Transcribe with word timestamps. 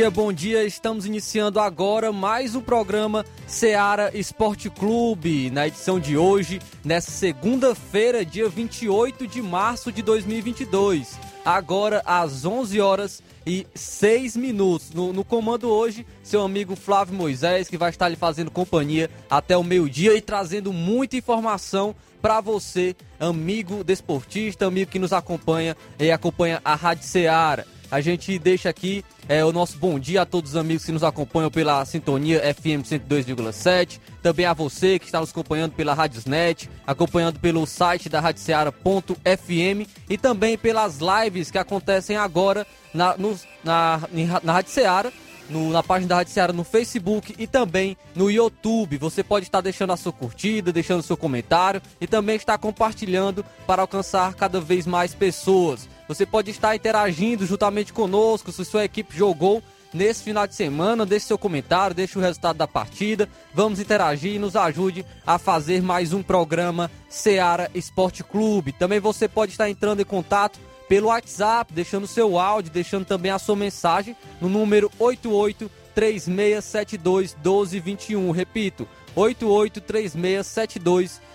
Dia, 0.00 0.10
bom 0.10 0.32
dia. 0.32 0.64
Estamos 0.64 1.04
iniciando 1.04 1.60
agora 1.60 2.10
mais 2.10 2.54
um 2.54 2.62
programa 2.62 3.22
Seara 3.46 4.10
Esporte 4.16 4.70
Clube. 4.70 5.50
Na 5.50 5.66
edição 5.66 6.00
de 6.00 6.16
hoje, 6.16 6.58
nessa 6.82 7.10
segunda-feira, 7.10 8.24
dia 8.24 8.48
28 8.48 9.26
de 9.26 9.42
março 9.42 9.92
de 9.92 10.00
2022. 10.00 11.18
Agora 11.44 12.00
às 12.06 12.46
11 12.46 12.80
horas 12.80 13.22
e 13.46 13.66
6 13.74 14.38
minutos. 14.38 14.90
No, 14.90 15.12
no 15.12 15.22
comando 15.22 15.68
hoje, 15.68 16.06
seu 16.22 16.40
amigo 16.40 16.74
Flávio 16.74 17.14
Moisés, 17.14 17.68
que 17.68 17.76
vai 17.76 17.90
estar 17.90 18.08
lhe 18.08 18.16
fazendo 18.16 18.50
companhia 18.50 19.10
até 19.28 19.54
o 19.54 19.62
meio-dia 19.62 20.16
e 20.16 20.22
trazendo 20.22 20.72
muita 20.72 21.18
informação 21.18 21.94
para 22.22 22.40
você, 22.40 22.96
amigo 23.18 23.84
desportista, 23.84 24.64
amigo 24.64 24.90
que 24.90 24.98
nos 24.98 25.12
acompanha 25.12 25.76
e 25.98 26.10
acompanha 26.10 26.58
a 26.64 26.74
Rádio 26.74 27.04
Seara. 27.04 27.66
A 27.90 28.00
gente 28.00 28.38
deixa 28.38 28.68
aqui 28.68 29.04
é, 29.28 29.44
o 29.44 29.52
nosso 29.52 29.76
bom 29.76 29.98
dia 29.98 30.22
a 30.22 30.26
todos 30.26 30.52
os 30.52 30.56
amigos 30.56 30.84
que 30.84 30.92
nos 30.92 31.02
acompanham 31.02 31.50
pela 31.50 31.84
sintonia 31.84 32.40
FM 32.54 32.86
102,7. 32.86 33.98
Também 34.22 34.46
a 34.46 34.52
você 34.52 34.98
que 34.98 35.06
está 35.06 35.18
nos 35.18 35.30
acompanhando 35.30 35.72
pela 35.72 35.92
Radiosnet, 35.92 36.70
acompanhando 36.86 37.40
pelo 37.40 37.66
site 37.66 38.08
da 38.08 38.20
radioceara.fm 38.20 39.88
e 40.08 40.16
também 40.16 40.56
pelas 40.56 40.98
lives 41.00 41.50
que 41.50 41.58
acontecem 41.58 42.16
agora 42.16 42.64
na, 42.94 43.16
no, 43.16 43.36
na, 43.64 44.00
na 44.42 44.52
Rádio 44.52 44.70
Ceará 44.70 45.12
no, 45.50 45.70
na 45.70 45.82
página 45.82 46.08
da 46.08 46.16
Rádio 46.16 46.54
no 46.54 46.64
Facebook 46.64 47.34
e 47.36 47.46
também 47.46 47.96
no 48.14 48.30
YouTube. 48.30 48.96
Você 48.98 49.22
pode 49.22 49.46
estar 49.46 49.60
deixando 49.60 49.92
a 49.92 49.96
sua 49.96 50.12
curtida, 50.12 50.72
deixando 50.72 51.00
o 51.00 51.02
seu 51.02 51.16
comentário 51.16 51.82
e 52.00 52.06
também 52.06 52.36
estar 52.36 52.56
compartilhando 52.56 53.44
para 53.66 53.82
alcançar 53.82 54.34
cada 54.34 54.60
vez 54.60 54.86
mais 54.86 55.14
pessoas. 55.14 55.88
Você 56.10 56.26
pode 56.26 56.50
estar 56.50 56.74
interagindo 56.74 57.46
juntamente 57.46 57.92
conosco 57.92 58.50
se 58.50 58.64
sua 58.64 58.84
equipe 58.84 59.16
jogou 59.16 59.62
nesse 59.94 60.24
final 60.24 60.44
de 60.44 60.56
semana. 60.56 61.06
Deixe 61.06 61.26
seu 61.26 61.38
comentário, 61.38 61.94
deixe 61.94 62.18
o 62.18 62.20
resultado 62.20 62.56
da 62.56 62.66
partida. 62.66 63.28
Vamos 63.54 63.78
interagir 63.78 64.34
e 64.34 64.38
nos 64.40 64.56
ajude 64.56 65.06
a 65.24 65.38
fazer 65.38 65.80
mais 65.80 66.12
um 66.12 66.20
programa 66.20 66.90
Seara 67.08 67.70
Esporte 67.76 68.24
Clube. 68.24 68.72
Também 68.72 68.98
você 68.98 69.28
pode 69.28 69.52
estar 69.52 69.70
entrando 69.70 70.02
em 70.02 70.04
contato 70.04 70.58
pelo 70.88 71.06
WhatsApp, 71.06 71.72
deixando 71.72 72.08
seu 72.08 72.40
áudio, 72.40 72.72
deixando 72.72 73.04
também 73.04 73.30
a 73.30 73.38
sua 73.38 73.54
mensagem 73.54 74.16
no 74.40 74.48
número 74.48 74.90
88 74.98 75.70
3672 75.94 77.36
1221. 77.36 78.32
Repito, 78.32 78.88
88 79.14 79.80
3672 79.80 81.20
1221. 81.20 81.29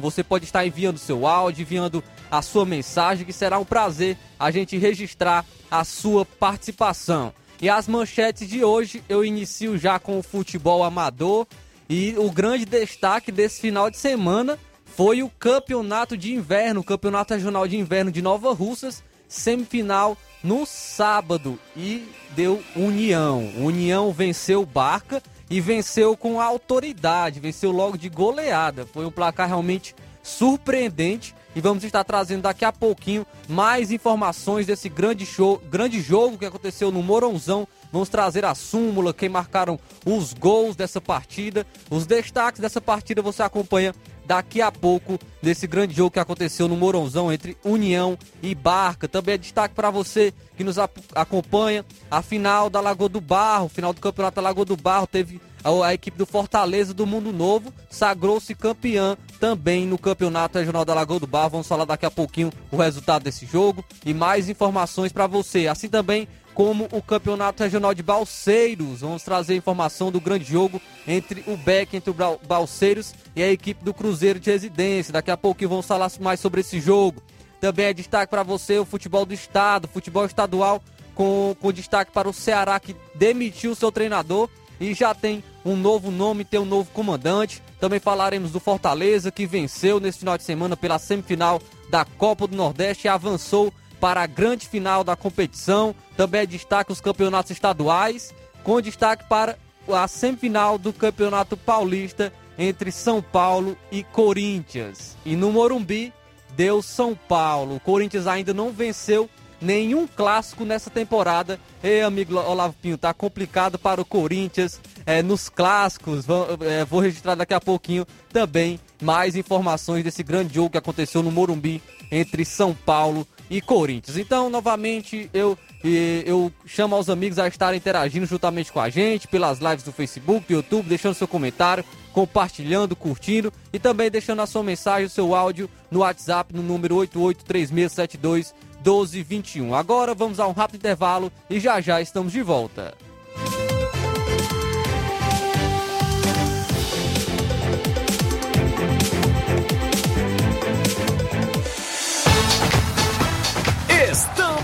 Você 0.00 0.24
pode 0.24 0.44
estar 0.44 0.66
enviando 0.66 0.98
seu 0.98 1.26
áudio, 1.26 1.62
enviando 1.62 2.02
a 2.30 2.42
sua 2.42 2.64
mensagem, 2.64 3.24
que 3.24 3.32
será 3.32 3.58
um 3.58 3.64
prazer 3.64 4.16
a 4.38 4.50
gente 4.50 4.76
registrar 4.76 5.44
a 5.70 5.84
sua 5.84 6.24
participação. 6.24 7.32
E 7.60 7.70
as 7.70 7.88
manchetes 7.88 8.48
de 8.48 8.64
hoje 8.64 9.02
eu 9.08 9.24
inicio 9.24 9.78
já 9.78 9.98
com 9.98 10.18
o 10.18 10.22
futebol 10.22 10.82
amador 10.82 11.46
e 11.88 12.14
o 12.18 12.30
grande 12.30 12.64
destaque 12.64 13.30
desse 13.30 13.60
final 13.60 13.90
de 13.90 13.96
semana 13.96 14.58
foi 14.84 15.22
o 15.22 15.30
campeonato 15.30 16.16
de 16.16 16.34
inverno, 16.34 16.80
o 16.80 16.84
campeonato 16.84 17.32
regional 17.32 17.68
de 17.68 17.76
inverno 17.76 18.10
de 18.10 18.20
Nova 18.20 18.52
Russas, 18.52 19.02
semifinal 19.28 20.16
no 20.42 20.66
sábado 20.66 21.58
e 21.76 22.06
deu 22.34 22.62
União. 22.74 23.52
União 23.58 24.12
venceu 24.12 24.66
Barca 24.66 25.22
e 25.48 25.60
venceu 25.60 26.16
com 26.16 26.40
autoridade, 26.40 27.40
venceu 27.40 27.70
logo 27.70 27.96
de 27.96 28.08
goleada. 28.08 28.86
Foi 28.86 29.06
um 29.06 29.10
placar 29.10 29.48
realmente 29.48 29.94
surpreendente 30.22 31.34
e 31.54 31.60
vamos 31.60 31.84
estar 31.84 32.04
trazendo 32.04 32.42
daqui 32.42 32.64
a 32.64 32.72
pouquinho 32.72 33.24
mais 33.48 33.90
informações 33.90 34.66
desse 34.66 34.88
grande 34.88 35.24
show, 35.24 35.62
grande 35.70 36.00
jogo 36.00 36.36
que 36.36 36.44
aconteceu 36.44 36.90
no 36.90 37.02
Moronzão. 37.02 37.66
Vamos 37.92 38.08
trazer 38.08 38.44
a 38.44 38.54
súmula, 38.54 39.14
quem 39.14 39.28
marcaram 39.28 39.78
os 40.04 40.34
gols 40.34 40.76
dessa 40.76 41.00
partida, 41.00 41.66
os 41.88 42.04
destaques 42.04 42.60
dessa 42.60 42.80
partida 42.80 43.22
você 43.22 43.42
acompanha 43.42 43.94
daqui 44.26 44.60
a 44.60 44.72
pouco 44.72 45.18
desse 45.40 45.66
grande 45.66 45.94
jogo 45.94 46.10
que 46.10 46.18
aconteceu 46.18 46.66
no 46.68 46.76
Moronzão 46.76 47.32
entre 47.32 47.56
União 47.64 48.18
e 48.42 48.54
Barca. 48.54 49.08
Também 49.08 49.34
é 49.34 49.38
destaque 49.38 49.74
para 49.74 49.90
você 49.90 50.34
que 50.56 50.64
nos 50.64 50.76
acompanha 51.14 51.84
a 52.10 52.20
final 52.22 52.68
da 52.68 52.80
Lagoa 52.80 53.08
do 53.08 53.20
Barro, 53.20 53.68
final 53.68 53.92
do 53.92 54.00
Campeonato 54.00 54.36
da 54.36 54.42
Lagoa 54.42 54.64
do 54.64 54.76
Barro, 54.76 55.06
teve 55.06 55.40
a, 55.62 55.86
a 55.86 55.94
equipe 55.94 56.16
do 56.16 56.26
Fortaleza 56.26 56.94
do 56.94 57.06
Mundo 57.06 57.32
Novo 57.32 57.72
sagrou-se 57.90 58.54
campeã 58.54 59.16
também 59.40 59.86
no 59.86 59.98
Campeonato 59.98 60.58
Regional 60.58 60.84
da 60.84 60.94
Lagoa 60.94 61.20
do 61.20 61.26
Barro. 61.26 61.50
Vamos 61.50 61.66
falar 61.66 61.84
daqui 61.84 62.06
a 62.06 62.10
pouquinho 62.10 62.52
o 62.70 62.76
resultado 62.76 63.24
desse 63.24 63.46
jogo 63.46 63.84
e 64.04 64.14
mais 64.14 64.48
informações 64.48 65.12
para 65.12 65.26
você. 65.26 65.66
Assim 65.66 65.88
também 65.88 66.28
como 66.56 66.88
o 66.90 67.02
Campeonato 67.02 67.62
Regional 67.62 67.92
de 67.92 68.02
Balseiros. 68.02 69.02
Vamos 69.02 69.22
trazer 69.22 69.54
informação 69.54 70.10
do 70.10 70.18
grande 70.18 70.50
jogo 70.50 70.80
entre 71.06 71.44
o 71.46 71.54
Beck, 71.54 71.94
entre 71.94 72.10
o 72.10 72.16
Balseiros 72.48 73.14
e 73.36 73.42
a 73.42 73.52
equipe 73.52 73.84
do 73.84 73.92
Cruzeiro 73.92 74.40
de 74.40 74.50
Residência. 74.50 75.12
Daqui 75.12 75.30
a 75.30 75.36
pouco 75.36 75.68
vamos 75.68 75.84
falar 75.84 76.10
mais 76.18 76.40
sobre 76.40 76.62
esse 76.62 76.80
jogo. 76.80 77.22
Também 77.60 77.84
é 77.84 77.92
destaque 77.92 78.30
para 78.30 78.42
você 78.42 78.78
o 78.78 78.86
futebol 78.86 79.26
do 79.26 79.34
estado, 79.34 79.86
futebol 79.86 80.24
estadual, 80.24 80.82
com, 81.14 81.54
com 81.60 81.70
destaque 81.70 82.10
para 82.10 82.26
o 82.26 82.32
Ceará 82.32 82.80
que 82.80 82.96
demitiu 83.14 83.74
seu 83.74 83.92
treinador 83.92 84.48
e 84.80 84.94
já 84.94 85.14
tem 85.14 85.44
um 85.62 85.76
novo 85.76 86.10
nome, 86.10 86.42
tem 86.42 86.58
um 86.58 86.64
novo 86.64 86.90
comandante. 86.90 87.62
Também 87.78 88.00
falaremos 88.00 88.50
do 88.50 88.60
Fortaleza 88.60 89.30
que 89.30 89.46
venceu 89.46 90.00
nesse 90.00 90.20
final 90.20 90.38
de 90.38 90.44
semana 90.44 90.74
pela 90.74 90.98
semifinal 90.98 91.60
da 91.90 92.06
Copa 92.06 92.46
do 92.46 92.56
Nordeste 92.56 93.06
e 93.06 93.08
avançou 93.08 93.70
para 94.00 94.22
a 94.22 94.26
grande 94.26 94.68
final 94.68 95.02
da 95.02 95.16
competição. 95.16 95.94
Também 96.16 96.42
é 96.42 96.46
destaque 96.46 96.92
os 96.92 97.00
campeonatos 97.00 97.50
estaduais, 97.50 98.34
com 98.62 98.80
destaque 98.80 99.24
para 99.28 99.56
a 99.88 100.08
semifinal 100.08 100.78
do 100.78 100.92
Campeonato 100.92 101.56
Paulista 101.56 102.32
entre 102.58 102.90
São 102.90 103.22
Paulo 103.22 103.76
e 103.90 104.02
Corinthians. 104.02 105.16
E 105.24 105.36
no 105.36 105.52
Morumbi 105.52 106.12
deu 106.56 106.82
São 106.82 107.14
Paulo. 107.14 107.76
O 107.76 107.80
Corinthians 107.80 108.26
ainda 108.26 108.54
não 108.54 108.72
venceu 108.72 109.28
nenhum 109.60 110.06
clássico 110.06 110.64
nessa 110.64 110.90
temporada. 110.90 111.60
Ei, 111.82 112.02
amigo 112.02 112.36
Olavo 112.36 112.74
Pinho, 112.80 112.98
tá 112.98 113.12
complicado 113.14 113.78
para 113.78 114.00
o 114.00 114.04
Corinthians 114.04 114.80
é, 115.04 115.22
nos 115.22 115.48
clássicos. 115.48 116.24
Vou, 116.24 116.46
é, 116.60 116.84
vou 116.84 117.00
registrar 117.00 117.34
daqui 117.34 117.54
a 117.54 117.60
pouquinho 117.60 118.06
também 118.32 118.80
mais 119.00 119.36
informações 119.36 120.02
desse 120.02 120.22
grande 120.22 120.54
jogo 120.54 120.70
que 120.70 120.78
aconteceu 120.78 121.22
no 121.22 121.30
Morumbi 121.30 121.82
entre 122.10 122.44
São 122.44 122.74
Paulo 122.74 123.26
e 123.50 123.60
Corinthians. 123.60 124.16
Então, 124.16 124.50
novamente, 124.50 125.30
eu, 125.32 125.56
eu 125.82 126.52
chamo 126.64 126.94
aos 126.94 127.08
amigos 127.08 127.38
a 127.38 127.48
estarem 127.48 127.78
interagindo 127.78 128.26
juntamente 128.26 128.72
com 128.72 128.80
a 128.80 128.88
gente 128.88 129.28
pelas 129.28 129.58
lives 129.58 129.84
do 129.84 129.92
Facebook, 129.92 130.46
do 130.46 130.54
YouTube, 130.54 130.88
deixando 130.88 131.14
seu 131.14 131.28
comentário, 131.28 131.84
compartilhando, 132.12 132.96
curtindo 132.96 133.52
e 133.72 133.78
também 133.78 134.10
deixando 134.10 134.42
a 134.42 134.46
sua 134.46 134.62
mensagem, 134.62 135.06
o 135.06 135.10
seu 135.10 135.34
áudio 135.34 135.68
no 135.90 136.00
WhatsApp 136.00 136.54
no 136.54 136.62
número 136.62 136.96
883672 136.96 138.54
1221. 138.76 139.74
Agora 139.74 140.14
vamos 140.14 140.40
a 140.40 140.46
um 140.46 140.52
rápido 140.52 140.76
intervalo 140.76 141.30
e 141.50 141.60
já 141.60 141.80
já 141.80 142.00
estamos 142.00 142.32
de 142.32 142.42
volta. 142.42 142.94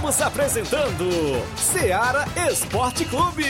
Estamos 0.02 0.20
apresentando 0.20 1.08
Seara 1.56 2.24
Esporte 2.50 3.04
Clube. 3.04 3.44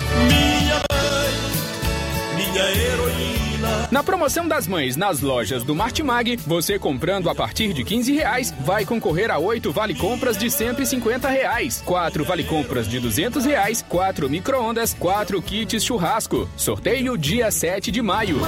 Minha 0.00 0.82
mãe, 0.90 2.34
minha 2.34 2.70
heroína. 2.72 3.88
Na 3.88 4.02
promoção 4.02 4.48
das 4.48 4.66
mães 4.66 4.96
nas 4.96 5.20
lojas 5.20 5.62
do 5.62 5.76
Martimag, 5.76 6.38
você 6.38 6.76
comprando 6.76 7.30
a 7.30 7.34
partir 7.36 7.72
de 7.72 7.84
15 7.84 8.12
reais, 8.14 8.52
vai 8.62 8.84
concorrer 8.84 9.30
a 9.30 9.38
8 9.38 9.70
vale 9.70 9.94
compras 9.94 10.36
de 10.36 10.50
150 10.50 11.28
reais, 11.28 11.80
4 11.86 12.24
vale 12.24 12.42
compras 12.42 12.88
de 12.88 12.98
200 12.98 13.44
reais, 13.44 13.84
4 13.88 14.28
micro-ondas, 14.28 14.92
4 14.92 15.40
kits 15.40 15.84
churrasco. 15.84 16.48
Sorteio 16.56 17.16
dia 17.16 17.48
7 17.52 17.92
de 17.92 18.02
maio. 18.02 18.40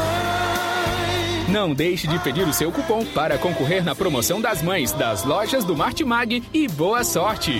Não 1.50 1.74
deixe 1.74 2.06
de 2.06 2.16
pedir 2.20 2.46
o 2.46 2.52
seu 2.52 2.70
cupom 2.70 3.04
para 3.06 3.36
concorrer 3.36 3.84
na 3.84 3.92
promoção 3.92 4.40
das 4.40 4.62
mães 4.62 4.92
das 4.92 5.24
lojas 5.24 5.64
do 5.64 5.76
Martimag 5.76 6.44
e 6.54 6.68
boa 6.68 7.02
sorte! 7.02 7.54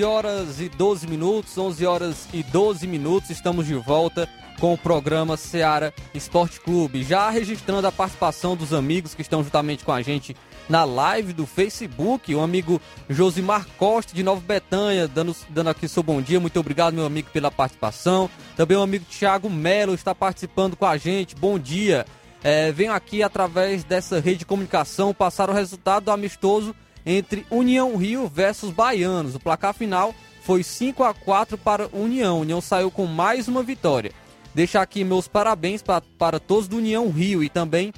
11 0.00 0.04
horas 0.04 0.60
e 0.60 0.68
12 0.70 1.06
minutos, 1.06 1.58
11 1.58 1.86
horas 1.86 2.28
e 2.32 2.42
12 2.42 2.86
minutos, 2.86 3.28
estamos 3.28 3.66
de 3.66 3.74
volta 3.74 4.26
com 4.58 4.72
o 4.72 4.78
programa 4.78 5.36
Seara 5.36 5.92
Esporte 6.14 6.58
Clube. 6.58 7.02
Já 7.02 7.28
registrando 7.28 7.86
a 7.86 7.92
participação 7.92 8.56
dos 8.56 8.72
amigos 8.72 9.14
que 9.14 9.20
estão 9.20 9.42
juntamente 9.42 9.84
com 9.84 9.92
a 9.92 10.00
gente 10.00 10.34
na 10.70 10.84
live 10.84 11.34
do 11.34 11.46
Facebook, 11.46 12.34
o 12.34 12.40
amigo 12.40 12.80
Josimar 13.10 13.66
Costa 13.76 14.14
de 14.14 14.22
Nova 14.22 14.40
Betânia, 14.40 15.06
dando, 15.06 15.36
dando 15.50 15.68
aqui 15.68 15.86
seu 15.86 16.02
bom 16.02 16.22
dia. 16.22 16.40
Muito 16.40 16.58
obrigado, 16.58 16.94
meu 16.94 17.04
amigo, 17.04 17.28
pela 17.30 17.50
participação. 17.50 18.30
Também 18.56 18.78
o 18.78 18.82
amigo 18.82 19.04
Thiago 19.04 19.50
Melo 19.50 19.92
está 19.92 20.14
participando 20.14 20.76
com 20.76 20.86
a 20.86 20.96
gente. 20.96 21.36
Bom 21.36 21.58
dia. 21.58 22.06
É, 22.42 22.72
venho 22.72 22.92
aqui 22.92 23.22
através 23.22 23.84
dessa 23.84 24.18
rede 24.18 24.38
de 24.38 24.46
comunicação 24.46 25.12
passar 25.12 25.50
o 25.50 25.52
resultado 25.52 26.04
do 26.04 26.10
amistoso 26.10 26.74
entre 27.04 27.46
União 27.50 27.96
Rio 27.96 28.28
versus 28.28 28.70
Baianos. 28.70 29.34
O 29.34 29.40
placar 29.40 29.74
final 29.74 30.14
foi 30.42 30.62
5 30.62 31.02
a 31.04 31.14
4 31.14 31.58
para 31.58 31.88
União. 31.92 32.40
União 32.40 32.60
saiu 32.60 32.90
com 32.90 33.06
mais 33.06 33.48
uma 33.48 33.62
vitória. 33.62 34.12
Deixar 34.54 34.82
aqui 34.82 35.04
meus 35.04 35.28
parabéns 35.28 35.82
para, 35.82 36.02
para 36.18 36.40
todos 36.40 36.66
do 36.66 36.78
União 36.78 37.08
Rio 37.10 37.42
e 37.42 37.48
também 37.48 37.92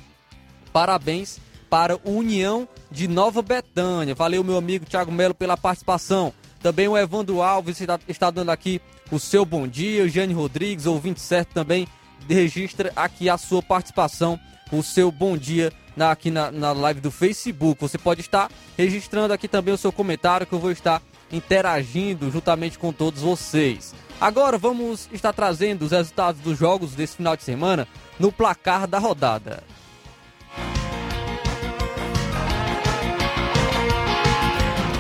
parabéns 0.73 1.41
para 1.71 1.99
União 2.05 2.69
de 2.91 3.09
Nova 3.09 3.41
Betânia. 3.41 4.15
Valeu, 4.15 4.45
meu 4.45 4.59
amigo 4.59 4.85
Thiago 4.85 5.11
Melo, 5.11 5.35
pela 5.35 5.57
participação. 5.57 6.33
Também 6.61 6.87
o 6.87 6.97
Evandro 6.97 7.41
Alves 7.41 7.81
está, 7.81 7.99
está 8.07 8.31
dando 8.31 8.51
aqui 8.51 8.81
o 9.11 9.19
seu 9.19 9.45
bom 9.45 9.67
dia. 9.67 10.05
O 10.05 10.09
Jane 10.09 10.35
Rodrigues, 10.35 10.87
ouvinte 10.87 11.21
certo, 11.21 11.55
também 11.55 11.89
registra 12.29 12.93
aqui 12.95 13.29
a 13.29 13.39
sua 13.39 13.63
participação, 13.63 14.39
o 14.71 14.83
seu 14.83 15.11
bom 15.11 15.37
dia 15.37 15.73
na, 15.97 16.11
aqui 16.11 16.31
na, 16.31 16.51
na 16.51 16.73
live 16.73 17.01
do 17.01 17.11
Facebook. 17.11 17.81
Você 17.81 17.99
pode 17.99 18.21
estar 18.21 18.51
registrando 18.77 19.33
aqui 19.33 19.49
também 19.49 19.75
o 19.75 19.79
seu 19.79 19.93
comentário 19.93 20.47
que 20.47 20.53
eu 20.53 20.59
vou 20.59 20.71
estar 20.71 21.03
interagindo 21.31 22.31
juntamente 22.31 22.79
com 22.79 22.93
todos 22.93 23.23
vocês. 23.23 23.95
Agora 24.21 24.59
vamos 24.59 25.09
estar 25.13 25.33
trazendo 25.33 25.85
os 25.85 25.91
resultados 25.91 26.41
dos 26.41 26.59
jogos 26.59 26.93
desse 26.93 27.17
final 27.17 27.37
de 27.37 27.43
semana 27.43 27.89
no 28.19 28.31
placar 28.31 28.87
da 28.87 28.99
rodada. 28.99 29.65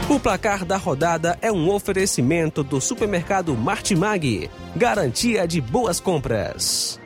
O 0.08 0.20
placar 0.20 0.64
da 0.64 0.76
rodada 0.76 1.38
é 1.40 1.50
um 1.50 1.70
oferecimento 1.70 2.62
do 2.62 2.80
supermercado 2.80 3.56
Martimag. 3.56 4.50
Garantia 4.76 5.48
de 5.48 5.58
boas 5.58 6.00
compras. 6.00 7.00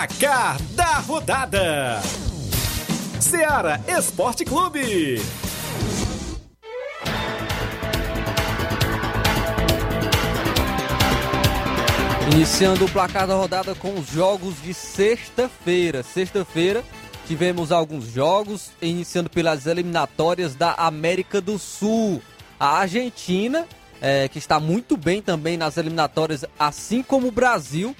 Placar 0.00 0.56
da 0.70 0.94
rodada: 1.00 2.00
Seara 3.20 3.84
Esporte 3.86 4.46
Clube. 4.46 5.20
Iniciando 12.32 12.86
o 12.86 12.88
placar 12.88 13.26
da 13.26 13.34
rodada 13.34 13.74
com 13.74 13.92
os 13.92 14.08
jogos 14.08 14.54
de 14.62 14.72
sexta-feira. 14.72 16.02
Sexta-feira 16.02 16.82
tivemos 17.26 17.70
alguns 17.70 18.06
jogos, 18.06 18.70
iniciando 18.80 19.28
pelas 19.28 19.66
eliminatórias 19.66 20.54
da 20.54 20.72
América 20.78 21.42
do 21.42 21.58
Sul. 21.58 22.22
A 22.58 22.78
Argentina, 22.78 23.66
eh, 24.00 24.28
que 24.28 24.38
está 24.38 24.58
muito 24.58 24.96
bem 24.96 25.20
também 25.20 25.58
nas 25.58 25.76
eliminatórias, 25.76 26.42
assim 26.58 27.02
como 27.02 27.28
o 27.28 27.32
Brasil, 27.32 27.94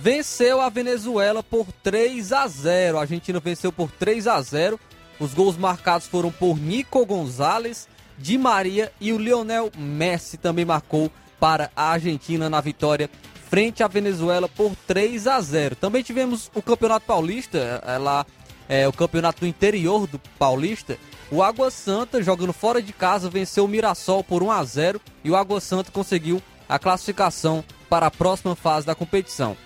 venceu 0.00 0.60
a 0.60 0.68
Venezuela 0.68 1.42
por 1.42 1.66
3 1.82 2.32
a 2.32 2.46
0. 2.46 2.98
A 2.98 3.00
Argentina 3.02 3.40
venceu 3.40 3.72
por 3.72 3.90
3 3.90 4.26
a 4.26 4.40
0. 4.40 4.78
Os 5.18 5.32
gols 5.32 5.56
marcados 5.56 6.06
foram 6.06 6.30
por 6.30 6.58
Nico 6.58 7.04
Gonzalez, 7.06 7.88
Di 8.18 8.36
Maria 8.36 8.92
e 9.00 9.12
o 9.12 9.18
Lionel 9.18 9.70
Messi 9.76 10.36
também 10.36 10.64
marcou 10.64 11.10
para 11.40 11.70
a 11.74 11.90
Argentina 11.90 12.48
na 12.48 12.60
vitória 12.60 13.10
frente 13.48 13.82
à 13.82 13.88
Venezuela 13.88 14.48
por 14.48 14.74
3 14.86 15.26
a 15.26 15.40
0. 15.40 15.76
Também 15.76 16.02
tivemos 16.02 16.50
o 16.54 16.62
Campeonato 16.62 17.06
Paulista, 17.06 17.82
é 17.86 17.98
lá 17.98 18.26
é, 18.68 18.86
o 18.88 18.92
campeonato 18.92 19.40
do 19.40 19.46
interior 19.46 20.06
do 20.06 20.18
Paulista. 20.38 20.98
O 21.30 21.42
Água 21.42 21.70
Santa, 21.70 22.22
jogando 22.22 22.52
fora 22.52 22.82
de 22.82 22.92
casa, 22.92 23.30
venceu 23.30 23.64
o 23.64 23.68
Mirassol 23.68 24.22
por 24.22 24.42
1 24.42 24.50
a 24.50 24.64
0 24.64 25.00
e 25.24 25.30
o 25.30 25.36
Água 25.36 25.60
Santa 25.60 25.90
conseguiu 25.90 26.42
a 26.68 26.78
classificação 26.78 27.64
para 27.88 28.06
a 28.06 28.10
próxima 28.10 28.54
fase 28.54 28.86
da 28.86 28.94
competição. 28.94 29.56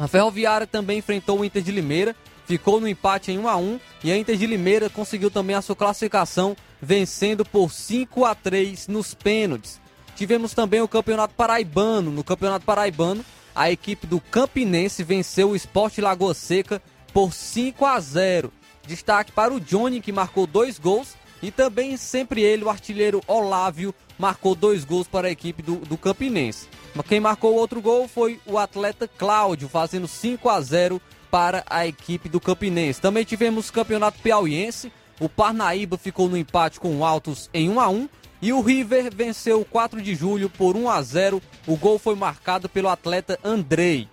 A 0.00 0.08
Ferroviária 0.08 0.66
também 0.66 0.96
enfrentou 0.96 1.38
o 1.38 1.44
Inter 1.44 1.62
de 1.62 1.70
Limeira, 1.70 2.16
ficou 2.46 2.80
no 2.80 2.88
empate 2.88 3.30
em 3.32 3.38
1 3.38 3.46
a 3.46 3.56
1 3.58 3.78
e 4.02 4.10
a 4.10 4.16
Inter 4.16 4.34
de 4.34 4.46
Limeira 4.46 4.88
conseguiu 4.88 5.30
também 5.30 5.54
a 5.54 5.60
sua 5.60 5.76
classificação, 5.76 6.56
vencendo 6.80 7.44
por 7.44 7.70
5 7.70 8.24
a 8.24 8.34
3 8.34 8.88
nos 8.88 9.12
pênaltis. 9.12 9.78
Tivemos 10.16 10.54
também 10.54 10.80
o 10.80 10.88
Campeonato 10.88 11.34
Paraibano. 11.34 12.10
No 12.10 12.24
Campeonato 12.24 12.64
Paraibano, 12.64 13.22
a 13.54 13.70
equipe 13.70 14.06
do 14.06 14.22
Campinense 14.22 15.04
venceu 15.04 15.50
o 15.50 15.56
Esporte 15.56 16.00
Lagoa 16.00 16.32
Seca 16.32 16.80
por 17.12 17.34
5 17.34 17.84
a 17.84 18.00
0. 18.00 18.50
Destaque 18.86 19.32
para 19.32 19.52
o 19.52 19.60
Johnny, 19.60 20.00
que 20.00 20.12
marcou 20.12 20.46
dois 20.46 20.78
gols, 20.78 21.14
E 21.42 21.50
também 21.50 21.96
sempre 21.96 22.42
ele, 22.42 22.64
o 22.64 22.70
artilheiro 22.70 23.22
Olávio, 23.26 23.94
marcou 24.18 24.54
dois 24.54 24.84
gols 24.84 25.08
para 25.08 25.28
a 25.28 25.30
equipe 25.30 25.62
do, 25.62 25.76
do 25.76 25.96
Campinense. 25.96 26.68
Quem 27.08 27.20
marcou 27.20 27.54
outro 27.54 27.80
gol 27.80 28.06
foi 28.06 28.40
o 28.44 28.58
atleta 28.58 29.08
Cláudio, 29.08 29.68
fazendo 29.68 30.06
5 30.06 30.48
a 30.48 30.60
0 30.60 31.00
para 31.30 31.64
a 31.68 31.86
equipe 31.86 32.28
do 32.28 32.40
Campinense. 32.40 33.00
Também 33.00 33.24
tivemos 33.24 33.70
campeonato 33.70 34.18
piauiense. 34.20 34.92
O 35.18 35.28
Parnaíba 35.28 35.96
ficou 35.96 36.28
no 36.28 36.36
empate 36.36 36.80
com 36.80 36.96
o 36.96 37.04
Altos 37.04 37.48
em 37.54 37.68
1 37.70 37.80
a 37.80 37.88
1 37.88 38.08
e 38.42 38.52
o 38.52 38.60
River 38.60 39.14
venceu 39.14 39.60
o 39.60 39.64
4 39.64 40.00
de 40.00 40.14
julho 40.14 40.50
por 40.50 40.76
1 40.76 40.90
a 40.90 41.02
0. 41.02 41.42
O 41.66 41.76
gol 41.76 41.98
foi 41.98 42.14
marcado 42.14 42.68
pelo 42.68 42.88
atleta 42.88 43.38
Andrei. 43.44 44.08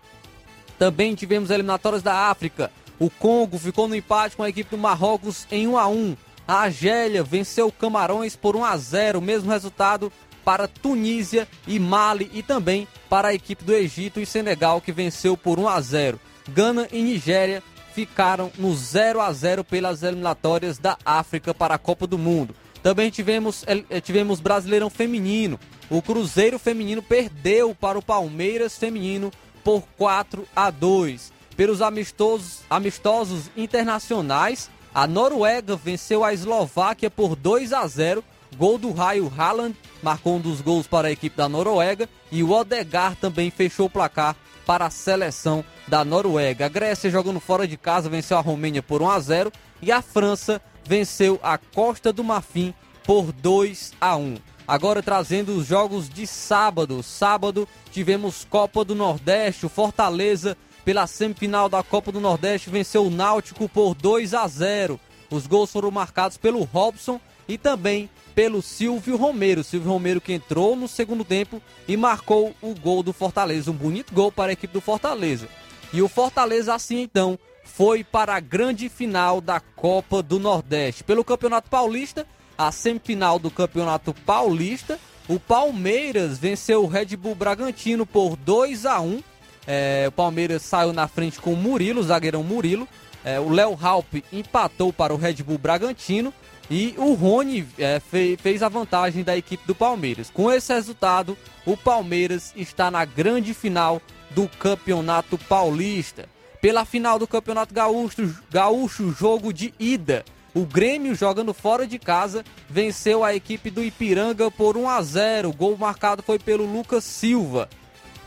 Também 0.78 1.16
tivemos 1.16 1.50
eliminatórias 1.50 2.04
da 2.04 2.30
África. 2.30 2.72
O 3.00 3.10
Congo 3.10 3.58
ficou 3.58 3.88
no 3.88 3.96
empate 3.96 4.36
com 4.36 4.44
a 4.44 4.50
equipe 4.50 4.70
do 4.70 4.78
Marrocos 4.78 5.48
em 5.52 5.68
1 5.68 5.78
a 5.78 5.88
1. 5.88 6.16
A 6.48 6.62
Argélia 6.62 7.24
venceu 7.24 7.70
Camarões 7.72 8.36
por 8.36 8.56
1 8.56 8.64
a 8.64 8.78
0, 8.78 9.22
mesmo 9.22 9.52
resultado 9.52 10.12
para 10.46 10.66
Tunísia 10.66 11.46
e 11.68 11.78
Mali 11.78 12.32
e 12.34 12.42
também 12.42 12.88
para 13.10 13.28
a 13.28 13.34
equipe 13.34 13.66
do 13.66 13.74
Egito 13.74 14.22
e 14.22 14.26
Senegal 14.26 14.80
que 14.80 14.94
venceu 14.94 15.36
por 15.36 15.60
1 15.60 15.68
a 15.68 15.82
0. 15.82 16.20
Gana 16.48 16.88
e 16.90 17.02
Nigéria 17.02 17.62
ficaram 17.94 18.50
no 18.58 18.74
0 18.74 19.20
a 19.20 19.34
0 19.34 19.66
pelas 19.66 20.04
eliminatórias 20.04 20.78
da 20.78 20.98
África 21.04 21.54
para 21.54 21.76
a 21.76 21.78
Copa 21.78 22.08
do 22.08 22.18
Mundo. 22.18 22.56
Também 22.82 23.10
tivemos, 23.10 23.66
eh, 23.68 24.00
tivemos 24.00 24.40
Brasileirão 24.40 24.90
Feminino. 24.90 25.60
O 25.90 26.02
Cruzeiro 26.02 26.58
Feminino 26.58 27.02
perdeu 27.02 27.76
para 27.76 28.00
o 28.00 28.02
Palmeiras 28.02 28.78
Feminino 28.78 29.32
por 29.66 29.84
4 29.98 30.48
a 30.56 30.70
2. 30.70 31.34
Pelos 31.58 31.82
amistosos, 31.82 32.62
amistosos 32.70 33.52
internacionais, 33.58 34.70
a 34.98 35.06
Noruega 35.06 35.76
venceu 35.76 36.24
a 36.24 36.34
Eslováquia 36.34 37.08
por 37.08 37.36
2 37.36 37.72
a 37.72 37.86
0. 37.86 38.24
Gol 38.58 38.80
do 38.80 38.92
Raio 38.92 39.32
Haaland 39.38 39.78
marcou 40.02 40.38
um 40.38 40.40
dos 40.40 40.60
gols 40.60 40.88
para 40.88 41.10
a 41.10 41.12
equipe 41.12 41.38
da 41.38 41.48
Noruega 41.48 42.10
e 42.32 42.42
o 42.42 42.50
Odegar 42.50 43.16
também 43.16 43.52
fechou 43.52 43.86
o 43.86 43.90
placar 43.92 44.36
para 44.66 44.88
a 44.88 44.90
seleção 44.90 45.64
da 45.88 46.04
Noruega. 46.04 46.66
A 46.66 46.70
Grécia 46.70 47.12
jogando 47.12 47.40
fora 47.40 47.68
de 47.68 47.78
casa 47.78 48.10
venceu 48.10 48.40
a 48.40 48.42
Romênia 48.42 48.82
por 48.82 49.04
1 49.04 49.10
a 49.12 49.20
0 49.20 49.52
e 49.84 49.92
a 49.92 50.02
França 50.02 50.60
venceu 50.84 51.40
a 51.44 51.60
Costa 51.60 52.12
do 52.12 52.24
Marfim 52.24 52.74
por 53.04 53.32
2 53.32 53.94
a 54.02 54.16
1. 54.16 54.38
Agora 54.68 55.04
trazendo 55.04 55.56
os 55.56 55.68
jogos 55.68 56.10
de 56.10 56.26
sábado. 56.26 57.04
Sábado 57.04 57.68
tivemos 57.92 58.48
Copa 58.50 58.84
do 58.84 58.96
Nordeste, 58.96 59.68
o 59.68 59.70
Fortaleza 59.70 60.58
pela 60.88 61.06
semifinal 61.06 61.68
da 61.68 61.84
Copa 61.84 62.14
do 62.14 62.22
Nordeste 62.22 62.70
venceu 62.70 63.06
o 63.06 63.10
Náutico 63.10 63.68
por 63.68 63.94
2 63.94 64.34
a 64.34 64.48
0. 64.48 64.98
Os 65.30 65.46
gols 65.46 65.70
foram 65.70 65.92
marcados 65.92 66.38
pelo 66.38 66.64
Robson 66.64 67.20
e 67.46 67.58
também 67.58 68.10
pelo 68.34 68.62
Silvio 68.62 69.18
Romero. 69.18 69.66
Silvio 69.66 69.92
Romero 69.92 70.22
que 70.22 70.32
entrou 70.32 70.78
no 70.78 70.88
segundo 70.88 71.26
tempo 71.26 71.62
e 71.90 71.98
marcou 71.98 72.56
o 72.62 72.74
gol 72.74 73.04
do 73.04 73.12
Fortaleza. 73.12 73.70
Um 73.70 73.74
bonito 73.74 74.14
gol 74.14 74.32
para 74.32 74.52
a 74.52 74.54
equipe 74.54 74.74
do 74.74 74.80
Fortaleza. 74.80 75.50
E 75.92 76.02
o 76.02 76.08
Fortaleza 76.08 76.74
assim 76.74 77.02
então 77.02 77.38
foi 77.66 78.02
para 78.02 78.36
a 78.36 78.40
grande 78.40 78.88
final 78.88 79.42
da 79.42 79.60
Copa 79.60 80.24
do 80.24 80.40
Nordeste. 80.40 81.04
Pelo 81.04 81.26
Campeonato 81.26 81.70
Paulista, 81.70 82.26
a 82.58 82.72
semifinal 82.72 83.38
do 83.38 83.52
Campeonato 83.52 84.14
Paulista, 84.26 84.98
o 85.28 85.38
Palmeiras 85.38 86.38
venceu 86.38 86.82
o 86.86 86.88
Red 86.88 87.18
Bull 87.18 87.36
Bragantino 87.36 88.06
por 88.06 88.38
2 88.38 88.86
a 88.86 89.02
1. 89.02 89.22
É, 89.68 90.06
o 90.08 90.12
Palmeiras 90.12 90.62
saiu 90.62 90.94
na 90.94 91.08
frente 91.08 91.40
com 91.40 91.54
o 91.54 91.58
Murilo, 91.58 92.02
zagueirão 92.02 92.42
Murilo. 92.42 92.88
É, 93.24 93.40
o 93.40 93.50
Léo 93.50 93.78
Halpe 93.80 94.24
empatou 94.32 94.94
para 94.94 95.14
o 95.14 95.18
Red 95.18 95.44
Bull 95.44 95.58
Bragantino 95.58 96.34
e 96.72 96.96
o 96.98 97.14
Rony 97.14 97.68
é, 97.78 98.00
fez, 98.00 98.40
fez 98.40 98.64
a 98.64 98.70
vantagem 98.70 99.24
da 99.24 99.36
equipe 99.36 99.68
do 99.68 99.76
Palmeiras. 99.76 100.30
Com 100.30 100.52
esse 100.52 100.74
resultado, 100.74 101.38
o 101.66 101.76
Palmeiras 101.76 102.54
está 102.56 102.90
na 102.90 103.04
grande 103.04 103.54
final 103.54 104.02
do 104.32 104.48
Campeonato 104.48 105.38
Paulista. 105.38 106.30
Pela 106.62 106.86
final 106.86 107.20
do 107.20 107.28
Campeonato 107.28 107.74
Gaúcho, 107.74 108.36
Gaúcho, 108.50 109.12
jogo 109.12 109.54
de 109.54 109.74
ida. 109.80 110.26
O 110.54 110.66
Grêmio, 110.66 111.14
jogando 111.14 111.54
fora 111.54 111.86
de 111.86 112.00
casa, 112.00 112.44
venceu 112.68 113.24
a 113.24 113.36
equipe 113.36 113.70
do 113.70 113.84
Ipiranga 113.84 114.50
por 114.50 114.76
1 114.76 114.90
a 114.90 115.02
0. 115.02 115.50
O 115.50 115.54
gol 115.54 115.78
marcado 115.78 116.24
foi 116.24 116.40
pelo 116.40 116.66
Lucas 116.66 117.04
Silva. 117.04 117.70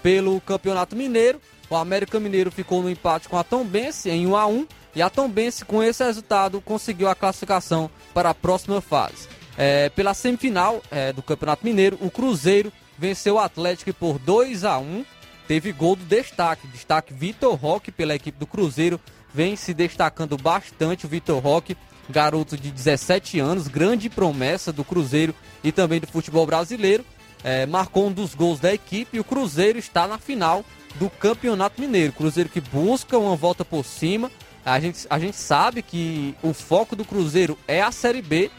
Pelo 0.02 0.40
Campeonato 0.40 0.96
Mineiro, 0.96 1.40
o 1.68 1.76
América 1.76 2.18
Mineiro 2.18 2.50
ficou 2.50 2.82
no 2.82 2.90
empate 2.90 3.28
com 3.28 3.36
a 3.36 3.44
Tombense 3.44 4.10
em 4.10 4.26
1 4.26 4.36
a 4.36 4.46
1 4.46 4.66
e 4.96 5.02
a 5.02 5.10
Tombense, 5.10 5.64
com 5.64 5.82
esse 5.82 6.02
resultado, 6.02 6.60
conseguiu 6.60 7.08
a 7.08 7.14
classificação 7.14 7.90
para 8.12 8.30
a 8.30 8.34
próxima 8.34 8.80
fase. 8.80 9.28
É, 9.56 9.88
pela 9.90 10.14
semifinal 10.14 10.82
é, 10.90 11.12
do 11.12 11.22
Campeonato 11.22 11.64
Mineiro, 11.64 11.98
o 12.00 12.10
Cruzeiro 12.10 12.72
venceu 12.98 13.34
o 13.34 13.38
Atlético 13.38 13.92
por 13.94 14.18
2 14.18 14.64
a 14.64 14.78
1 14.78 15.04
teve 15.50 15.72
gol 15.72 15.96
do 15.96 16.04
destaque. 16.04 16.68
Destaque 16.68 17.12
Vitor 17.12 17.56
Roque 17.56 17.90
pela 17.90 18.14
equipe 18.14 18.38
do 18.38 18.46
Cruzeiro. 18.46 19.00
Vem 19.34 19.56
se 19.56 19.74
destacando 19.74 20.36
bastante 20.36 21.06
o 21.06 21.08
Vitor 21.08 21.42
Roque, 21.42 21.76
garoto 22.08 22.56
de 22.56 22.70
17 22.70 23.40
anos, 23.40 23.66
grande 23.66 24.08
promessa 24.08 24.72
do 24.72 24.84
Cruzeiro 24.84 25.34
e 25.64 25.72
também 25.72 25.98
do 25.98 26.06
futebol 26.06 26.46
brasileiro. 26.46 27.04
É, 27.42 27.66
marcou 27.66 28.08
um 28.08 28.12
dos 28.12 28.34
gols 28.34 28.60
da 28.60 28.72
equipe 28.72 29.16
e 29.16 29.20
o 29.20 29.24
Cruzeiro 29.24 29.78
está 29.78 30.06
na 30.06 30.18
final 30.18 30.64
do 30.96 31.08
Campeonato 31.08 31.80
Mineiro. 31.80 32.12
Cruzeiro 32.12 32.50
que 32.50 32.60
busca 32.60 33.18
uma 33.18 33.36
volta 33.36 33.64
por 33.64 33.84
cima. 33.84 34.30
A 34.64 34.78
gente, 34.78 35.06
a 35.08 35.18
gente 35.18 35.36
sabe 35.36 35.82
que 35.82 36.34
o 36.42 36.52
foco 36.52 36.94
do 36.94 37.04
Cruzeiro 37.04 37.58
é 37.66 37.80
a 37.80 37.90
Série 37.90 38.20
B, 38.20 38.50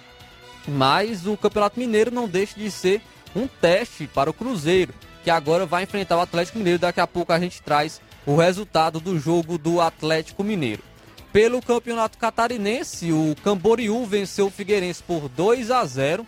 mas 0.67 1.27
o 1.27 1.38
Campeonato 1.38 1.79
Mineiro 1.79 2.09
não 2.09 2.27
deixa 2.27 2.59
de 2.59 2.71
ser 2.71 3.01
um 3.35 3.47
teste 3.47 4.07
para 4.07 4.29
o 4.29 4.33
Cruzeiro 4.33 4.93
que 5.23 5.29
agora 5.29 5.65
vai 5.65 5.83
enfrentar 5.83 6.17
o 6.17 6.21
Atlético 6.21 6.57
Mineiro. 6.57 6.79
Daqui 6.79 7.00
a 7.00 7.07
pouco 7.07 7.31
a 7.31 7.39
gente 7.39 7.61
traz 7.61 8.01
o 8.25 8.35
resultado 8.35 9.00
do 9.00 9.19
jogo 9.19 9.57
do 9.57 9.81
Atlético 9.81 10.43
Mineiro. 10.43 10.83
Pelo 11.31 11.61
Campeonato 11.61 12.17
Catarinense, 12.17 13.11
o 13.11 13.35
Camboriú 13.43 14.05
venceu 14.05 14.47
o 14.47 14.51
Figueirense 14.51 15.01
por 15.01 15.29
2 15.29 15.71
a 15.71 15.85
0. 15.85 16.25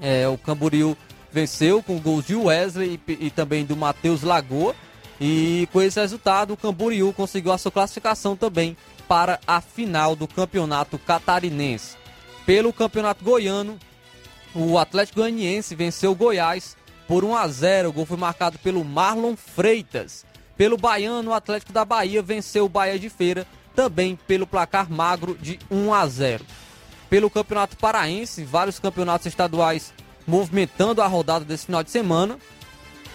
É, 0.00 0.28
o 0.28 0.38
Camboriú 0.38 0.96
venceu 1.32 1.82
com 1.82 1.98
gols 1.98 2.26
de 2.26 2.34
Wesley 2.34 3.00
e, 3.08 3.26
e 3.26 3.30
também 3.30 3.64
do 3.64 3.76
Matheus 3.76 4.22
Lagoa. 4.22 4.74
E 5.20 5.68
com 5.72 5.80
esse 5.80 6.00
resultado, 6.00 6.52
o 6.52 6.56
Camboriú 6.56 7.12
conseguiu 7.12 7.52
a 7.52 7.58
sua 7.58 7.70
classificação 7.70 8.36
também 8.36 8.76
para 9.08 9.40
a 9.46 9.60
final 9.60 10.14
do 10.14 10.26
Campeonato 10.26 10.98
Catarinense. 10.98 11.96
Pelo 12.44 12.72
Campeonato 12.72 13.24
Goiano, 13.24 13.78
o 14.54 14.78
Atlético 14.78 15.20
Goianiense 15.20 15.74
venceu 15.74 16.12
o 16.12 16.14
Goiás 16.14 16.76
por 17.06 17.24
1 17.24 17.36
a 17.36 17.48
0. 17.48 17.88
O 17.88 17.92
gol 17.92 18.06
foi 18.06 18.16
marcado 18.16 18.58
pelo 18.58 18.84
Marlon 18.84 19.36
Freitas. 19.36 20.26
Pelo 20.56 20.76
Baiano, 20.76 21.30
o 21.30 21.34
Atlético 21.34 21.72
da 21.72 21.84
Bahia 21.84 22.20
venceu 22.20 22.66
o 22.66 22.68
Bahia 22.68 22.98
de 22.98 23.08
Feira, 23.08 23.46
também 23.74 24.18
pelo 24.26 24.46
placar 24.46 24.90
magro 24.90 25.36
de 25.40 25.58
1 25.70 25.94
a 25.94 26.06
0. 26.06 26.44
Pelo 27.08 27.30
Campeonato 27.30 27.76
Paraense, 27.76 28.44
vários 28.44 28.78
campeonatos 28.78 29.26
estaduais 29.26 29.92
movimentando 30.32 31.02
a 31.02 31.06
rodada 31.06 31.44
desse 31.44 31.66
final 31.66 31.84
de 31.84 31.90
semana. 31.90 32.38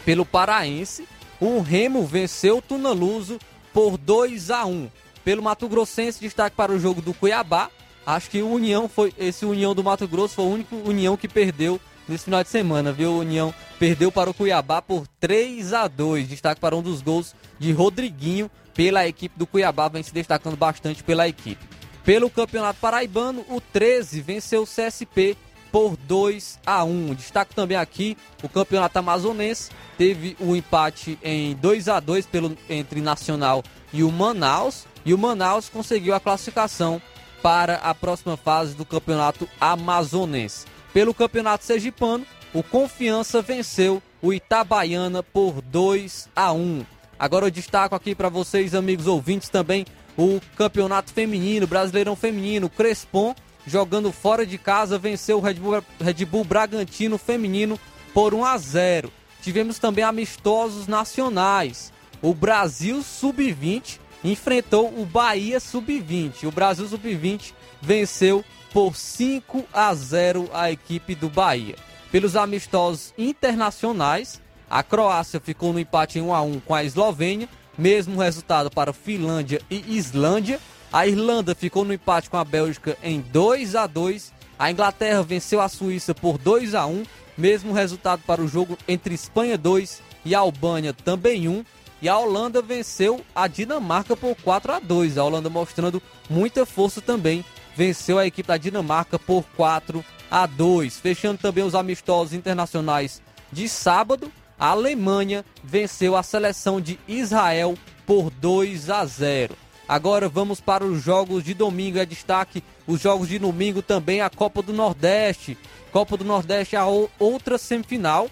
Pelo 0.06 0.24
Paraense, 0.24 1.08
o 1.42 1.60
Remo 1.62 2.06
venceu 2.06 2.60
o 2.60 2.62
Tunaluso 2.62 3.40
por 3.74 3.98
2 3.98 4.52
a 4.52 4.64
1. 4.68 4.88
Pelo 5.26 5.42
Mato 5.42 5.68
Grossense, 5.68 6.20
destaque 6.20 6.56
para 6.56 6.72
o 6.72 6.80
jogo 6.80 7.02
do 7.02 7.16
Cuiabá. 7.16 7.72
Acho 8.06 8.30
que 8.30 8.44
o 8.44 8.52
União 8.52 8.88
foi 8.88 9.12
esse 9.18 9.46
União 9.46 9.74
do 9.74 9.84
Mato 9.84 10.08
Grosso 10.08 10.36
foi 10.36 10.46
o 10.46 10.50
único 10.50 10.76
União 10.76 11.18
que 11.18 11.28
perdeu 11.28 11.82
nesse 12.08 12.26
final 12.26 12.44
de 12.44 12.50
semana, 12.50 12.94
viu? 12.94 13.10
O 13.10 13.20
União 13.20 13.52
perdeu 13.80 14.12
para 14.12 14.30
o 14.30 14.34
Cuiabá 14.34 14.80
por 14.80 15.08
3 15.20 15.74
a 15.74 15.88
2 15.88 16.28
Destaque 16.28 16.62
para 16.62 16.76
um 16.76 16.84
dos 16.84 17.02
gols 17.02 17.36
de 17.58 17.72
Rodriguinho 17.72 18.50
pela 18.76 19.08
equipe 19.08 19.38
do 19.38 19.48
Cuiabá, 19.48 19.90
vem 19.90 20.04
se 20.04 20.14
destacando 20.14 20.56
bastante 20.56 21.04
pela 21.04 21.28
equipe. 21.28 21.68
Pelo 22.06 22.30
Campeonato 22.30 22.80
Paraibano, 22.80 23.44
o 23.50 23.60
13 23.60 24.22
venceu 24.22 24.62
o 24.62 24.68
CSP 24.68 25.36
por 25.78 25.96
2 25.96 26.58
a 26.66 26.84
1. 26.84 27.14
Destaque 27.14 27.54
também 27.54 27.78
aqui 27.78 28.18
o 28.42 28.50
Campeonato 28.50 28.98
Amazonense, 28.98 29.70
teve 29.96 30.36
o 30.40 30.46
um 30.46 30.56
empate 30.56 31.20
em 31.22 31.56
2 31.56 31.88
a 31.88 32.00
2 32.00 32.26
pelo 32.26 32.58
entre 32.68 33.00
Nacional 33.00 33.64
e 33.94 34.04
o 34.04 34.12
Manaus, 34.12 34.88
e 35.06 35.14
o 35.14 35.18
Manaus 35.20 35.70
conseguiu 35.70 36.16
a 36.16 36.20
classificação 36.20 37.00
para 37.44 37.76
a 37.76 37.94
próxima 37.94 38.36
fase 38.36 38.74
do 38.74 38.84
Campeonato 38.84 39.48
Amazonense. 39.62 40.66
Pelo 40.92 41.14
Campeonato 41.14 41.64
Sergipano, 41.64 42.26
o 42.56 42.64
Confiança 42.64 43.40
venceu 43.44 44.02
o 44.20 44.34
Itabaiana 44.34 45.22
por 45.22 45.62
2 45.62 46.28
a 46.36 46.54
1. 46.54 46.84
Agora 47.20 47.46
eu 47.46 47.52
destaco 47.52 47.94
aqui 47.94 48.16
para 48.16 48.30
vocês, 48.30 48.74
amigos 48.74 49.06
ouvintes, 49.06 49.50
também 49.50 49.86
o 50.18 50.42
Campeonato 50.56 51.14
Feminino, 51.14 51.68
Brasileirão 51.68 52.16
Feminino, 52.16 52.68
Crespon, 52.68 53.36
jogando 53.68 54.12
fora 54.12 54.46
de 54.46 54.58
casa, 54.58 54.98
venceu 54.98 55.38
o 55.38 55.42
Red 55.42 55.56
Bull, 55.56 55.84
Red 56.00 56.26
Bull 56.26 56.46
Bragantino 56.46 57.18
Feminino 57.18 57.78
por 58.14 58.34
1 58.34 58.46
a 58.46 58.58
0. 58.58 59.12
Tivemos 59.42 59.78
também 59.78 60.04
amistosos 60.04 60.88
nacionais. 60.88 61.92
O 62.22 62.34
Brasil 62.34 63.04
Sub-20 63.04 64.00
enfrentou 64.24 64.88
o 64.88 65.06
Bahia 65.06 65.60
Sub-20. 65.60 66.48
O 66.48 66.52
Brasil 66.52 66.88
Sub-20 66.88 67.54
venceu 67.82 68.44
por 68.74 68.96
5 68.96 69.66
a 69.72 69.94
0 69.94 70.50
a 70.54 70.72
equipe 70.72 71.14
do 71.14 71.30
Bahia. 71.30 71.76
Pelos 72.12 72.36
amistosos 72.36 73.14
internacionais, 73.18 74.42
a 74.70 74.82
Croácia 74.82 75.40
ficou 75.40 75.74
no 75.74 75.80
empate 75.80 76.20
em 76.20 76.22
1 76.22 76.34
a 76.34 76.42
1 76.42 76.60
com 76.62 76.74
a 76.74 76.84
Eslovênia, 76.84 77.50
mesmo 77.78 78.20
resultado 78.20 78.72
para 78.72 78.94
Finlândia 78.94 79.62
e 79.70 79.96
Islândia. 79.96 80.60
A 80.98 81.06
Irlanda 81.06 81.54
ficou 81.54 81.86
no 81.86 81.94
empate 81.94 82.28
com 82.28 82.38
a 82.38 82.44
Bélgica 82.44 82.98
em 83.04 83.22
2 83.22 83.76
a 83.76 83.86
2. 83.86 84.34
A 84.58 84.72
Inglaterra 84.72 85.22
venceu 85.22 85.62
a 85.62 85.70
Suíça 85.70 86.16
por 86.16 86.40
2 86.40 86.74
a 86.74 86.88
1, 86.88 87.04
mesmo 87.38 87.72
resultado 87.72 88.24
para 88.26 88.42
o 88.42 88.48
jogo 88.48 88.76
entre 88.88 89.14
Espanha 89.14 89.60
2 89.60 90.02
e 90.26 90.34
Albânia 90.34 90.94
também 90.94 91.48
1. 91.48 91.64
E 92.02 92.10
a 92.10 92.18
Holanda 92.18 92.64
venceu 92.64 93.24
a 93.36 93.48
Dinamarca 93.48 94.18
por 94.18 94.36
4 94.38 94.72
a 94.72 94.80
2. 94.80 95.20
A 95.20 95.24
Holanda 95.24 95.52
mostrando 95.52 96.02
muita 96.28 96.66
força 96.66 97.00
também, 97.00 97.46
venceu 97.76 98.18
a 98.18 98.26
equipe 98.26 98.48
da 98.48 98.58
Dinamarca 98.58 99.20
por 99.20 99.44
4 99.56 100.04
a 100.32 100.48
2. 100.48 100.98
Fechando 100.98 101.38
também 101.38 101.64
os 101.64 101.76
amistosos 101.76 102.34
internacionais 102.34 103.22
de 103.52 103.70
sábado, 103.70 104.32
a 104.58 104.70
Alemanha 104.70 105.46
venceu 105.64 106.16
a 106.16 106.24
seleção 106.24 106.82
de 106.82 107.00
Israel 107.08 107.78
por 108.04 108.32
2 108.32 108.90
a 108.90 109.06
0. 109.06 109.67
Agora 109.88 110.28
vamos 110.28 110.60
para 110.60 110.84
os 110.84 111.02
jogos 111.02 111.44
de 111.44 111.54
domingo. 111.54 111.98
É 111.98 112.06
destaque 112.06 112.64
os 112.86 113.02
jogos 113.02 113.30
de 113.30 113.40
domingo 113.40 113.82
também 113.82 114.22
a 114.22 114.30
Copa 114.30 114.62
do 114.62 114.74
Nordeste. 114.74 115.58
Copa 115.92 116.18
do 116.18 116.26
Nordeste 116.26 116.76
a 116.76 116.86
outra 117.18 117.58
semifinal. 117.58 118.30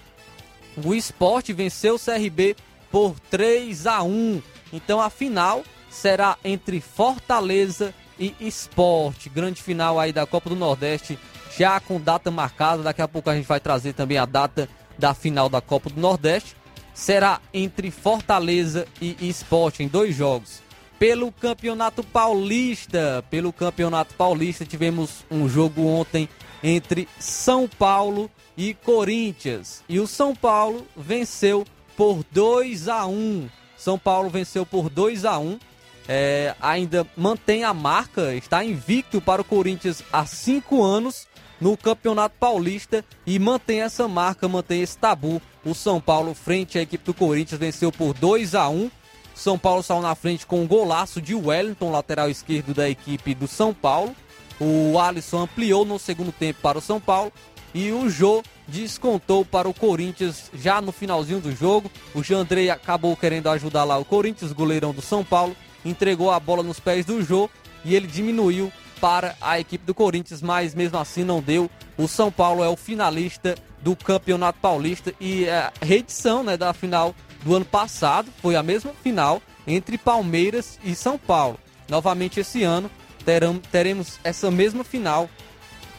O 0.84 0.94
Esporte 0.94 1.54
venceu 1.54 1.96
o 1.96 2.00
CRB 2.00 2.58
por 2.92 3.18
3 3.32 3.88
a 3.88 4.04
1. 4.04 4.42
Então 4.74 5.00
a 5.00 5.10
final 5.10 5.64
será 5.90 6.38
entre 6.44 6.82
Fortaleza 6.82 7.94
e 8.20 8.36
Esporte. 8.42 9.30
Grande 9.30 9.64
final 9.64 9.98
aí 9.98 10.12
da 10.12 10.26
Copa 10.26 10.50
do 10.50 10.56
Nordeste, 10.58 11.18
já 11.58 11.80
com 11.80 12.02
data 12.02 12.30
marcada. 12.30 12.84
Daqui 12.84 13.02
a 13.02 13.08
pouco 13.08 13.30
a 13.30 13.36
gente 13.36 13.48
vai 13.48 13.62
trazer 13.62 13.94
também 13.94 14.18
a 14.18 14.26
data 14.26 14.68
da 15.00 15.14
final 15.14 15.48
da 15.48 15.62
Copa 15.62 15.90
do 15.90 16.02
Nordeste. 16.02 16.54
Será 16.94 17.40
entre 17.54 17.92
Fortaleza 17.92 18.86
e 19.02 19.16
Esporte 19.30 19.84
em 19.84 19.88
dois 19.88 20.14
jogos 20.14 20.65
pelo 21.00 21.32
Campeonato 21.32 22.04
Paulista. 22.04 23.24
Pelo 23.30 23.52
Campeonato 23.52 24.14
Paulista 24.16 24.66
tivemos 24.66 25.26
um 25.30 25.48
jogo 25.48 25.86
ontem 25.86 26.30
entre 26.64 27.08
São 27.20 27.68
Paulo 27.68 28.30
e 28.58 28.74
Corinthians. 28.74 29.84
E 29.88 30.00
o 30.00 30.08
São 30.08 30.36
Paulo 30.36 30.86
venceu 30.96 31.66
por 31.96 32.24
2 32.32 32.88
a 32.88 33.06
1. 33.06 33.50
São 33.78 34.00
Paulo 34.00 34.30
venceu 34.30 34.66
por 34.66 34.90
2 34.90 35.26
a 35.26 35.38
1. 35.38 35.60
É, 36.08 36.56
ainda 36.62 37.06
mantém 37.18 37.64
a 37.64 37.74
marca, 37.74 38.36
está 38.36 38.64
invicto 38.64 39.20
para 39.20 39.42
o 39.42 39.46
Corinthians 39.46 40.04
há 40.14 40.24
cinco 40.24 40.84
anos 40.84 41.28
no 41.60 41.76
Campeonato 41.76 42.36
Paulista 42.40 43.04
e 43.26 43.40
mantém 43.40 43.82
essa 43.82 44.08
marca, 44.08 44.48
mantém 44.48 44.82
esse 44.82 44.98
tabu. 44.98 45.42
O 45.64 45.74
São 45.74 46.00
Paulo, 46.00 46.36
frente 46.36 46.78
à 46.78 46.82
equipe 46.84 47.04
do 47.04 47.14
Corinthians, 47.14 47.60
venceu 47.60 47.92
por 47.92 48.14
2 48.14 48.54
a 48.54 48.70
1 48.70 48.92
são 49.36 49.60
Paulo 49.60 49.84
saiu 49.84 50.02
na 50.02 50.16
frente 50.16 50.46
com 50.46 50.62
um 50.62 50.68
golaço 50.68 51.22
de 51.22 51.36
Wellington, 51.36 51.92
lateral 51.92 52.30
esquerdo 52.30 52.74
da 52.74 52.90
equipe 52.90 53.36
do 53.36 53.48
São 53.48 53.74
Paulo. 53.74 54.16
O 54.60 54.98
Alisson 54.98 55.42
ampliou 55.42 55.84
no 55.84 56.00
segundo 56.00 56.32
tempo 56.32 56.62
para 56.62 56.78
o 56.78 56.82
São 56.82 57.00
Paulo 57.02 57.32
e 57.74 57.92
o 57.92 58.10
Jô 58.10 58.42
descontou 58.66 59.44
para 59.44 59.68
o 59.68 59.74
Corinthians 59.74 60.50
já 60.54 60.80
no 60.82 60.94
finalzinho 60.94 61.42
do 61.42 61.54
jogo. 61.54 61.92
O 62.14 62.24
Jandrei 62.24 62.70
acabou 62.70 63.16
querendo 63.18 63.50
ajudar 63.50 63.84
lá 63.84 63.98
o 63.98 64.06
Corinthians, 64.06 64.54
goleirão 64.54 64.94
do 64.94 65.02
São 65.02 65.26
Paulo, 65.26 65.56
entregou 65.84 66.32
a 66.32 66.40
bola 66.40 66.64
nos 66.64 66.80
pés 66.80 67.06
do 67.06 67.22
Jô 67.22 67.50
e 67.84 67.94
ele 67.94 68.08
diminuiu 68.08 68.72
para 69.02 69.36
a 69.42 69.60
equipe 69.60 69.86
do 69.86 69.94
Corinthians, 69.94 70.42
mas 70.42 70.74
mesmo 70.74 70.98
assim 70.98 71.26
não 71.26 71.42
deu. 71.42 71.70
O 71.98 72.08
São 72.08 72.32
Paulo 72.32 72.64
é 72.64 72.70
o 72.70 72.78
finalista 72.78 73.56
do 73.82 73.96
Campeonato 73.96 74.58
Paulista 74.60 75.14
e 75.20 75.48
a 75.50 75.72
reedição 75.82 76.42
né, 76.42 76.56
da 76.56 76.74
final 76.74 77.14
do 77.46 77.56
ano 77.56 77.64
passado, 77.64 78.30
foi 78.42 78.56
a 78.56 78.64
mesma 78.64 78.92
final 79.04 79.40
entre 79.68 80.00
Palmeiras 80.00 80.80
e 80.84 80.96
São 80.96 81.16
Paulo. 81.18 81.60
Novamente 81.88 82.40
esse 82.40 82.64
ano 82.64 82.90
teremos 83.72 84.20
essa 84.24 84.50
mesma 84.50 84.84
final 84.84 85.30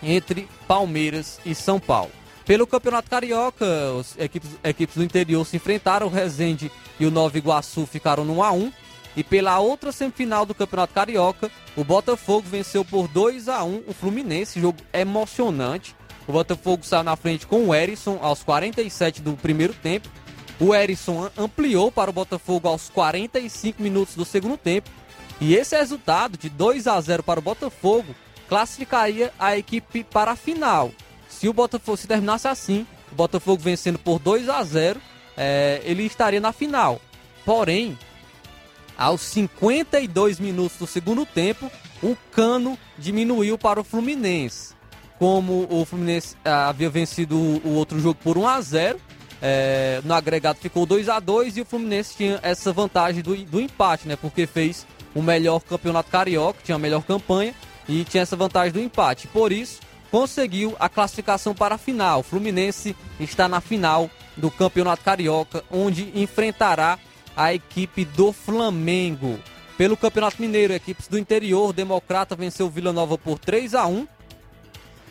entre 0.03 0.49
Palmeiras 0.67 1.39
e 1.47 1.55
São 1.55 1.79
Paulo. 1.79 2.11
Pelo 2.45 2.67
Campeonato 2.67 3.09
Carioca, 3.09 3.65
as 3.99 4.17
equipes, 4.19 4.51
equipes 4.63 4.97
do 4.97 5.05
interior 5.05 5.45
se 5.47 5.57
enfrentaram, 5.57 6.09
o 6.09 6.11
Resende 6.11 6.71
e 6.99 7.07
o 7.07 7.11
Nova 7.11 7.39
Iguaçu 7.39 7.87
ficaram 7.87 8.25
no 8.25 8.39
1 8.39 8.43
a 8.43 8.53
1 8.53 8.73
e 9.17 9.25
pela 9.25 9.59
outra 9.59 9.93
semifinal 9.93 10.45
do 10.45 10.55
Campeonato 10.55 10.93
Carioca, 10.93 11.51
o 11.77 11.83
Botafogo 11.83 12.47
venceu 12.49 12.85
por 12.85 13.09
2 13.09 13.49
a 13.49 13.65
1 13.65 13.85
o 13.87 13.95
Fluminense, 13.95 14.61
jogo 14.61 14.79
emocionante. 14.93 15.95
O 16.29 16.33
Botafogo 16.33 16.85
saiu 16.85 17.05
na 17.05 17.17
frente 17.17 17.47
com 17.47 17.69
o 17.69 17.75
Erisson 17.75 18.19
aos 18.21 18.43
47 18.43 19.23
do 19.23 19.35
primeiro 19.35 19.73
tempo 19.73 20.09
o 20.59 20.75
Erisson 20.75 21.31
ampliou 21.37 21.93
para 21.93 22.11
o 22.11 22.13
Botafogo 22.13 22.69
aos 22.69 22.89
45 22.89 23.83
minutos 23.83 24.15
do 24.15 24.25
segundo 24.25 24.57
tempo. 24.57 24.91
E 25.41 25.55
esse 25.55 25.77
resultado 25.77 26.39
de 26.39 26.49
2 26.49 26.87
a 26.87 27.01
0 27.01 27.23
para 27.23 27.41
o 27.41 27.43
Botafogo 27.43 28.15
classificaria 28.49 29.33
a 29.39 29.57
equipe 29.57 30.05
para 30.05 30.33
a 30.33 30.37
final. 30.37 30.91
Se 31.29 31.49
o 31.49 31.53
Botafogo 31.53 31.97
se 31.97 32.07
terminasse 32.07 32.49
assim, 32.49 32.87
o 33.13 33.15
Botafogo 33.15 33.63
vencendo 33.63 33.99
por 33.99 34.19
2 34.19 34.49
a 34.49 34.63
0, 34.63 35.01
é, 35.37 35.83
ele 35.85 36.05
estaria 36.05 36.41
na 36.41 36.53
final. 36.53 37.01
Porém, 37.45 37.99
aos 38.97 39.21
52 39.21 40.41
minutos 40.41 40.79
do 40.79 40.87
segundo 40.87 41.27
tempo, 41.27 41.71
o 42.03 42.17
cano 42.33 42.79
diminuiu 42.99 43.59
para 43.59 43.81
o 43.81 43.85
Fluminense. 43.85 44.75
Como 45.19 45.67
o 45.71 45.85
Fluminense 45.85 46.37
ah, 46.45 46.69
havia 46.69 46.91
vencido 46.91 47.37
o 47.37 47.75
outro 47.75 47.99
jogo 48.01 48.19
por 48.23 48.37
1 48.39 48.49
a 48.49 48.61
0, 48.61 49.01
é, 49.41 50.01
no 50.05 50.15
agregado 50.15 50.59
ficou 50.59 50.87
2 50.87 51.09
a 51.09 51.21
2 51.21 51.57
e 51.57 51.61
o 51.61 51.65
Fluminense 51.65 52.17
tinha 52.17 52.41
essa 52.43 52.73
vantagem 52.73 53.23
do, 53.23 53.37
do 53.37 53.61
empate, 53.61 54.09
né? 54.09 54.17
Porque 54.17 54.47
fez 54.47 54.87
o 55.15 55.23
melhor 55.23 55.61
campeonato 55.61 56.11
carioca, 56.11 56.61
tinha 56.63 56.77
a 56.77 56.79
melhor 56.79 57.03
campanha 57.03 57.55
e 57.89 58.05
tinha 58.05 58.23
essa 58.23 58.37
vantagem 58.37 58.73
do 58.73 58.81
empate. 58.81 59.27
Por 59.29 59.53
isso, 59.53 59.81
conseguiu 60.11 60.75
a 60.79 60.89
classificação 60.89 61.55
para 61.55 61.75
a 61.75 61.79
final. 61.79 62.21
O 62.21 62.23
Fluminense 62.23 62.97
está 63.21 63.49
na 63.49 63.61
final 63.61 64.11
do 64.37 64.51
Campeonato 64.51 65.03
Carioca, 65.03 65.65
onde 65.71 66.13
enfrentará 66.15 66.99
a 67.37 67.53
equipe 67.55 68.05
do 68.05 68.33
Flamengo. 68.33 69.39
Pelo 69.77 69.97
Campeonato 69.97 70.41
Mineiro, 70.41 70.73
equipes 70.73 71.07
do 71.07 71.19
interior, 71.19 71.73
Democrata 71.73 72.35
venceu 72.35 72.71
Vila 72.71 72.93
Nova 72.93 73.19
por 73.19 73.39
3 73.39 73.75
a 73.75 73.87
1. 73.87 74.07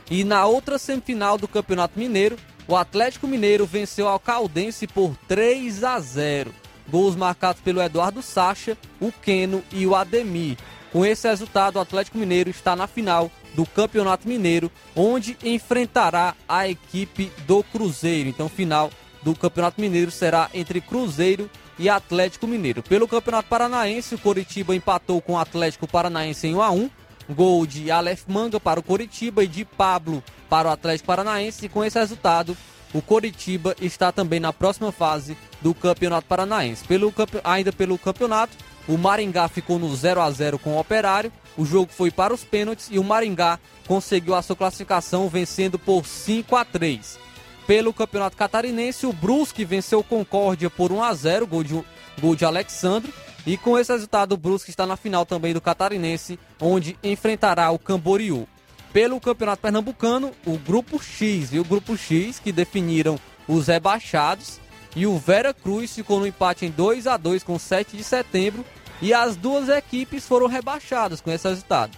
E 0.10 0.24
na 0.24 0.46
outra 0.46 0.78
semifinal 0.78 1.38
do 1.38 1.48
Campeonato 1.48 2.00
Mineiro, 2.00 2.38
o 2.68 2.76
Atlético 2.76 3.28
Mineiro 3.28 3.66
venceu 3.66 4.08
ao 4.08 4.20
Caldense 4.20 4.88
por 4.88 5.16
3 5.28 5.84
a 5.84 6.00
0. 6.00 6.54
Gols 6.88 7.16
marcados 7.16 7.62
pelo 7.62 7.82
Eduardo 7.82 8.22
Sacha, 8.22 8.78
o 9.00 9.12
Queno 9.12 9.64
e 9.72 9.86
o 9.86 9.96
Ademir. 9.96 10.58
Com 10.92 11.06
esse 11.06 11.28
resultado, 11.28 11.76
o 11.76 11.82
Atlético 11.82 12.18
Mineiro 12.18 12.50
está 12.50 12.76
na 12.76 12.88
final 12.88 13.30
do 13.54 13.66
Campeonato 13.66 14.28
Mineiro, 14.28 14.72
onde 14.96 15.38
enfrentará 15.44 16.36
a 16.48 16.68
equipe 16.68 17.32
do 17.46 17.64
Cruzeiro. 17.64 18.30
Então, 18.30 18.48
final 18.48 18.90
do 19.22 19.36
Campeonato 19.36 19.82
Mineiro 19.82 20.12
será 20.12 20.50
entre 20.54 20.80
Cruzeiro 20.80 21.50
e 21.78 21.90
Atlético 21.90 22.48
Mineiro. 22.48 22.82
Pelo 22.82 23.08
Campeonato 23.08 23.50
Paranaense, 23.50 24.16
o 24.16 24.20
Coritiba 24.20 24.76
empatou 24.76 25.22
com 25.22 25.34
o 25.34 25.38
Atlético 25.38 25.88
Paranaense 25.88 26.48
em 26.48 26.56
1 26.56 26.62
a 26.62 26.72
1. 26.72 26.90
Gol 27.28 27.66
de 27.66 27.90
Aleph 27.90 28.24
Manga 28.28 28.60
para 28.60 28.80
o 28.80 28.84
Coritiba 28.84 29.44
e 29.44 29.48
de 29.48 29.66
Pablo 29.66 30.24
para 30.56 30.70
o 30.70 30.72
Atlético 30.72 31.08
Paranaense. 31.08 31.66
E 31.66 31.70
com 31.70 31.84
esse 31.84 32.00
resultado, 32.00 32.56
o 32.94 33.02
Coritiba 33.02 33.76
está 33.82 34.10
também 34.10 34.40
na 34.40 34.54
próxima 34.54 34.90
fase 34.90 35.38
do 35.62 35.74
Campeonato 35.74 36.28
Paranaense. 36.28 36.86
Pelo, 36.86 37.14
ainda 37.44 37.74
pelo 37.74 37.98
campeonato, 37.98 38.56
o 38.88 38.98
Maringá 38.98 39.50
ficou 39.50 39.78
no 39.78 39.94
0 39.94 40.22
a 40.22 40.32
0 40.32 40.58
com 40.58 40.76
o 40.76 40.80
Operário. 40.80 41.30
O 41.58 41.66
jogo 41.66 41.92
foi 41.92 42.10
para 42.10 42.34
os 42.34 42.46
pênaltis 42.46 42.88
e 42.90 42.98
o 42.98 43.04
Maringá 43.04 43.60
conseguiu 43.86 44.34
a 44.34 44.42
sua 44.42 44.56
classificação 44.56 45.28
vencendo 45.28 45.78
por 45.78 46.06
5 46.06 46.56
a 46.56 46.64
3. 46.64 47.20
Pelo 47.68 47.94
Campeonato 47.94 48.38
Catarinense, 48.38 49.06
o 49.06 49.12
Brusque 49.12 49.66
venceu 49.66 50.00
o 50.00 50.04
Concórdia 50.04 50.70
por 50.70 50.90
1 50.90 51.04
a 51.04 51.14
0, 51.14 51.48
gol 51.48 51.64
de, 51.66 51.84
gol 52.22 52.36
de 52.36 52.46
Alexandre. 52.46 53.14
E 53.46 53.58
com 53.58 53.78
esse 53.78 53.92
resultado, 53.92 54.34
o 54.34 54.38
Brusque 54.38 54.70
está 54.70 54.86
na 54.86 54.96
final 54.96 55.26
também 55.26 55.54
do 55.54 55.60
Catarinense, 55.60 56.40
onde 56.62 56.98
enfrentará 57.04 57.72
o 57.72 57.80
Camboriú. 57.80 58.48
Pelo 58.96 59.20
Campeonato 59.20 59.62
Pernambucano, 59.62 60.32
o 60.46 60.58
Grupo 60.58 61.04
X 61.04 61.52
e 61.52 61.60
o 61.60 61.66
Grupo 61.66 61.98
X, 61.98 62.40
que 62.40 62.50
definiram 62.50 63.20
os 63.46 63.68
rebaixados, 63.68 64.58
e 64.96 65.06
o 65.06 65.18
Vera 65.18 65.54
Cruz 65.54 65.94
ficou 65.94 66.18
no 66.18 66.26
empate 66.26 66.66
em 66.66 66.72
2 66.72 67.06
a 67.06 67.18
2 67.18 67.44
com 67.44 67.60
7 67.60 67.98
de 67.98 68.06
setembro, 68.06 68.64
e 69.02 69.14
as 69.14 69.36
duas 69.36 69.68
equipes 69.68 70.26
foram 70.26 70.48
rebaixadas 70.48 71.20
com 71.20 71.30
esse 71.30 71.46
resultado. 71.46 71.92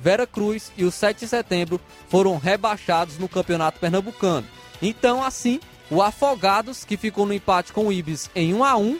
Vera 0.00 0.26
Cruz 0.26 0.72
e 0.76 0.82
o 0.82 0.90
7 0.90 1.20
de 1.20 1.28
setembro 1.28 1.80
foram 2.08 2.36
rebaixados 2.36 3.16
no 3.16 3.28
Campeonato 3.28 3.78
Pernambucano. 3.78 4.48
Então, 4.82 5.22
assim, 5.22 5.60
o 5.88 6.02
Afogados, 6.02 6.84
que 6.84 6.96
ficou 6.96 7.26
no 7.26 7.32
empate 7.32 7.72
com 7.72 7.86
o 7.86 7.92
Ibis 7.92 8.28
em 8.34 8.54
1 8.54 8.64
a 8.64 8.76
1 8.76 8.98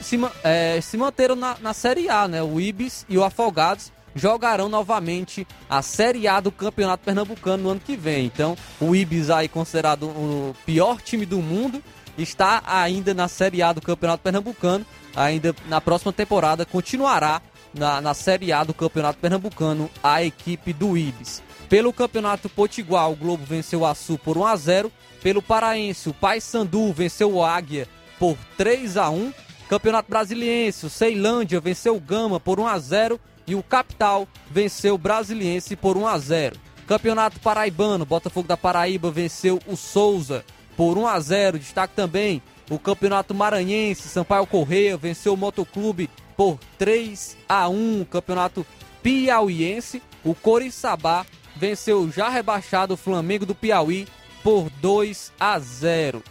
se, 0.00 0.18
é, 0.42 0.80
se 0.80 0.96
manteram 0.96 1.36
na, 1.36 1.56
na 1.60 1.72
Série 1.72 2.08
A, 2.08 2.26
né? 2.26 2.42
O 2.42 2.60
Ibis 2.60 3.06
e 3.08 3.16
o 3.16 3.22
Afogados 3.22 3.92
jogarão 4.14 4.68
novamente 4.68 5.46
a 5.68 5.82
Série 5.82 6.28
A 6.28 6.40
do 6.40 6.52
Campeonato 6.52 7.04
Pernambucano 7.04 7.62
no 7.62 7.70
ano 7.70 7.80
que 7.80 7.96
vem. 7.96 8.26
Então, 8.26 8.56
o 8.80 8.94
Ibis 8.94 9.30
aí 9.30 9.48
considerado 9.48 10.06
o 10.06 10.54
pior 10.64 11.00
time 11.00 11.26
do 11.26 11.38
mundo 11.38 11.82
está 12.16 12.62
ainda 12.66 13.12
na 13.12 13.28
Série 13.28 13.62
A 13.62 13.72
do 13.72 13.80
Campeonato 13.80 14.22
Pernambucano. 14.22 14.86
Ainda 15.16 15.54
na 15.68 15.80
próxima 15.80 16.12
temporada 16.12 16.64
continuará 16.64 17.40
na, 17.72 18.00
na 18.00 18.14
Série 18.14 18.52
A 18.52 18.64
do 18.64 18.74
Campeonato 18.74 19.18
Pernambucano 19.18 19.90
a 20.02 20.22
equipe 20.22 20.72
do 20.72 20.96
Ibis. 20.96 21.42
Pelo 21.68 21.92
Campeonato 21.92 22.48
Potiguar, 22.48 23.10
o 23.10 23.16
Globo 23.16 23.44
venceu 23.44 23.80
o 23.80 23.86
Açu 23.86 24.18
por 24.18 24.38
1 24.38 24.46
a 24.46 24.56
0. 24.56 24.92
Pelo 25.22 25.40
Paraense, 25.40 26.08
o 26.08 26.14
Paysandu 26.14 26.92
venceu 26.92 27.34
o 27.34 27.44
Águia 27.44 27.88
por 28.18 28.36
3 28.56 28.96
a 28.96 29.10
1. 29.10 29.32
Campeonato 29.68 30.10
Brasiliense, 30.10 30.86
o 30.86 30.90
Ceilândia 30.90 31.58
venceu 31.60 31.96
o 31.96 32.00
Gama 32.00 32.38
por 32.38 32.60
1 32.60 32.66
a 32.66 32.78
0 32.78 33.20
e 33.46 33.54
o 33.54 33.62
Capital 33.62 34.26
venceu 34.50 34.94
o 34.94 34.98
Brasiliense 34.98 35.76
por 35.76 35.96
1 35.96 36.06
a 36.06 36.18
0. 36.18 36.56
Campeonato 36.86 37.40
Paraibano, 37.40 38.04
Botafogo 38.04 38.46
da 38.46 38.56
Paraíba 38.56 39.10
venceu 39.10 39.58
o 39.66 39.76
Souza 39.76 40.44
por 40.76 40.98
1 40.98 41.06
a 41.06 41.20
0. 41.20 41.58
Destaque 41.58 41.94
também 41.94 42.42
o 42.70 42.78
Campeonato 42.78 43.34
Maranhense, 43.34 44.08
Sampaio 44.08 44.46
Correia 44.46 44.96
venceu 44.96 45.34
o 45.34 45.36
Motoclube 45.36 46.10
por 46.36 46.58
3 46.78 47.36
a 47.48 47.68
1. 47.68 48.06
Campeonato 48.10 48.66
Piauiense, 49.02 50.02
o 50.24 50.34
Coriçaba 50.34 51.26
venceu 51.56 52.00
o 52.00 52.10
já 52.10 52.28
rebaixado 52.28 52.96
Flamengo 52.96 53.46
do 53.46 53.54
Piauí 53.54 54.06
por 54.42 54.68
2 54.80 55.32
a 55.38 55.58
0. 55.58 56.22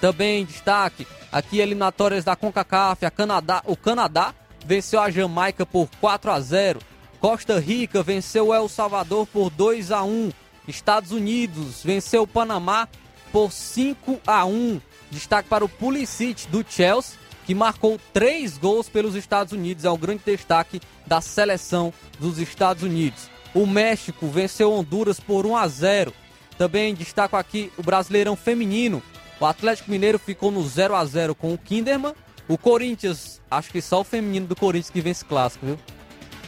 Também 0.00 0.44
destaque 0.44 1.06
aqui 1.30 1.60
eliminatórias 1.60 2.24
da 2.24 2.34
CONCACAF, 2.34 3.08
Canadá, 3.10 3.62
o 3.64 3.76
Canadá 3.76 4.34
venceu 4.64 5.00
a 5.00 5.10
Jamaica 5.10 5.64
por 5.66 5.88
4 6.00 6.30
a 6.30 6.40
0. 6.40 6.80
Costa 7.20 7.58
Rica 7.60 8.02
venceu 8.02 8.52
El 8.52 8.68
Salvador 8.68 9.26
por 9.26 9.50
2 9.50 9.92
a 9.92 10.02
1. 10.02 10.32
Estados 10.66 11.12
Unidos 11.12 11.82
venceu 11.84 12.22
o 12.22 12.26
Panamá 12.26 12.88
por 13.30 13.52
5 13.52 14.20
a 14.26 14.44
1. 14.44 14.80
Destaque 15.10 15.48
para 15.48 15.64
o 15.64 15.68
Pulisic 15.68 16.48
do 16.48 16.64
Chelsea, 16.68 17.18
que 17.44 17.54
marcou 17.54 18.00
três 18.12 18.56
gols 18.56 18.88
pelos 18.88 19.14
Estados 19.14 19.52
Unidos. 19.52 19.84
É 19.84 19.90
o 19.90 19.98
grande 19.98 20.22
destaque 20.24 20.80
da 21.06 21.20
seleção 21.20 21.92
dos 22.18 22.38
Estados 22.38 22.82
Unidos. 22.82 23.30
O 23.54 23.66
México 23.66 24.26
venceu 24.28 24.72
Honduras 24.72 25.20
por 25.20 25.44
1 25.44 25.56
a 25.56 25.68
0. 25.68 26.12
Também 26.56 26.94
destaco 26.94 27.36
aqui 27.36 27.70
o 27.76 27.82
Brasileirão 27.82 28.36
Feminino. 28.36 29.02
O 29.38 29.46
Atlético 29.46 29.90
Mineiro 29.90 30.18
ficou 30.18 30.50
no 30.50 30.66
0 30.66 30.94
a 30.94 31.04
0 31.04 31.34
com 31.34 31.52
o 31.52 31.58
Kinderman. 31.58 32.14
O 32.48 32.58
Corinthians, 32.58 33.40
acho 33.50 33.70
que 33.70 33.80
só 33.80 34.00
o 34.00 34.04
feminino 34.04 34.46
do 34.46 34.56
Corinthians 34.56 34.90
que 34.90 35.00
vence 35.00 35.24
clássico, 35.24 35.66
viu? 35.66 35.78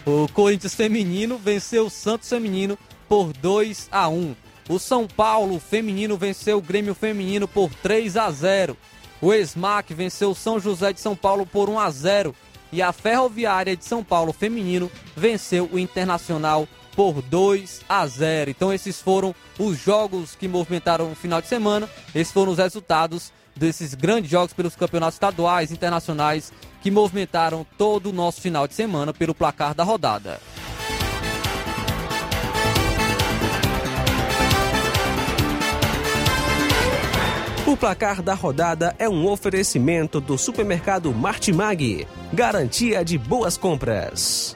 O 0.06 0.28
Corinthians 0.28 0.74
feminino 0.74 1.38
venceu 1.38 1.86
o 1.86 1.90
Santos 1.90 2.28
feminino 2.28 2.78
por 3.08 3.32
2 3.32 3.88
a 3.90 4.08
1. 4.08 4.34
O 4.68 4.78
São 4.78 5.06
Paulo 5.06 5.58
feminino 5.58 6.16
venceu 6.16 6.58
o 6.58 6.62
Grêmio 6.62 6.94
feminino 6.94 7.46
por 7.46 7.72
3 7.74 8.16
a 8.16 8.30
0. 8.30 8.76
O 9.20 9.32
Esmac 9.32 9.94
venceu 9.94 10.30
o 10.30 10.34
São 10.34 10.58
José 10.58 10.92
de 10.92 11.00
São 11.00 11.16
Paulo 11.16 11.46
por 11.46 11.70
1 11.70 11.78
a 11.78 11.90
0 11.90 12.34
e 12.72 12.82
a 12.82 12.92
Ferroviária 12.92 13.76
de 13.76 13.84
São 13.84 14.02
Paulo 14.02 14.32
feminino 14.32 14.90
venceu 15.16 15.68
o 15.72 15.78
Internacional 15.78 16.66
por 16.96 17.22
2 17.22 17.82
a 17.88 18.06
0. 18.06 18.50
Então 18.50 18.72
esses 18.72 19.00
foram 19.00 19.34
os 19.58 19.78
jogos 19.78 20.34
que 20.34 20.48
movimentaram 20.48 21.12
o 21.12 21.14
final 21.14 21.40
de 21.40 21.48
semana. 21.48 21.88
Esses 22.14 22.32
foram 22.32 22.52
os 22.52 22.58
resultados 22.58 23.32
desses 23.56 23.94
grandes 23.94 24.30
jogos 24.30 24.52
pelos 24.52 24.76
campeonatos 24.76 25.16
estaduais, 25.16 25.70
internacionais 25.70 26.52
que 26.82 26.90
movimentaram 26.90 27.66
todo 27.78 28.10
o 28.10 28.12
nosso 28.12 28.40
final 28.40 28.68
de 28.68 28.74
semana 28.74 29.12
pelo 29.12 29.34
placar 29.34 29.74
da 29.74 29.84
rodada. 29.84 30.40
O 37.66 37.76
placar 37.76 38.22
da 38.22 38.34
rodada 38.34 38.94
é 38.98 39.08
um 39.08 39.26
oferecimento 39.26 40.20
do 40.20 40.36
supermercado 40.36 41.12
Martimag, 41.12 42.06
garantia 42.32 43.02
de 43.02 43.16
boas 43.16 43.56
compras. 43.56 44.54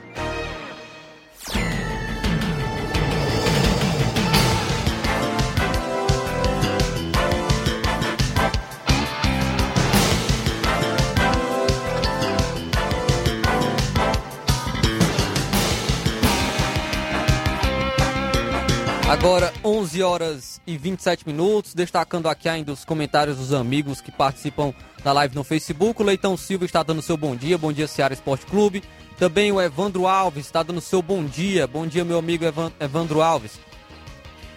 Agora, 19.18 19.52
11 19.64 20.00
horas 20.00 20.61
e 20.64 20.78
27 20.78 21.26
minutos, 21.26 21.74
destacando 21.74 22.28
aqui 22.28 22.48
ainda 22.48 22.70
os 22.70 22.85
comentários 22.85 23.37
dos 23.37 23.52
amigos 23.52 24.00
que 24.00 24.12
participam 24.12 24.72
da 25.02 25.12
live 25.12 25.35
no 25.35 25.42
Facebook. 25.42 26.00
O 26.00 26.04
Leitão 26.04 26.37
Silva 26.37 26.64
está 26.64 26.85
dando 26.85 27.02
seu 27.02 27.16
bom 27.16 27.35
dia, 27.35 27.59
bom 27.59 27.72
dia 27.72 27.88
Seara 27.88 28.14
Esporte 28.14 28.46
Clube. 28.46 28.81
Também 29.18 29.50
o 29.50 29.61
Evandro 29.61 30.07
Alves 30.07 30.46
está 30.46 30.62
dando 30.62 30.81
seu 30.81 31.02
bom 31.02 31.24
dia, 31.24 31.66
bom 31.66 31.85
dia 31.85 32.04
meu 32.04 32.16
amigo 32.16 32.44
Evandro 32.78 33.20
Alves. 33.20 33.59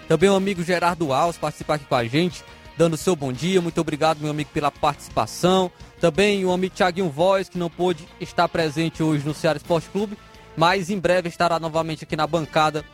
Também 0.07 0.29
o 0.29 0.35
amigo 0.35 0.63
Gerardo 0.63 1.11
Alves 1.11 1.39
participa 1.39 1.73
aqui 1.73 1.85
com 1.85 1.95
a 1.95 2.05
gente, 2.05 2.43
dando 2.77 2.95
seu 2.95 3.15
bom 3.15 3.33
dia. 3.33 3.59
Muito 3.61 3.81
obrigado, 3.81 4.19
meu 4.19 4.29
amigo, 4.29 4.51
pela 4.53 4.69
participação. 4.69 5.71
Também 5.99 6.45
o 6.45 6.51
amigo 6.51 6.75
Thiaguinho 6.75 7.09
Voz, 7.09 7.49
que 7.49 7.57
não 7.57 7.69
pôde 7.69 8.07
estar 8.19 8.47
presente 8.47 9.01
hoje 9.01 9.25
no 9.25 9.33
Ceará 9.33 9.57
Esporte 9.57 9.89
Clube, 9.89 10.15
mas 10.55 10.91
em 10.91 10.99
breve 10.99 11.29
estará 11.29 11.59
novamente 11.59 12.03
aqui 12.03 12.15
na 12.15 12.27
bancada 12.27 12.85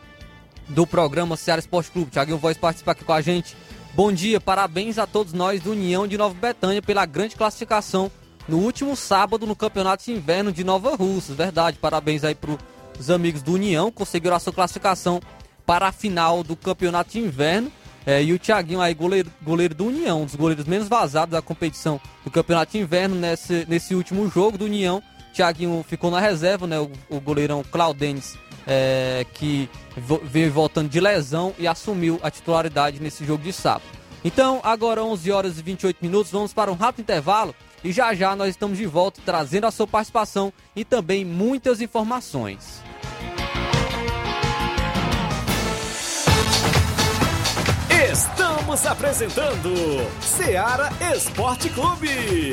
do 0.68 0.86
programa 0.86 1.36
Ceará 1.36 1.58
Esporte 1.58 1.90
Clube. 1.90 2.10
Tiaguinho 2.10 2.38
Voz 2.38 2.56
participa 2.56 2.92
aqui 2.92 3.04
com 3.04 3.12
a 3.12 3.20
gente. 3.20 3.56
Bom 3.94 4.12
dia, 4.12 4.40
parabéns 4.40 4.98
a 4.98 5.06
todos 5.06 5.32
nós 5.32 5.60
do 5.60 5.72
União 5.72 6.06
de 6.06 6.16
Nova 6.16 6.34
Betânia 6.34 6.82
pela 6.82 7.04
grande 7.04 7.34
classificação 7.36 8.10
no 8.46 8.58
último 8.58 8.96
sábado 8.96 9.46
no 9.46 9.56
Campeonato 9.56 10.04
de 10.04 10.12
Inverno 10.12 10.52
de 10.52 10.64
Nova 10.64 10.94
Russas. 10.94 11.36
Verdade, 11.36 11.78
parabéns 11.78 12.24
aí 12.24 12.34
para 12.34 12.56
os 12.98 13.10
amigos 13.10 13.42
do 13.42 13.52
União, 13.52 13.90
conseguiram 13.90 14.36
a 14.36 14.40
sua 14.40 14.52
classificação 14.52 15.20
para 15.66 15.88
a 15.88 15.92
final 15.92 16.42
do 16.42 16.56
Campeonato 16.56 17.12
de 17.12 17.18
Inverno. 17.18 17.70
É, 18.06 18.22
e 18.22 18.32
o 18.32 18.38
Thiaguinho 18.38 18.80
aí, 18.80 18.94
goleiro, 18.94 19.30
goleiro 19.42 19.74
do 19.74 19.86
União, 19.86 20.22
um 20.22 20.24
dos 20.24 20.34
goleiros 20.34 20.64
menos 20.64 20.88
vazados 20.88 21.32
da 21.32 21.42
competição 21.42 22.00
do 22.24 22.30
Campeonato 22.30 22.72
de 22.72 22.78
Inverno 22.78 23.14
nesse, 23.14 23.66
nesse 23.68 23.94
último 23.94 24.30
jogo 24.30 24.56
do 24.56 24.64
União. 24.64 25.02
Thiaguinho 25.34 25.84
ficou 25.86 26.10
na 26.10 26.18
reserva, 26.18 26.66
né? 26.66 26.78
O, 26.78 26.90
o 27.10 27.20
goleirão 27.20 27.62
Claudenes 27.62 28.38
é, 28.68 29.24
que 29.32 29.68
veio 30.24 30.52
voltando 30.52 30.90
de 30.90 31.00
lesão 31.00 31.54
e 31.58 31.66
assumiu 31.66 32.20
a 32.22 32.30
titularidade 32.30 33.00
nesse 33.00 33.24
jogo 33.24 33.42
de 33.42 33.52
sábado. 33.52 33.86
Então, 34.22 34.60
agora 34.62 35.02
11 35.02 35.32
horas 35.32 35.58
e 35.58 35.62
28 35.62 35.98
minutos, 36.02 36.30
vamos 36.30 36.52
para 36.52 36.70
um 36.70 36.74
rápido 36.74 37.00
intervalo 37.00 37.54
e 37.82 37.90
já 37.92 38.14
já 38.14 38.36
nós 38.36 38.50
estamos 38.50 38.76
de 38.76 38.84
volta 38.84 39.20
trazendo 39.24 39.66
a 39.66 39.70
sua 39.70 39.86
participação 39.86 40.52
e 40.76 40.84
também 40.84 41.24
muitas 41.24 41.80
informações. 41.80 42.82
Estamos 48.12 48.84
apresentando 48.84 49.72
Seara 50.20 50.90
Esporte 51.14 51.70
Clube. 51.70 52.52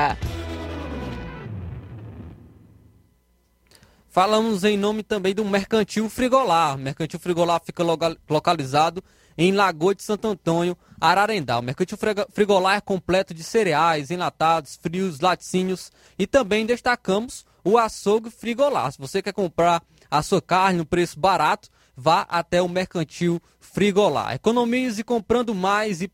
Falamos 4.09 4.65
em 4.65 4.77
nome 4.77 5.03
também 5.03 5.33
do 5.33 5.45
Mercantil 5.45 6.09
Frigolar. 6.09 6.77
Mercantil 6.77 7.17
Frigolar 7.17 7.61
fica 7.63 7.81
localizado 8.29 9.01
em 9.37 9.53
Lagoa 9.53 9.95
de 9.95 10.03
Santo 10.03 10.27
Antônio, 10.27 10.77
Ararendá. 10.99 11.57
O 11.57 11.61
Mercantil 11.61 11.97
Frigolar 12.29 12.75
é 12.75 12.81
completo 12.81 13.33
de 13.33 13.41
cereais, 13.41 14.11
enlatados, 14.11 14.77
frios, 14.81 15.21
laticínios 15.21 15.93
e 16.19 16.27
também 16.27 16.65
destacamos 16.65 17.45
o 17.63 17.77
açougue 17.77 18.29
Frigolar. 18.29 18.91
Se 18.91 18.99
você 18.99 19.21
quer 19.21 19.31
comprar 19.31 19.81
a 20.09 20.21
sua 20.21 20.41
carne 20.41 20.79
no 20.79 20.85
preço 20.85 21.17
barato, 21.17 21.69
vá 21.95 22.25
até 22.27 22.61
o 22.61 22.67
Mercantil 22.67 23.41
Frigolar. 23.61 24.33
Economize 24.33 25.05
comprando 25.05 25.55
mais 25.55 26.01
e 26.01 26.09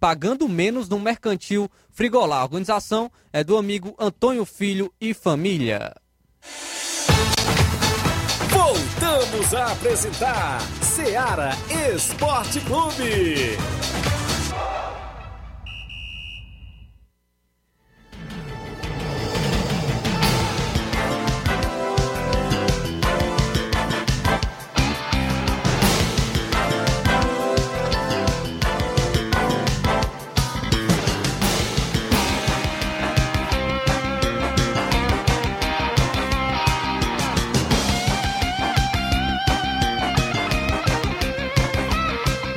pagando 0.00 0.48
menos 0.48 0.88
no 0.88 0.98
Mercantil 0.98 1.70
Frigolar. 1.92 2.40
A 2.40 2.44
organização 2.44 3.12
é 3.32 3.44
do 3.44 3.58
amigo 3.58 3.94
Antônio 3.98 4.46
Filho 4.46 4.90
e 4.98 5.12
família. 5.12 5.94
Voltamos 8.48 9.54
a 9.54 9.72
apresentar 9.72 10.60
Seara 10.82 11.50
Esporte 11.94 12.60
Clube. 12.60 13.56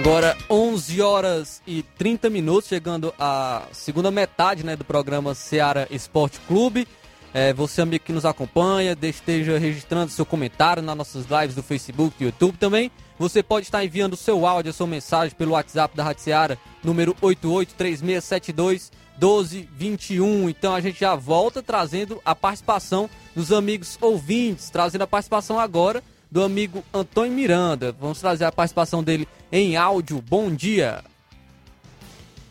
Agora 0.05 0.37
11 0.49 1.01
horas 1.01 1.61
e 1.65 1.81
30 1.81 2.29
minutos, 2.29 2.67
chegando 2.67 3.13
à 3.17 3.63
segunda 3.71 4.11
metade 4.11 4.61
né, 4.61 4.75
do 4.75 4.83
programa 4.83 5.33
Seara 5.33 5.87
Esporte 5.89 6.41
Clube. 6.41 6.85
É, 7.33 7.53
você, 7.53 7.81
amigo 7.81 8.03
que 8.03 8.11
nos 8.11 8.25
acompanha, 8.25 8.97
esteja 9.01 9.57
registrando 9.57 10.11
seu 10.11 10.25
comentário 10.25 10.83
nas 10.83 10.97
nossas 10.97 11.25
lives 11.27 11.55
do 11.55 11.63
Facebook 11.63 12.17
e 12.19 12.25
YouTube 12.25 12.57
também. 12.57 12.91
Você 13.17 13.41
pode 13.41 13.65
estar 13.65 13.81
enviando 13.81 14.17
seu 14.17 14.45
áudio, 14.45 14.73
sua 14.73 14.87
mensagem 14.87 15.33
pelo 15.37 15.53
WhatsApp 15.53 15.95
da 15.95 16.03
Rádio 16.03 16.23
Seara, 16.23 16.59
número 16.83 17.15
883672 17.21 18.91
1221. 19.21 20.49
Então 20.49 20.75
a 20.75 20.81
gente 20.81 20.99
já 20.99 21.15
volta 21.15 21.63
trazendo 21.63 22.21
a 22.25 22.35
participação 22.35 23.09
dos 23.33 23.53
amigos 23.53 23.97
ouvintes, 24.01 24.69
trazendo 24.69 25.03
a 25.03 25.07
participação 25.07 25.57
agora 25.57 26.03
do 26.33 26.43
amigo 26.43 26.83
Antônio 26.91 27.31
Miranda. 27.31 27.95
Vamos 27.99 28.19
trazer 28.19 28.45
a 28.45 28.51
participação 28.51 29.03
dele 29.03 29.27
em 29.51 29.77
áudio. 29.77 30.19
Bom 30.19 30.49
dia. 30.49 31.03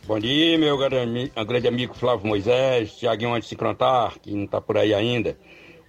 Bom 0.07 0.21
dia, 0.21 0.57
meu 0.57 0.79
grande 0.79 1.67
amigo 1.67 1.93
Flávio 1.93 2.25
Moisés, 2.25 2.95
Tiaguinho 2.95 3.35
antes 3.35 3.49
de 3.49 3.49
se 3.51 3.57
contar, 3.57 4.21
que 4.21 4.31
não 4.31 4.45
está 4.45 4.61
por 4.61 4.79
aí 4.79 4.95
ainda. 4.95 5.37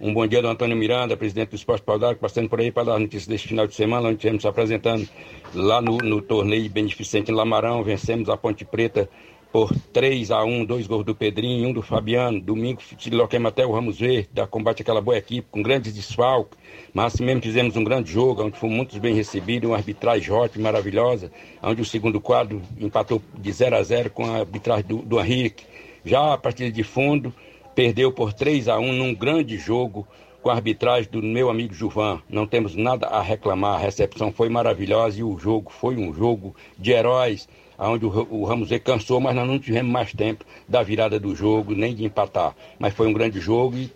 Um 0.00 0.12
bom 0.12 0.26
dia 0.26 0.42
do 0.42 0.48
Antônio 0.48 0.76
Miranda, 0.76 1.16
presidente 1.16 1.50
do 1.50 1.56
Esporte 1.56 1.84
Paudar, 1.84 2.16
passando 2.16 2.48
por 2.48 2.58
aí 2.58 2.72
para 2.72 2.82
dar 2.82 2.98
notícias 2.98 3.28
deste 3.28 3.46
final 3.46 3.66
de 3.66 3.76
semana, 3.76 4.08
onde 4.08 4.16
estivemos 4.16 4.44
apresentando 4.44 5.08
lá 5.54 5.80
no, 5.80 5.98
no 5.98 6.20
torneio 6.20 6.68
beneficente 6.68 7.30
em 7.30 7.34
Lamarão, 7.34 7.84
vencemos 7.84 8.28
a 8.28 8.36
Ponte 8.36 8.64
Preta 8.64 9.08
por 9.54 9.72
3 9.92 10.32
a 10.32 10.42
1 10.42 10.64
dois 10.64 10.84
gols 10.88 11.04
do 11.04 11.14
Pedrinho, 11.14 11.68
um 11.68 11.72
do 11.72 11.80
Fabiano. 11.80 12.40
Domingo 12.40 12.80
loquemos 13.12 13.50
até 13.50 13.64
o 13.64 13.70
Ramos 13.70 14.00
Verde, 14.00 14.28
da 14.32 14.48
combate 14.48 14.82
aquela 14.82 15.00
boa 15.00 15.16
equipe, 15.16 15.46
com 15.48 15.62
grandes 15.62 15.94
desfalques. 15.94 16.58
Mas 16.92 17.14
assim 17.14 17.24
mesmo 17.24 17.40
fizemos 17.40 17.76
um 17.76 17.84
grande 17.84 18.10
jogo, 18.10 18.42
onde 18.42 18.58
fomos 18.58 18.74
muito 18.74 18.98
bem 18.98 19.14
recebidos, 19.14 19.70
uma 19.70 19.76
arbitragem 19.76 20.32
ótima, 20.32 20.64
maravilhosa, 20.64 21.30
onde 21.62 21.80
o 21.80 21.84
segundo 21.84 22.20
quadro 22.20 22.60
empatou 22.80 23.22
de 23.32 23.52
0 23.52 23.76
a 23.76 23.82
0 23.84 24.10
com 24.10 24.24
a 24.26 24.38
arbitragem 24.38 24.86
do, 24.86 24.96
do 24.96 25.20
Henrique. 25.20 25.64
Já 26.04 26.32
a 26.32 26.36
partida 26.36 26.72
de 26.72 26.82
fundo, 26.82 27.32
perdeu 27.76 28.10
por 28.10 28.32
3 28.32 28.66
a 28.66 28.80
1 28.80 28.92
num 28.92 29.14
grande 29.14 29.56
jogo 29.56 30.04
com 30.42 30.50
a 30.50 30.54
arbitragem 30.54 31.08
do 31.12 31.22
meu 31.22 31.48
amigo 31.48 31.72
Juvan. 31.72 32.20
Não 32.28 32.44
temos 32.44 32.74
nada 32.74 33.06
a 33.06 33.22
reclamar, 33.22 33.76
a 33.76 33.78
recepção 33.78 34.32
foi 34.32 34.48
maravilhosa 34.48 35.20
e 35.20 35.22
o 35.22 35.38
jogo 35.38 35.70
foi 35.70 35.94
um 35.96 36.12
jogo 36.12 36.56
de 36.76 36.90
heróis 36.90 37.48
onde 37.78 38.06
o, 38.06 38.26
o 38.30 38.44
Ramos 38.44 38.68
Z 38.68 38.78
cansou, 38.80 39.20
mas 39.20 39.34
nós 39.34 39.46
não 39.46 39.58
tivemos 39.58 39.90
mais 39.90 40.12
tempo 40.12 40.44
da 40.68 40.82
virada 40.82 41.18
do 41.18 41.34
jogo, 41.34 41.74
nem 41.74 41.94
de 41.94 42.04
empatar. 42.04 42.54
Mas 42.78 42.94
foi 42.94 43.06
um 43.06 43.12
grande 43.12 43.40
jogo 43.40 43.76
e 43.76 43.90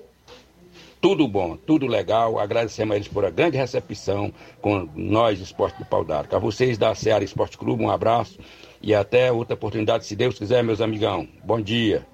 tudo 1.00 1.28
bom, 1.28 1.56
tudo 1.56 1.86
legal. 1.86 2.38
Agradecemos 2.38 2.92
a 2.92 2.96
eles 2.96 3.08
por 3.08 3.24
a 3.24 3.30
grande 3.30 3.56
recepção 3.56 4.32
com 4.60 4.88
nós, 4.94 5.40
Esporte 5.40 5.78
do 5.78 5.84
Pau 5.84 6.04
d'Arco. 6.04 6.34
A 6.34 6.38
vocês 6.38 6.76
da 6.76 6.94
Seara 6.94 7.24
Esporte 7.24 7.56
Clube, 7.56 7.84
um 7.84 7.90
abraço 7.90 8.38
e 8.82 8.94
até 8.94 9.30
outra 9.30 9.54
oportunidade, 9.54 10.06
se 10.06 10.16
Deus 10.16 10.38
quiser, 10.38 10.62
meus 10.62 10.80
amigão. 10.80 11.28
Bom 11.44 11.60
dia. 11.60 12.06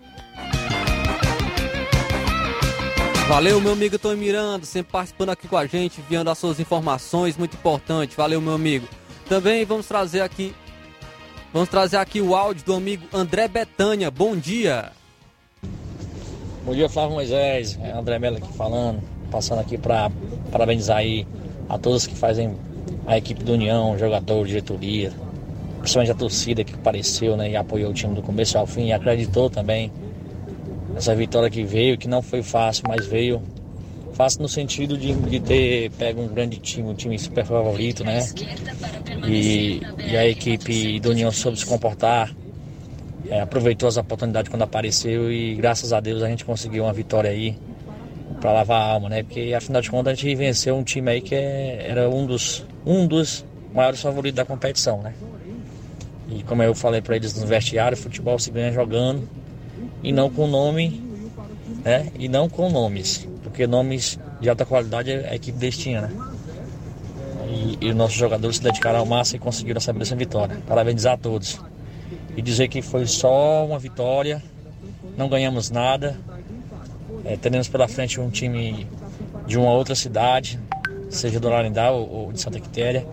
Valeu, 3.27 3.59
meu 3.59 3.73
amigo 3.73 3.99
Tony 3.99 4.21
Miranda, 4.21 4.67
sempre 4.67 4.93
participando 4.93 5.31
aqui 5.31 5.49
com 5.49 5.57
a 5.57 5.67
gente, 5.67 5.99
enviando 5.99 6.29
as 6.29 6.37
suas 6.37 6.61
informações, 6.61 7.39
muito 7.39 7.57
importante. 7.57 8.15
Valeu, 8.15 8.39
meu 8.39 8.53
amigo. 8.53 8.87
Também 9.27 9.65
vamos 9.65 9.87
trazer 9.87 10.21
aqui 10.21 10.55
Vamos 11.55 11.69
trazer 11.69 11.99
aqui 11.99 12.21
o 12.21 12.35
áudio 12.35 12.65
do 12.65 12.75
amigo 12.75 13.07
André 13.13 13.47
Betânia. 13.47 14.11
Bom 14.11 14.35
dia. 14.35 14.91
Bom 16.67 16.75
dia, 16.75 16.89
Flávio 16.89 17.15
Moisés. 17.15 17.79
É 17.81 17.93
André 17.93 18.19
Mello 18.19 18.39
aqui 18.39 18.53
falando. 18.55 19.01
Passando 19.31 19.61
aqui 19.61 19.79
para 19.79 20.11
parabenizar 20.51 20.97
aí 20.97 21.25
a 21.69 21.79
todos 21.79 22.09
que 22.09 22.15
fazem 22.17 22.57
a 23.07 23.17
equipe 23.17 23.45
do 23.45 23.53
União, 23.53 23.97
jogador, 23.97 24.45
diretoria, 24.49 25.13
principalmente 25.79 26.11
a 26.11 26.17
torcida 26.17 26.65
que 26.65 26.75
apareceu 26.75 27.37
né, 27.37 27.51
e 27.51 27.57
apoiou 27.57 27.93
o 27.93 27.95
time 27.95 28.17
do 28.17 28.23
começo 28.23 28.59
ao 28.59 28.67
fim 28.67 28.87
e 28.87 28.93
acreditou 28.93 29.49
também 29.49 29.93
nessa 30.93 31.15
vitória 31.15 31.49
que 31.49 31.63
veio, 31.63 31.97
que 31.97 32.09
não 32.09 32.21
foi 32.21 32.43
fácil, 32.43 32.83
mas 32.89 33.07
veio 33.07 33.41
Fácil 34.15 34.43
no 34.43 34.49
sentido 34.49 34.97
de, 34.97 35.13
de 35.13 35.41
ter 35.41 35.91
pego 35.91 36.23
um 36.23 36.29
grande 36.29 36.59
time, 36.59 36.89
um 36.89 36.95
time 36.95 37.19
super 37.19 37.45
favorito, 37.45 38.05
né? 38.05 38.21
E, 39.27 39.81
e 39.99 40.17
a 40.17 40.25
equipe 40.27 41.01
do 41.01 41.11
União 41.11 41.33
soube 41.33 41.59
se 41.59 41.67
comportar, 41.67 42.33
é, 43.29 43.41
aproveitou 43.41 43.89
as 43.89 43.97
oportunidades 43.97 44.49
quando 44.49 44.63
apareceu 44.63 45.33
e 45.33 45.57
graças 45.57 45.93
a 45.93 45.99
Deus 45.99 46.23
a 46.23 46.29
gente 46.29 46.45
conseguiu 46.45 46.85
uma 46.85 46.93
vitória 46.93 47.29
aí 47.29 47.57
para 48.41 48.53
lavar 48.53 48.83
a 48.83 48.93
alma, 48.93 49.09
né? 49.09 49.25
Porque 49.25 49.53
afinal 49.53 49.83
de 49.83 49.91
contas 49.91 50.13
a 50.13 50.15
gente 50.15 50.33
venceu 50.37 50.77
um 50.77 50.85
time 50.85 51.11
aí 51.11 51.21
que 51.21 51.35
é, 51.35 51.85
era 51.89 52.09
um 52.09 52.25
dos, 52.25 52.65
um 52.87 53.09
dos 53.09 53.45
maiores 53.75 54.01
favoritos 54.01 54.37
da 54.37 54.45
competição, 54.45 55.03
né? 55.03 55.13
E 56.29 56.45
como 56.45 56.63
eu 56.63 56.73
falei 56.73 57.03
para 57.03 57.17
eles 57.17 57.35
no 57.35 57.47
vestiário, 57.49 57.97
futebol 57.97 58.39
se 58.39 58.53
ganha 58.53 58.71
jogando 58.71 59.29
e 60.05 60.13
não 60.13 60.31
com 60.31 60.47
nome, 60.47 61.03
né? 61.85 62.13
E 62.17 62.29
não 62.29 62.49
com 62.49 62.71
nomes 62.71 63.34
porque 63.55 63.69
nomes 63.69 64.19
de 64.41 64.51
alta 64.51 64.67
qualidade 64.67 65.13
é 65.13 65.31
a 65.31 65.37
equipe 65.37 65.57
destinha, 65.57 66.01
né? 66.01 66.11
E, 67.47 67.87
e 67.87 67.91
os 67.91 67.95
nossos 67.95 68.17
jogadores 68.17 68.57
se 68.57 68.63
dedicaram 68.65 68.99
ao 68.99 69.07
máximo 69.07 69.37
e 69.37 69.39
conseguiram 69.39 69.79
essa 69.79 69.93
belíssima 69.93 70.19
vitória. 70.19 70.61
Parabenizar 70.67 71.15
a 71.15 71.17
todos. 71.17 71.61
E 72.37 72.43
dizer 72.43 72.67
que 72.67 72.83
foi 72.83 73.07
só 73.07 73.65
uma 73.65 73.79
vitória, 73.79 74.43
não 75.17 75.29
ganhamos 75.29 75.71
nada. 75.71 76.19
É, 77.25 77.37
teremos 77.37 77.69
pela 77.69 77.87
frente 77.87 78.21
um 78.21 78.29
time 78.29 78.89
de 79.47 79.57
uma 79.57 79.71
outra 79.71 79.95
cidade, 79.95 80.59
seja 81.09 81.39
do 81.39 81.47
Ararindá 81.47 81.93
ou, 81.93 82.11
ou 82.11 82.33
de 82.33 82.41
Santa 82.41 82.59
Quitéria. 82.59 83.07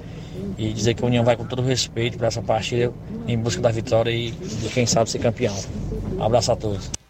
E 0.57 0.73
dizer 0.73 0.95
que 0.95 1.03
a 1.03 1.05
União 1.05 1.23
vai 1.23 1.37
com 1.37 1.45
todo 1.45 1.61
respeito 1.61 2.17
para 2.17 2.29
essa 2.29 2.41
partida 2.41 2.91
em 3.27 3.37
busca 3.37 3.61
da 3.61 3.69
vitória 3.69 4.09
e 4.09 4.31
de 4.31 4.69
quem 4.69 4.87
sabe 4.87 5.07
ser 5.07 5.19
campeão. 5.19 5.55
Um 6.17 6.23
abraço 6.23 6.51
a 6.51 6.55
todos. 6.55 7.00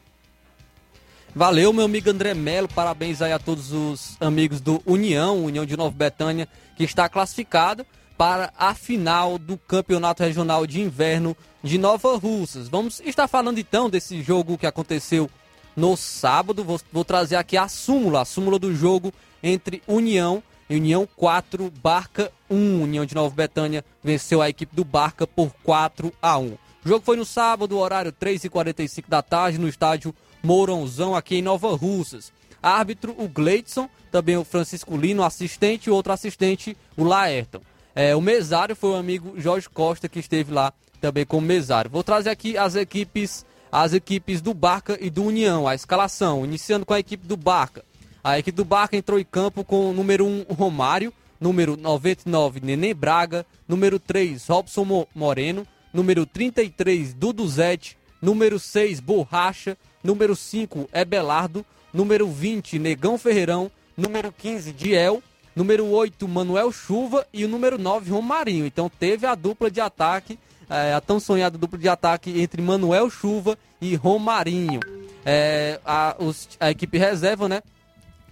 Valeu, 1.34 1.72
meu 1.72 1.86
amigo 1.86 2.10
André 2.10 2.34
Melo. 2.34 2.68
Parabéns 2.68 3.22
aí 3.22 3.32
a 3.32 3.40
todos 3.40 3.72
os 3.72 4.18
amigos 4.20 4.60
do 4.60 4.82
União, 4.86 5.46
União 5.46 5.66
de 5.66 5.78
Nova 5.78 5.96
Betânia, 5.96 6.46
que 6.76 6.84
está 6.84 7.08
classificado 7.08 7.86
para 8.18 8.52
a 8.58 8.76
final 8.76 9.38
do 9.38 9.58
Campeonato 9.58 10.24
Regional 10.24 10.68
de 10.68 10.82
Inverno 10.82 11.36
de 11.64 11.78
Nova 11.78 12.18
Russas. 12.18 12.68
Vamos 12.68 13.00
estar 13.00 13.30
falando 13.30 13.60
então 13.60 13.90
desse 13.90 14.22
jogo 14.22 14.58
que 14.58 14.66
aconteceu 14.68 15.30
no 15.74 15.96
sábado. 15.96 16.66
Vou, 16.66 16.82
vou 16.92 17.06
trazer 17.06 17.38
aqui 17.38 17.56
a 17.56 17.70
súmula, 17.70 18.22
a 18.22 18.26
súmula 18.26 18.60
do 18.60 18.76
jogo 18.76 19.14
entre 19.42 19.82
União 19.88 20.44
e 20.70 20.76
União 20.76 21.08
4, 21.16 21.72
Barca 21.82 22.30
1. 22.50 22.84
União 22.84 23.06
de 23.06 23.16
Nova 23.16 23.34
Betânia 23.34 23.86
venceu 24.04 24.42
a 24.42 24.50
equipe 24.50 24.76
do 24.76 24.84
Barca 24.84 25.26
por 25.26 25.50
4 25.64 26.12
a 26.22 26.38
1. 26.38 26.58
O 26.84 26.90
jogo 26.90 27.06
foi 27.06 27.16
no 27.16 27.24
sábado, 27.24 27.78
horário 27.78 28.12
3h45 28.12 29.06
da 29.08 29.22
tarde, 29.22 29.58
no 29.58 29.70
estádio 29.70 30.14
Mourãozão, 30.44 31.16
aqui 31.16 31.38
em 31.38 31.42
Nova 31.42 31.76
Russas. 31.76 32.32
Árbitro, 32.62 33.16
o 33.18 33.28
Gleidson, 33.28 33.90
também 34.12 34.38
o 34.38 34.44
Francisco 34.44 34.96
Lino, 34.96 35.24
assistente, 35.24 35.90
outro 35.90 36.14
assistente, 36.14 36.78
o 36.96 37.04
Laerton. 37.04 37.62
É, 37.96 38.16
o 38.16 38.22
mesário 38.22 38.76
foi 38.76 38.92
o 38.92 38.96
amigo 38.96 39.34
Jorge 39.38 39.70
Costa, 39.70 40.08
que 40.08 40.20
esteve 40.20 40.54
lá 40.54 40.74
também 41.00 41.26
como 41.26 41.46
mesário. 41.46 41.90
Vou 41.90 42.04
trazer 42.04 42.30
aqui 42.30 42.58
as 42.58 42.76
equipes, 42.76 43.46
as 43.72 43.94
equipes 43.94 44.42
do 44.42 44.54
Barca 44.54 44.98
e 45.02 45.10
do 45.10 45.24
União, 45.24 45.68
a 45.68 45.74
escalação, 45.76 46.46
iniciando 46.46 46.86
com 46.86 46.94
a 46.94 47.00
equipe 47.00 47.26
do 47.26 47.36
Barca. 47.36 47.84
A 48.24 48.38
equipe 48.38 48.56
do 48.56 48.64
Barca 48.64 48.96
entrou 48.96 49.20
em 49.20 49.26
campo 49.26 49.64
com 49.64 49.90
o 49.90 49.94
número 49.94 50.26
1, 50.26 50.46
Romário, 50.54 51.12
número 51.40 51.76
99, 51.76 52.60
Nenê 52.62 52.94
Braga, 52.94 53.46
número 53.68 54.00
3, 54.00 54.46
Robson 54.48 55.08
Moreno, 55.16 55.66
número 55.92 56.26
33, 56.26 57.16
Duduzete, 57.16 57.98
número 58.22 58.60
6, 58.60 59.00
Borracha, 59.00 59.76
número 60.04 60.36
5, 60.36 60.90
Ebelardo, 60.94 61.66
número 61.94 62.28
20, 62.28 62.80
Negão 62.80 63.18
Ferreirão, 63.18 63.72
número 63.96 64.32
15, 64.32 64.72
Diel, 64.72 65.22
número 65.56 65.86
8, 65.88 66.28
Manuel 66.28 66.72
Chuva. 66.72 67.26
E 67.34 67.46
o 67.46 67.48
número 67.48 67.78
9, 67.78 68.12
Romarinho. 68.12 68.66
Então 68.66 68.90
teve 68.90 69.26
a 69.26 69.36
dupla 69.36 69.70
de 69.70 69.82
ataque 69.82 70.38
é, 70.72 70.94
a 70.94 71.02
tão 71.02 71.20
sonhada 71.20 71.58
dupla 71.58 71.78
de 71.78 71.90
ataque 71.90 72.42
entre 72.42 72.62
Manuel 72.62 73.10
Chuva 73.10 73.58
e 73.82 73.94
Romarinho. 73.96 74.80
É, 75.26 75.82
a, 75.86 76.16
os, 76.18 76.48
a 76.60 76.72
equipe 76.72 76.98
reserva, 76.98 77.50
né? 77.50 77.62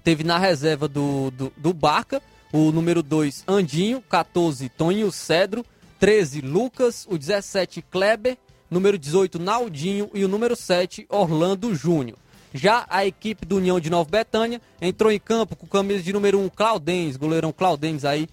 Teve 0.05 0.23
na 0.23 0.37
reserva 0.37 0.87
do, 0.87 1.29
do, 1.31 1.51
do 1.57 1.73
Barca 1.73 2.21
o 2.53 2.71
número 2.71 3.03
2, 3.03 3.43
Andinho, 3.47 4.01
14, 4.01 4.69
Toninho 4.69 5.11
Cedro, 5.11 5.63
13, 5.99 6.41
Lucas, 6.41 7.05
o 7.07 7.17
17, 7.17 7.81
Kleber, 7.81 8.37
número 8.69 8.97
18, 8.97 9.39
Naldinho 9.39 10.09
e 10.13 10.23
o 10.23 10.27
número 10.27 10.55
7, 10.55 11.05
Orlando 11.09 11.73
Júnior. 11.73 12.17
Já 12.53 12.85
a 12.89 13.05
equipe 13.05 13.45
do 13.45 13.57
União 13.57 13.79
de 13.79 13.89
Nova 13.89 14.09
Betânia 14.09 14.61
entrou 14.81 15.11
em 15.11 15.19
campo 15.19 15.55
com 15.55 15.67
camisa 15.67 16.01
de 16.01 16.11
número 16.11 16.39
1, 16.39 16.49
Claudens, 16.49 17.15
goleirão 17.15 17.51
Claudens 17.51 18.03
aí, 18.03 18.27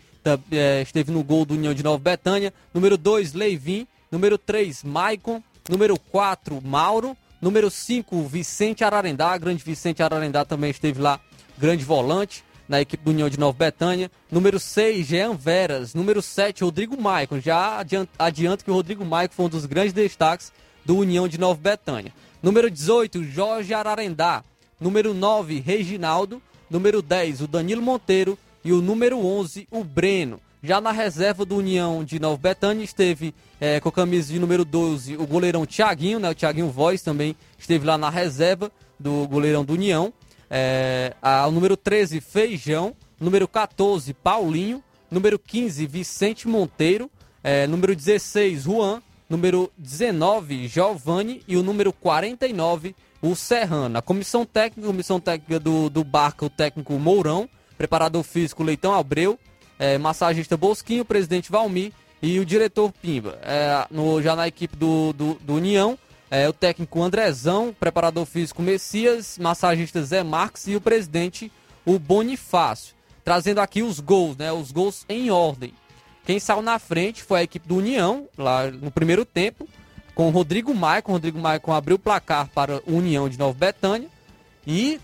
é, 0.51 0.83
esteve 0.83 1.12
no 1.12 1.22
gol 1.22 1.44
do 1.44 1.55
União 1.55 1.72
de 1.72 1.83
Nova 1.83 1.99
Betânia. 1.99 2.53
Número 2.75 2.96
2, 2.96 3.33
Leivin. 3.33 3.87
Número 4.11 4.37
3, 4.37 4.83
Maicon. 4.83 5.42
Número 5.68 5.99
4, 5.99 6.61
Mauro. 6.64 7.16
Número 7.40 7.70
5, 7.70 8.22
Vicente 8.25 8.83
Ararendá. 8.83 9.37
Grande 9.38 9.62
Vicente 9.62 10.03
Ararendá 10.03 10.44
também 10.44 10.70
esteve 10.70 11.01
lá, 11.01 11.20
grande 11.59 11.85
volante 11.85 12.42
na 12.68 12.81
equipe 12.81 13.05
do 13.05 13.11
União 13.11 13.29
de 13.29 13.38
Nova 13.38 13.57
Betânia. 13.57 14.11
Número 14.31 14.59
6, 14.59 15.07
Jean 15.07 15.35
Veras. 15.35 15.94
Número 15.94 16.20
7, 16.20 16.64
Rodrigo 16.64 17.00
Maicon. 17.00 17.40
Já 17.40 17.85
adianto, 18.18 18.64
que 18.64 18.70
o 18.70 18.74
Rodrigo 18.74 19.05
Maicon 19.05 19.35
foi 19.35 19.46
um 19.46 19.48
dos 19.48 19.66
grandes 19.66 19.92
destaques 19.92 20.52
do 20.85 20.96
União 20.96 21.29
de 21.29 21.38
Nova 21.38 21.61
Betânia. 21.61 22.12
Número 22.42 22.70
18, 22.70 23.24
Jorge 23.24 23.74
Ararendá. 23.74 24.42
Número 24.81 25.14
9, 25.14 25.61
Reginaldo. 25.61 26.42
Número 26.68 27.00
10, 27.00 27.42
o 27.42 27.46
Danilo 27.46 27.83
Monteiro. 27.83 28.38
E 28.64 28.72
o 28.72 28.83
número 28.83 29.24
11, 29.24 29.68
o 29.70 29.85
Breno. 29.85 30.40
Já 30.62 30.81
na 30.81 30.90
reserva 30.90 31.44
do 31.44 31.57
União 31.57 32.02
de 32.02 32.18
Nova 32.18 32.37
Betânia 32.37 32.83
esteve 32.83 33.33
é, 33.61 33.79
com 33.79 33.88
a 33.88 33.92
camisa 33.92 34.33
de 34.33 34.38
número 34.40 34.64
12 34.64 35.16
o 35.16 35.24
goleirão 35.24 35.64
Thiaguinho, 35.64 36.18
né? 36.18 36.31
O 36.31 36.35
Thiaguinho 36.35 36.68
Voz 36.68 37.02
também 37.02 37.37
esteve 37.57 37.87
lá 37.87 37.96
na 37.96 38.11
reserva 38.11 38.72
do 38.98 39.29
goleirão 39.29 39.64
do 39.64 39.74
União. 39.74 40.12
É, 40.50 41.14
número 41.52 41.76
13, 41.76 42.20
Feijão. 42.20 42.94
Número 43.20 43.46
14, 43.48 44.12
Paulinho. 44.14 44.82
Número 45.11 45.38
15, 45.38 45.87
Vicente 45.87 46.48
Monteiro. 46.48 47.11
É, 47.42 47.66
número 47.66 47.94
16, 47.94 48.62
Juan. 48.62 49.02
Número 49.28 49.72
19, 49.76 50.68
Giovanni. 50.68 51.42
E 51.48 51.56
o 51.56 51.62
número 51.62 51.92
49, 51.92 52.94
o 53.20 53.35
Serrano. 53.35 53.98
A 53.98 54.02
comissão 54.02 54.44
técnica, 54.44 54.87
comissão 54.87 55.18
técnica 55.20 55.59
do, 55.59 55.88
do 55.90 56.04
Barca, 56.04 56.44
o 56.44 56.50
técnico 56.50 56.92
Mourão. 56.94 57.48
Preparador 57.76 58.22
físico, 58.22 58.62
Leitão 58.62 58.94
Abreu. 58.94 59.38
É, 59.78 59.98
massagista 59.98 60.56
Bosquinho, 60.56 61.04
presidente 61.04 61.52
Valmir 61.52 61.92
e 62.22 62.38
o 62.38 62.44
diretor 62.44 62.92
Pimba. 62.92 63.38
É, 63.42 63.87
no, 63.90 64.20
já 64.22 64.35
na 64.35 64.48
equipe 64.48 64.76
do, 64.76 65.12
do, 65.12 65.35
do 65.35 65.54
União, 65.54 65.98
é, 66.30 66.48
o 66.48 66.52
técnico 66.52 67.02
Andrezão, 67.02 67.74
preparador 67.78 68.26
físico 68.26 68.62
Messias, 68.62 69.38
massagista 69.38 70.02
Zé 70.02 70.22
Marques 70.22 70.66
e 70.66 70.76
o 70.76 70.80
presidente 70.80 71.52
o 71.84 71.98
Bonifácio. 71.98 72.94
Trazendo 73.24 73.60
aqui 73.60 73.82
os 73.82 74.00
gols, 74.00 74.36
né? 74.36 74.52
Os 74.52 74.70
gols 74.70 75.04
em 75.08 75.30
ordem. 75.30 75.72
Quem 76.24 76.40
saiu 76.40 76.62
na 76.62 76.78
frente 76.78 77.22
foi 77.22 77.40
a 77.40 77.42
equipe 77.44 77.66
do 77.66 77.76
União, 77.76 78.28
lá 78.36 78.70
no 78.70 78.90
primeiro 78.90 79.24
tempo, 79.24 79.68
com 80.14 80.28
o 80.28 80.30
Rodrigo 80.30 80.74
Maicon. 80.74 81.12
Rodrigo 81.12 81.38
Maicon 81.38 81.72
abriu 81.72 81.96
o 81.96 81.98
placar 81.98 82.48
para 82.48 82.82
o 82.86 82.96
União 82.96 83.28
de 83.28 83.38
Nova 83.38 83.56
Betânia. 83.56 84.08
E 84.66 85.00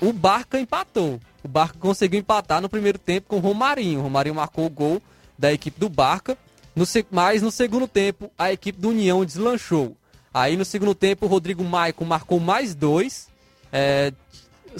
o 0.00 0.12
Barca 0.12 0.58
empatou. 0.58 1.20
O 1.42 1.48
Barca 1.48 1.78
conseguiu 1.78 2.18
empatar 2.18 2.60
no 2.60 2.68
primeiro 2.68 2.98
tempo 2.98 3.28
com 3.28 3.36
o 3.36 3.40
Romarinho. 3.40 4.00
O 4.00 4.02
Romarinho 4.02 4.34
marcou 4.34 4.66
o 4.66 4.70
gol 4.70 5.02
da 5.38 5.52
equipe 5.52 5.78
do 5.78 5.88
Barca. 5.88 6.36
No, 6.74 6.84
mas 7.10 7.42
no 7.42 7.50
segundo 7.50 7.88
tempo, 7.88 8.30
a 8.38 8.52
equipe 8.52 8.80
do 8.80 8.90
União 8.90 9.24
deslanchou. 9.24 9.96
Aí 10.32 10.56
no 10.56 10.64
segundo 10.64 10.94
tempo, 10.94 11.26
o 11.26 11.28
Rodrigo 11.28 11.64
Maicon 11.64 12.04
marcou 12.04 12.38
mais 12.38 12.74
dois. 12.74 13.28
É, 13.72 14.12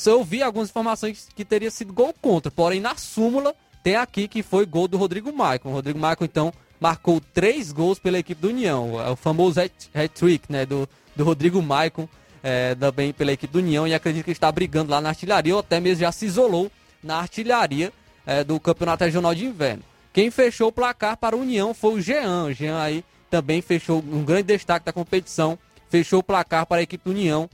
eu 0.07 0.19
ouvi 0.19 0.43
algumas 0.43 0.69
informações 0.69 1.29
que 1.35 1.45
teria 1.45 1.71
sido 1.71 1.93
gol 1.93 2.15
contra, 2.21 2.51
porém 2.51 2.81
na 2.81 2.97
súmula 2.97 3.55
tem 3.83 3.97
aqui 3.97 4.29
que 4.29 4.43
foi 4.43 4.67
gol 4.67 4.87
do 4.89 4.99
Rodrigo 4.99 5.33
Maicon. 5.33 5.71
O 5.71 5.73
Rodrigo 5.73 5.99
Maicon, 5.99 6.25
então, 6.25 6.53
marcou 6.81 7.21
três 7.21 7.73
gols 7.73 7.99
pela 7.99 8.19
equipe 8.19 8.41
do 8.41 8.49
União. 8.49 9.01
É 9.01 9.11
o 9.11 9.17
famoso 9.17 9.61
hat-trick 9.61 10.51
né, 10.51 10.67
do, 10.67 10.89
do 11.17 11.25
Rodrigo 11.25 11.63
Maicon, 11.63 12.09
é, 12.43 12.75
também 12.75 13.13
pela 13.13 13.33
equipe 13.33 13.53
do 13.53 13.59
União. 13.61 13.87
E 13.87 13.95
acredito 13.95 14.25
que 14.25 14.31
está 14.31 14.51
brigando 14.51 14.91
lá 14.91 15.01
na 15.01 15.11
artilharia, 15.11 15.55
ou 15.55 15.61
até 15.61 15.81
mesmo 15.81 16.01
já 16.01 16.13
se 16.13 16.27
isolou 16.27 16.71
na 17.03 17.17
artilharia 17.17 17.93
é, 18.27 18.45
do 18.45 18.59
Campeonato 18.61 19.05
Regional 19.05 19.35
de 19.35 19.47
Inverno. 19.47 19.83
Quem 20.13 20.31
fechou 20.31 20.69
o 20.69 20.73
placar 20.73 21.17
para 21.17 21.37
a 21.37 21.39
União 21.39 21.73
foi 21.73 21.95
o 21.95 22.01
Jean. 22.01 22.45
O 22.45 22.53
Jean 22.53 22.81
aí 22.81 23.05
também 23.31 23.61
fechou 23.63 23.99
um 23.99 24.25
grande 24.25 24.45
destaque 24.45 24.87
da 24.87 24.93
competição, 24.93 25.59
fechou 25.89 26.21
o 26.21 26.23
placar 26.23 26.67
para 26.67 26.79
a 26.79 26.83
equipe 26.83 27.05
do 27.05 27.11
União, 27.11 27.49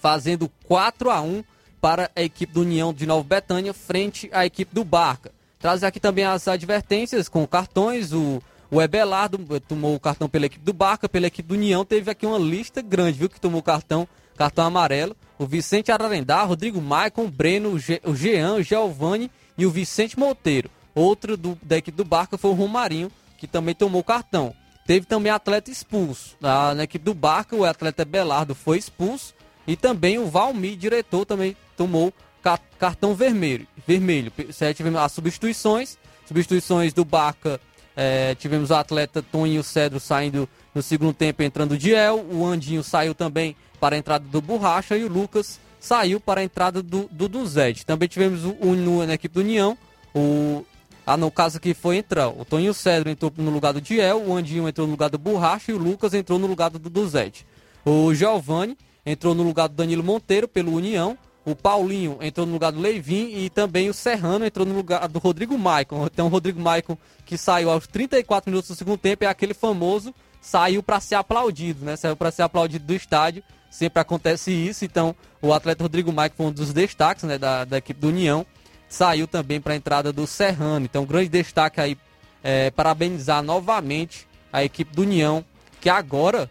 fazendo 0.00 0.50
4 0.64 1.10
a 1.10 1.20
1 1.20 1.44
para 1.80 2.10
a 2.14 2.22
equipe 2.22 2.52
do 2.52 2.62
União 2.62 2.92
de 2.92 3.06
Nova 3.06 3.22
Betânia 3.22 3.72
frente 3.72 4.28
à 4.32 4.44
equipe 4.44 4.74
do 4.74 4.84
Barca. 4.84 5.32
Traz 5.58 5.82
aqui 5.82 5.98
também 5.98 6.24
as 6.24 6.46
advertências 6.46 7.28
com 7.28 7.46
cartões, 7.46 8.12
o, 8.12 8.42
o 8.70 8.80
Ebelardo 8.80 9.38
tomou 9.60 9.94
o 9.94 10.00
cartão 10.00 10.28
pela 10.28 10.46
equipe 10.46 10.64
do 10.64 10.72
Barca, 10.72 11.08
pela 11.08 11.26
equipe 11.26 11.48
do 11.48 11.54
União, 11.54 11.84
teve 11.84 12.10
aqui 12.10 12.26
uma 12.26 12.38
lista 12.38 12.82
grande, 12.82 13.18
viu, 13.18 13.28
que 13.28 13.40
tomou 13.40 13.62
cartão, 13.62 14.06
cartão 14.36 14.64
amarelo. 14.64 15.16
O 15.38 15.46
Vicente 15.46 15.92
Ararendá, 15.92 16.42
Rodrigo 16.42 16.80
Maicon, 16.80 17.30
Breno, 17.30 17.70
o 17.70 18.14
Jean, 18.14 18.54
o 18.54 18.62
Giovanni 18.62 19.30
e 19.56 19.64
o 19.64 19.70
Vicente 19.70 20.18
Monteiro. 20.18 20.70
Outro 20.94 21.36
do, 21.36 21.56
da 21.62 21.76
equipe 21.76 21.96
do 21.96 22.04
Barca 22.04 22.36
foi 22.36 22.50
o 22.50 22.54
Romarinho, 22.54 23.10
que 23.36 23.46
também 23.46 23.74
tomou 23.74 24.02
cartão. 24.02 24.54
Teve 24.88 25.04
também 25.04 25.30
atleta 25.30 25.70
expulso. 25.70 26.34
Na, 26.40 26.74
na 26.74 26.84
equipe 26.84 27.04
do 27.04 27.12
Barca, 27.12 27.54
o 27.54 27.62
atleta 27.62 28.06
Belardo 28.06 28.54
foi 28.54 28.78
expulso. 28.78 29.34
E 29.66 29.76
também 29.76 30.18
o 30.18 30.24
Valmir, 30.24 30.78
diretor, 30.78 31.26
também 31.26 31.54
tomou 31.76 32.10
ca 32.42 32.58
cartão 32.78 33.14
vermelho. 33.14 33.68
vermelho. 33.86 34.32
Tivemos 34.74 34.98
as 34.98 35.12
substituições. 35.12 35.98
Substituições 36.24 36.94
do 36.94 37.04
Barca. 37.04 37.60
É, 37.94 38.34
tivemos 38.36 38.70
o 38.70 38.74
atleta 38.76 39.20
Toninho 39.20 39.62
Cedro 39.62 40.00
saindo 40.00 40.48
no 40.74 40.82
segundo 40.82 41.12
tempo, 41.12 41.42
entrando 41.42 41.72
o 41.72 41.78
Diel. 41.78 42.24
O 42.32 42.46
Andinho 42.46 42.82
saiu 42.82 43.14
também 43.14 43.54
para 43.78 43.94
a 43.94 43.98
entrada 43.98 44.24
do 44.26 44.40
Borracha. 44.40 44.96
E 44.96 45.04
o 45.04 45.08
Lucas 45.12 45.60
saiu 45.78 46.18
para 46.18 46.40
a 46.40 46.44
entrada 46.44 46.82
do, 46.82 47.06
do 47.12 47.28
Duzete. 47.28 47.84
Também 47.84 48.08
tivemos 48.08 48.42
o, 48.42 48.56
o, 48.58 49.06
na 49.06 49.12
equipe 49.12 49.34
do 49.34 49.40
União. 49.40 49.76
O 50.14 50.64
ah, 51.08 51.16
no 51.16 51.30
caso 51.30 51.58
que 51.58 51.72
foi 51.72 51.96
entrar, 51.96 52.28
o 52.28 52.44
Toninho 52.44 52.74
Cedro 52.74 53.08
entrou 53.08 53.32
no 53.38 53.50
lugar 53.50 53.72
do 53.72 53.80
Diel, 53.80 54.22
o 54.26 54.36
Andinho 54.36 54.68
entrou 54.68 54.86
no 54.86 54.90
lugar 54.90 55.08
do 55.08 55.16
Borracha 55.16 55.72
e 55.72 55.74
o 55.74 55.78
Lucas 55.78 56.12
entrou 56.12 56.38
no 56.38 56.46
lugar 56.46 56.68
do 56.68 56.78
Duzete. 56.78 57.46
O 57.84 58.12
Giovanni 58.12 58.76
entrou 59.06 59.34
no 59.34 59.42
lugar 59.42 59.68
do 59.68 59.74
Danilo 59.74 60.04
Monteiro 60.04 60.46
pelo 60.46 60.72
União, 60.72 61.16
o 61.46 61.56
Paulinho 61.56 62.18
entrou 62.20 62.44
no 62.44 62.52
lugar 62.52 62.72
do 62.72 62.78
Leivin 62.78 63.30
e 63.38 63.48
também 63.48 63.88
o 63.88 63.94
Serrano 63.94 64.44
entrou 64.44 64.66
no 64.66 64.74
lugar 64.74 65.08
do 65.08 65.18
Rodrigo 65.18 65.56
Maicon. 65.56 66.04
Então 66.04 66.26
o 66.26 66.28
Rodrigo 66.28 66.60
Maicon 66.60 66.98
que 67.24 67.38
saiu 67.38 67.70
aos 67.70 67.86
34 67.86 68.50
minutos 68.50 68.68
do 68.68 68.76
segundo 68.76 68.98
tempo 68.98 69.24
é 69.24 69.28
aquele 69.28 69.54
famoso 69.54 70.14
saiu 70.42 70.82
para 70.82 71.00
ser 71.00 71.14
aplaudido, 71.14 71.84
né? 71.84 71.96
Saiu 71.96 72.16
para 72.16 72.30
ser 72.30 72.42
aplaudido 72.42 72.84
do 72.84 72.94
estádio. 72.94 73.42
Sempre 73.70 74.00
acontece 74.00 74.50
isso, 74.50 74.84
então 74.84 75.14
o 75.40 75.52
atleta 75.52 75.82
Rodrigo 75.82 76.12
Maicon 76.12 76.36
foi 76.36 76.46
um 76.46 76.52
dos 76.52 76.72
destaques 76.72 77.24
né, 77.24 77.38
da, 77.38 77.64
da 77.64 77.78
equipe 77.78 78.00
do 78.00 78.08
União 78.08 78.46
saiu 78.88 79.26
também 79.26 79.60
para 79.60 79.74
a 79.74 79.76
entrada 79.76 80.12
do 80.12 80.26
Serrano. 80.26 80.84
Então, 80.84 81.04
grande 81.04 81.28
destaque 81.28 81.80
aí, 81.80 81.98
é, 82.42 82.70
parabenizar 82.70 83.42
novamente 83.42 84.26
a 84.52 84.64
equipe 84.64 84.94
do 84.94 85.02
União, 85.02 85.44
que 85.80 85.90
agora 85.90 86.50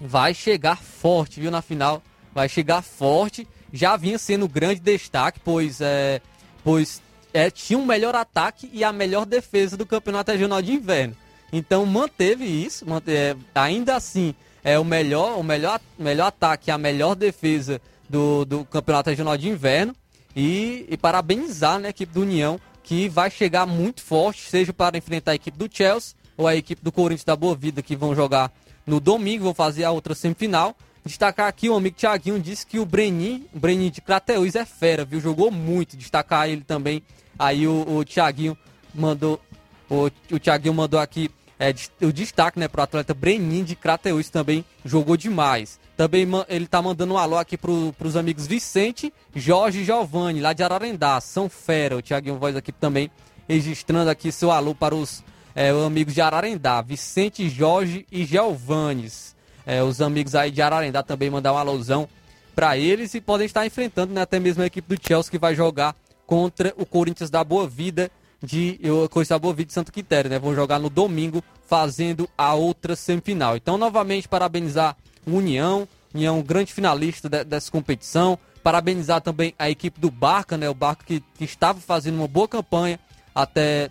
vai 0.00 0.34
chegar 0.34 0.76
forte, 0.76 1.40
viu, 1.40 1.50
na 1.50 1.62
final. 1.62 2.02
Vai 2.34 2.48
chegar 2.48 2.82
forte. 2.82 3.46
Já 3.72 3.96
vinha 3.96 4.18
sendo 4.18 4.48
grande 4.48 4.80
destaque, 4.80 5.40
pois, 5.44 5.80
é, 5.80 6.20
pois 6.64 7.00
é, 7.32 7.50
tinha 7.50 7.78
um 7.78 7.84
melhor 7.84 8.14
ataque 8.14 8.68
e 8.72 8.82
a 8.82 8.92
melhor 8.92 9.24
defesa 9.24 9.76
do 9.76 9.86
Campeonato 9.86 10.32
Regional 10.32 10.60
de 10.60 10.72
Inverno. 10.72 11.16
Então 11.52 11.84
manteve 11.84 12.44
isso, 12.44 12.88
manteve, 12.88 13.16
é, 13.18 13.36
ainda 13.60 13.96
assim 13.96 14.34
é 14.62 14.78
o 14.78 14.84
melhor, 14.84 15.38
o 15.38 15.42
melhor, 15.42 15.80
melhor 15.98 16.26
ataque 16.26 16.70
a 16.70 16.78
melhor 16.78 17.14
defesa 17.14 17.80
do, 18.08 18.44
do 18.44 18.64
Campeonato 18.64 19.10
Regional 19.10 19.36
de 19.36 19.48
Inverno. 19.48 19.94
E, 20.34 20.86
e 20.88 20.96
parabenizar 20.96 21.78
né, 21.78 21.88
a 21.88 21.90
equipe 21.90 22.12
do 22.12 22.22
União, 22.22 22.60
que 22.82 23.08
vai 23.08 23.30
chegar 23.30 23.66
muito 23.66 24.02
forte, 24.02 24.42
seja 24.42 24.72
para 24.72 24.96
enfrentar 24.96 25.32
a 25.32 25.34
equipe 25.34 25.56
do 25.56 25.68
Chelsea 25.70 26.14
ou 26.36 26.46
a 26.46 26.56
equipe 26.56 26.82
do 26.82 26.90
Corinthians 26.90 27.24
da 27.24 27.36
Boa 27.36 27.54
Vida, 27.54 27.82
que 27.82 27.96
vão 27.96 28.14
jogar 28.14 28.52
no 28.86 28.98
domingo, 29.00 29.44
vão 29.44 29.54
fazer 29.54 29.84
a 29.84 29.90
outra 29.90 30.14
semifinal. 30.14 30.76
Destacar 31.04 31.48
aqui, 31.48 31.68
o 31.68 31.74
amigo 31.74 31.96
Thiaguinho 31.96 32.38
disse 32.38 32.66
que 32.66 32.78
o 32.78 32.84
Brenin, 32.84 33.46
o 33.54 33.58
Brenin 33.58 33.90
de 33.90 34.00
Crateus 34.00 34.54
é 34.54 34.64
fera, 34.64 35.04
viu? 35.04 35.20
Jogou 35.20 35.50
muito. 35.50 35.96
Destacar 35.96 36.48
ele 36.48 36.62
também. 36.62 37.02
Aí 37.38 37.66
o, 37.66 37.98
o 37.98 38.04
Thiaguinho 38.04 38.56
mandou. 38.94 39.40
O, 39.88 40.10
o 40.30 40.38
Thiaguinho 40.38 40.74
mandou 40.74 41.00
aqui 41.00 41.30
é, 41.60 41.74
o 42.06 42.10
destaque 42.10 42.58
né, 42.58 42.66
para 42.66 42.80
o 42.80 42.84
atleta 42.84 43.12
Brenin 43.12 43.62
de 43.64 43.76
Crateus 43.76 44.30
também 44.30 44.64
jogou 44.82 45.14
demais. 45.14 45.78
Também 45.94 46.26
ele 46.48 46.66
tá 46.66 46.80
mandando 46.80 47.12
um 47.12 47.18
alô 47.18 47.36
aqui 47.36 47.58
pro, 47.58 47.94
pros 47.98 48.16
amigos 48.16 48.46
Vicente, 48.46 49.12
Jorge 49.36 49.80
e 49.80 49.84
Giovanni, 49.84 50.40
lá 50.40 50.54
de 50.54 50.62
Ararendá, 50.62 51.20
São 51.20 51.50
Fera. 51.50 51.98
O 51.98 52.02
Thiaguinho 52.02 52.38
Voz 52.38 52.56
aqui 52.56 52.72
também 52.72 53.10
registrando 53.46 54.08
aqui 54.08 54.32
seu 54.32 54.50
alô 54.50 54.74
para 54.74 54.94
os 54.94 55.22
é, 55.54 55.70
os 55.70 55.84
amigos 55.84 56.14
de 56.14 56.22
Ararendá, 56.22 56.80
Vicente, 56.80 57.46
Jorge 57.50 58.06
e 58.10 58.24
Geovanes. 58.24 59.36
É, 59.66 59.82
os 59.82 60.00
amigos 60.00 60.34
aí 60.34 60.50
de 60.50 60.62
Ararendá 60.62 61.02
também 61.02 61.28
mandar 61.28 61.52
uma 61.52 61.60
alusão 61.60 62.08
para 62.54 62.78
eles 62.78 63.12
e 63.12 63.20
podem 63.20 63.44
estar 63.44 63.66
enfrentando 63.66 64.14
né, 64.14 64.22
até 64.22 64.40
mesmo 64.40 64.62
a 64.62 64.66
equipe 64.66 64.96
do 64.96 65.06
Chelsea 65.06 65.30
que 65.30 65.38
vai 65.38 65.54
jogar 65.54 65.94
contra 66.26 66.72
o 66.78 66.86
Corinthians 66.86 67.28
da 67.28 67.44
Boa 67.44 67.68
Vida 67.68 68.10
de 68.42 68.78
Corinthians 69.10 69.28
da 69.28 69.38
Boa 69.38 69.54
de 69.54 69.72
Santo 69.72 69.92
Quitério, 69.92 70.30
né? 70.30 70.38
Vão 70.38 70.54
jogar 70.54 70.78
no 70.78 70.88
domingo 70.88 71.42
fazendo 71.66 72.28
a 72.36 72.54
outra 72.54 72.96
semifinal. 72.96 73.56
Então, 73.56 73.76
novamente, 73.76 74.26
parabenizar 74.26 74.96
o 75.26 75.32
União, 75.32 75.86
União 76.14 76.42
grande 76.42 76.72
finalista 76.72 77.28
de, 77.28 77.44
dessa 77.44 77.70
competição. 77.70 78.38
Parabenizar 78.62 79.20
também 79.20 79.54
a 79.58 79.70
equipe 79.70 80.00
do 80.00 80.10
Barca, 80.10 80.56
né? 80.56 80.68
O 80.68 80.74
Barca 80.74 81.04
que, 81.04 81.22
que 81.36 81.44
estava 81.44 81.80
fazendo 81.80 82.16
uma 82.16 82.28
boa 82.28 82.48
campanha 82.48 82.98
até, 83.34 83.90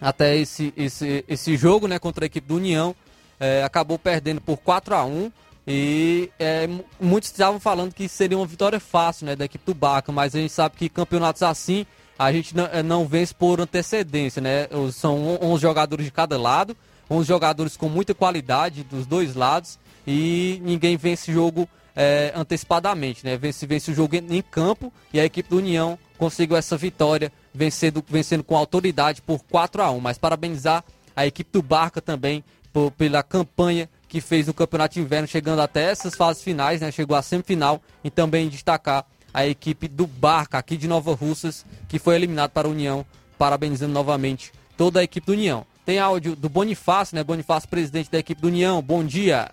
até 0.00 0.36
esse, 0.36 0.72
esse, 0.76 1.24
esse 1.28 1.56
jogo, 1.56 1.86
né? 1.86 1.98
Contra 1.98 2.24
a 2.24 2.26
equipe 2.26 2.46
do 2.46 2.56
União. 2.56 2.94
É, 3.38 3.64
acabou 3.64 3.98
perdendo 3.98 4.40
por 4.40 4.58
4 4.58 4.94
a 4.94 5.04
1 5.04 5.32
e 5.66 6.30
é, 6.38 6.68
muitos 7.00 7.30
estavam 7.30 7.58
falando 7.58 7.92
que 7.92 8.08
seria 8.08 8.36
uma 8.36 8.46
vitória 8.46 8.80
fácil 8.80 9.26
né, 9.26 9.36
da 9.36 9.44
equipe 9.44 9.64
do 9.64 9.74
Barca, 9.74 10.12
mas 10.12 10.34
a 10.34 10.38
gente 10.38 10.52
sabe 10.52 10.76
que 10.76 10.88
campeonatos 10.88 11.42
assim 11.42 11.86
a 12.18 12.32
gente 12.32 12.56
não, 12.56 12.64
é, 12.66 12.82
não 12.82 13.06
vence 13.06 13.34
por 13.34 13.60
antecedência, 13.60 14.40
né? 14.40 14.68
São 14.92 15.38
11 15.40 15.60
jogadores 15.60 16.04
de 16.04 16.12
cada 16.12 16.38
lado, 16.38 16.76
11 17.10 17.26
jogadores 17.26 17.76
com 17.76 17.88
muita 17.88 18.14
qualidade 18.14 18.84
dos 18.84 19.06
dois 19.06 19.34
lados 19.34 19.78
e 20.06 20.60
ninguém 20.64 20.96
vence 20.96 21.32
jogo 21.32 21.68
é, 21.94 22.32
antecipadamente, 22.34 23.24
né? 23.24 23.36
Vence, 23.36 23.66
vence 23.66 23.90
o 23.90 23.94
jogo 23.94 24.16
em 24.16 24.42
campo 24.42 24.92
e 25.12 25.20
a 25.20 25.24
equipe 25.24 25.48
do 25.48 25.58
União 25.58 25.98
conseguiu 26.18 26.56
essa 26.56 26.76
vitória, 26.76 27.32
vencendo, 27.52 28.02
vencendo 28.08 28.44
com 28.44 28.56
autoridade 28.56 29.20
por 29.20 29.42
4 29.50 29.82
a 29.82 29.90
1 29.90 30.00
Mas 30.00 30.18
parabenizar 30.18 30.84
a 31.14 31.26
equipe 31.26 31.50
do 31.52 31.62
Barca 31.62 32.00
também 32.00 32.44
por, 32.72 32.90
pela 32.92 33.22
campanha 33.22 33.88
que 34.08 34.20
fez 34.20 34.46
no 34.46 34.54
Campeonato 34.54 34.94
de 34.94 35.00
Inverno, 35.00 35.26
chegando 35.26 35.60
até 35.60 35.90
essas 35.90 36.14
fases 36.14 36.42
finais, 36.42 36.80
né? 36.80 36.90
Chegou 36.90 37.16
à 37.16 37.22
semifinal 37.22 37.80
e 38.04 38.10
também 38.10 38.48
destacar 38.48 39.06
a 39.32 39.46
equipe 39.46 39.88
do 39.88 40.06
Barca 40.06 40.58
aqui 40.58 40.76
de 40.76 40.86
Nova 40.86 41.14
Russas, 41.14 41.64
que 41.88 41.98
foi 41.98 42.14
eliminado 42.14 42.50
para 42.50 42.68
a 42.68 42.70
União, 42.70 43.04
parabenizando 43.38 43.92
novamente 43.92 44.52
toda 44.76 45.00
a 45.00 45.02
equipe 45.02 45.26
do 45.26 45.32
União. 45.32 45.66
Tem 45.84 45.98
áudio 45.98 46.36
do 46.36 46.48
Bonifácio, 46.48 47.16
né? 47.16 47.24
Bonifácio, 47.24 47.68
presidente 47.68 48.10
da 48.10 48.18
equipe 48.18 48.40
do 48.40 48.48
União. 48.48 48.80
Bom 48.80 49.04
dia. 49.04 49.50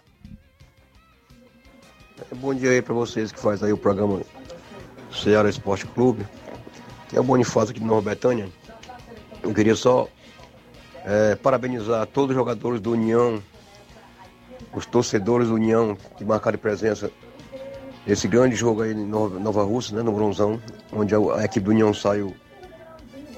Bom 2.36 2.54
dia 2.54 2.72
aí 2.72 2.82
para 2.82 2.94
vocês 2.94 3.32
que 3.32 3.40
fazem 3.40 3.68
aí 3.68 3.74
o 3.74 3.78
programa 3.78 4.22
Ceará 5.12 5.50
Esporte 5.50 5.88
Clube. 5.88 6.26
Que 7.08 7.18
é 7.18 7.20
o 7.20 7.24
Bonifácio 7.24 7.72
aqui 7.72 7.80
de 7.80 7.86
Nova 7.86 8.08
Betânia. 8.10 8.50
Eu 9.42 9.54
queria 9.54 9.76
só 9.76 10.08
é, 11.06 11.36
parabenizar 11.36 12.06
todos 12.08 12.32
os 12.32 12.36
jogadores 12.36 12.80
do 12.80 12.92
União, 12.92 13.42
os 14.74 14.86
torcedores 14.86 15.48
do 15.48 15.56
União 15.56 15.98
que 16.18 16.24
marcaram 16.24 16.60
presença 16.60 17.10
nesse 18.10 18.28
grande 18.28 18.56
jogo 18.56 18.82
aí 18.82 18.92
em 18.92 19.06
Nova, 19.06 19.64
Rússia, 19.64 19.96
né, 19.96 20.02
no 20.02 20.12
Bronzão, 20.12 20.60
onde 20.92 21.14
a, 21.14 21.46
equipe 21.46 21.66
do 21.66 21.70
União 21.70 21.94
saiu 21.94 22.36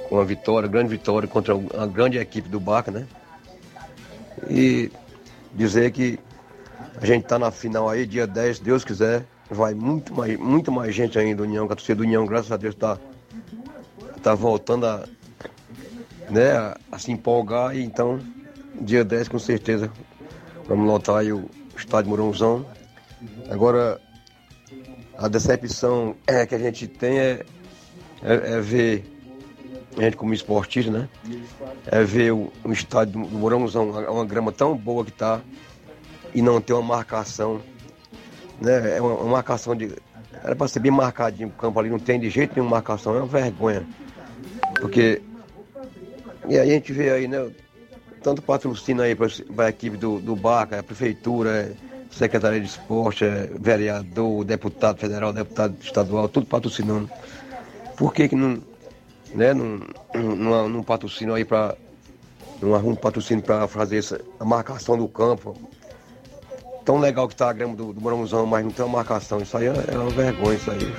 com 0.07 0.15
uma 0.15 0.23
vitória, 0.23 0.65
grande 0.69 0.87
vitória 0.87 1.27
contra 1.27 1.53
a 1.77 1.85
grande 1.85 2.17
equipe 2.17 2.47
do 2.47 2.57
Baca, 2.57 2.89
né? 2.89 3.05
E 4.49 4.89
dizer 5.53 5.91
que 5.91 6.17
a 7.01 7.05
gente 7.05 7.23
está 7.23 7.37
na 7.37 7.51
final 7.51 7.89
aí, 7.89 8.05
dia 8.05 8.25
10, 8.25 8.57
se 8.57 8.63
Deus 8.63 8.85
quiser, 8.85 9.25
vai 9.49 9.73
muito 9.73 10.13
mais, 10.13 10.39
muito 10.39 10.71
mais 10.71 10.95
gente 10.95 11.19
ainda, 11.19 11.43
União, 11.43 11.67
que 11.67 11.73
a 11.73 11.75
torcida 11.75 11.97
do 11.97 12.03
União, 12.03 12.25
graças 12.25 12.53
a 12.53 12.55
Deus, 12.55 12.73
está 12.73 12.97
tá 14.23 14.33
voltando 14.35 14.85
a, 14.85 15.03
né, 16.29 16.53
a, 16.53 16.77
a, 16.89 16.97
se 16.97 17.11
empolgar. 17.11 17.75
E 17.75 17.83
então, 17.83 18.21
dia 18.79 19.03
10, 19.03 19.27
com 19.27 19.39
certeza, 19.39 19.91
vamos 20.65 20.87
lotar 20.87 21.17
aí 21.17 21.33
o 21.33 21.49
estádio 21.75 22.09
Morãozão. 22.09 22.65
Agora, 23.49 23.99
a 25.21 25.27
decepção 25.27 26.15
é, 26.25 26.45
que 26.47 26.55
a 26.55 26.57
gente 26.57 26.87
tem 26.87 27.19
é, 27.19 27.45
é, 28.23 28.33
é 28.53 28.59
ver, 28.59 29.05
a 29.95 30.01
gente 30.01 30.17
como 30.17 30.33
esportista, 30.33 30.91
né? 30.91 31.07
É 31.85 32.03
ver 32.03 32.33
o, 32.33 32.51
o 32.63 32.71
estádio 32.71 33.13
do 33.13 33.19
Morãozão, 33.19 33.91
uma 33.91 34.25
grama 34.25 34.51
tão 34.51 34.75
boa 34.75 35.05
que 35.05 35.11
tá 35.11 35.39
e 36.33 36.41
não 36.41 36.59
ter 36.59 36.73
uma 36.73 36.81
marcação, 36.81 37.61
né? 38.59 38.97
É 38.97 39.01
uma, 39.01 39.13
uma 39.13 39.31
marcação 39.33 39.75
de. 39.75 39.95
Era 40.43 40.55
para 40.55 40.67
ser 40.67 40.79
bem 40.79 40.91
marcadinho 40.91 41.49
o 41.49 41.51
campo 41.51 41.79
ali, 41.79 41.89
não 41.89 41.99
tem 41.99 42.19
de 42.19 42.29
jeito 42.29 42.55
nenhum 42.55 42.67
marcação, 42.67 43.15
é 43.15 43.19
uma 43.19 43.27
vergonha. 43.27 43.85
Porque. 44.79 45.21
E 46.47 46.57
aí 46.57 46.71
a 46.71 46.73
gente 46.73 46.91
vê 46.91 47.11
aí, 47.11 47.27
né? 47.27 47.51
Tanto 48.23 48.41
patrocínio 48.41 49.03
aí 49.03 49.15
para 49.15 49.65
a 49.65 49.69
equipe 49.69 49.97
do, 49.97 50.19
do 50.19 50.35
Barca, 50.35 50.79
a 50.79 50.83
prefeitura, 50.83 51.75
Secretaria 52.11 52.59
de 52.59 52.67
Esporte, 52.67 53.25
vereador, 53.59 54.43
deputado 54.43 54.99
federal, 54.99 55.31
deputado 55.31 55.75
estadual, 55.81 56.27
tudo 56.27 56.45
patrocinando. 56.45 57.09
Por 57.97 58.13
que, 58.13 58.27
que 58.27 58.35
não, 58.35 58.61
né, 59.33 59.53
não, 59.53 59.79
não, 60.13 60.69
não 60.69 60.83
patrocínio 60.83 61.33
aí 61.33 61.45
para. 61.45 61.75
Não 62.61 62.75
arruma 62.75 62.95
patrocínio 62.95 63.43
para 63.43 63.67
fazer 63.67 63.97
essa, 63.97 64.21
a 64.39 64.45
marcação 64.45 64.95
do 64.95 65.07
campo, 65.07 65.57
tão 66.85 66.99
legal 66.99 67.27
que 67.27 67.35
tá 67.35 67.49
a 67.49 67.53
grama 67.53 67.75
do, 67.75 67.91
do 67.91 67.99
Morãozão, 67.99 68.45
mas 68.45 68.63
não 68.63 68.71
tem 68.71 68.85
uma 68.85 68.97
marcação. 68.99 69.39
Isso 69.39 69.57
aí 69.57 69.65
é, 69.65 69.73
é 69.87 69.97
uma 69.97 70.11
vergonha, 70.11 70.55
isso 70.55 70.69
aí. 70.69 70.93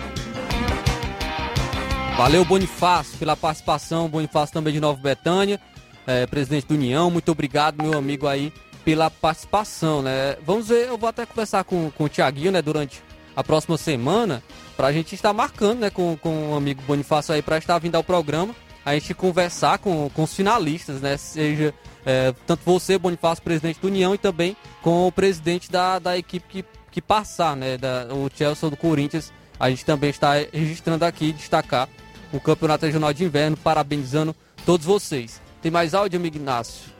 Valeu, 2.17 2.45
Bonifácio, 2.45 3.19
pela 3.19 3.37
participação. 3.37 4.09
Bonifácio 4.09 4.53
também 4.53 4.73
de 4.73 4.81
Nova 4.81 5.01
Betânia, 5.01 5.61
é, 6.07 6.27
presidente 6.27 6.67
do 6.67 6.75
União. 6.75 7.11
Muito 7.11 7.31
obrigado, 7.31 7.83
meu 7.83 7.97
amigo 7.97 8.27
aí, 8.27 8.53
pela 8.85 9.11
participação, 9.11 10.03
né? 10.03 10.37
Vamos 10.45 10.69
ver, 10.69 10.89
eu 10.89 10.99
vou 10.99 11.09
até 11.09 11.25
conversar 11.25 11.65
com, 11.65 11.91
com 11.91 12.05
o 12.05 12.09
Tiaguinho, 12.09 12.53
né, 12.53 12.61
durante 12.61 13.03
a 13.35 13.43
próxima 13.43 13.79
semana, 13.79 14.43
pra 14.77 14.93
gente 14.93 15.15
estar 15.15 15.33
marcando, 15.33 15.81
né, 15.81 15.91
com, 15.91 16.17
com 16.17 16.53
o 16.53 16.55
amigo 16.55 16.83
Bonifácio 16.83 17.35
aí, 17.35 17.43
pra 17.43 17.59
estar 17.59 17.79
vindo 17.79 17.95
ao 17.95 18.05
programa, 18.05 18.55
a 18.85 18.95
gente 18.95 19.15
conversar 19.15 19.79
com, 19.79 20.11
com 20.11 20.25
os 20.25 20.35
finalistas, 20.35 21.01
né? 21.01 21.17
Seja 21.17 21.73
é, 22.05 22.35
tanto 22.47 22.63
você, 22.65 22.99
Bonifácio, 22.99 23.43
presidente 23.43 23.81
do 23.81 23.87
União, 23.87 24.15
e 24.15 24.19
também 24.19 24.57
com 24.83 25.07
o 25.07 25.13
presidente 25.13 25.71
da, 25.71 25.99
da 25.99 26.19
equipe 26.19 26.47
que, 26.49 26.65
que 26.91 27.01
passar, 27.01 27.57
né? 27.57 27.79
Da, 27.79 28.09
o 28.13 28.29
Chelsea 28.35 28.69
do 28.69 28.77
Corinthians. 28.77 29.33
A 29.59 29.71
gente 29.71 29.85
também 29.85 30.11
está 30.11 30.33
registrando 30.53 31.05
aqui, 31.05 31.33
destacar 31.33 31.89
o 32.33 32.41
Campeonato 32.41 32.85
Regional 32.85 33.13
de 33.13 33.25
Inverno, 33.25 33.57
parabenizando 33.57 34.35
todos 34.67 34.85
vocês. 34.85 35.41
Tem 35.61 35.71
mais 35.71 35.95
áudio, 35.95 36.19
amigo 36.19 36.37
Inácio? 36.37 36.92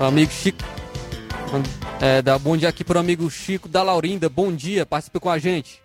Amigo 0.00 0.32
Chico. 0.32 0.58
É, 2.00 2.20
dá 2.20 2.36
bom 2.36 2.56
dia 2.56 2.68
aqui 2.68 2.82
para 2.82 2.96
o 2.96 3.00
amigo 3.00 3.30
Chico 3.30 3.68
da 3.68 3.82
Laurinda. 3.82 4.28
Bom 4.28 4.52
dia, 4.52 4.84
participe 4.84 5.20
com 5.20 5.30
a 5.30 5.38
gente. 5.38 5.80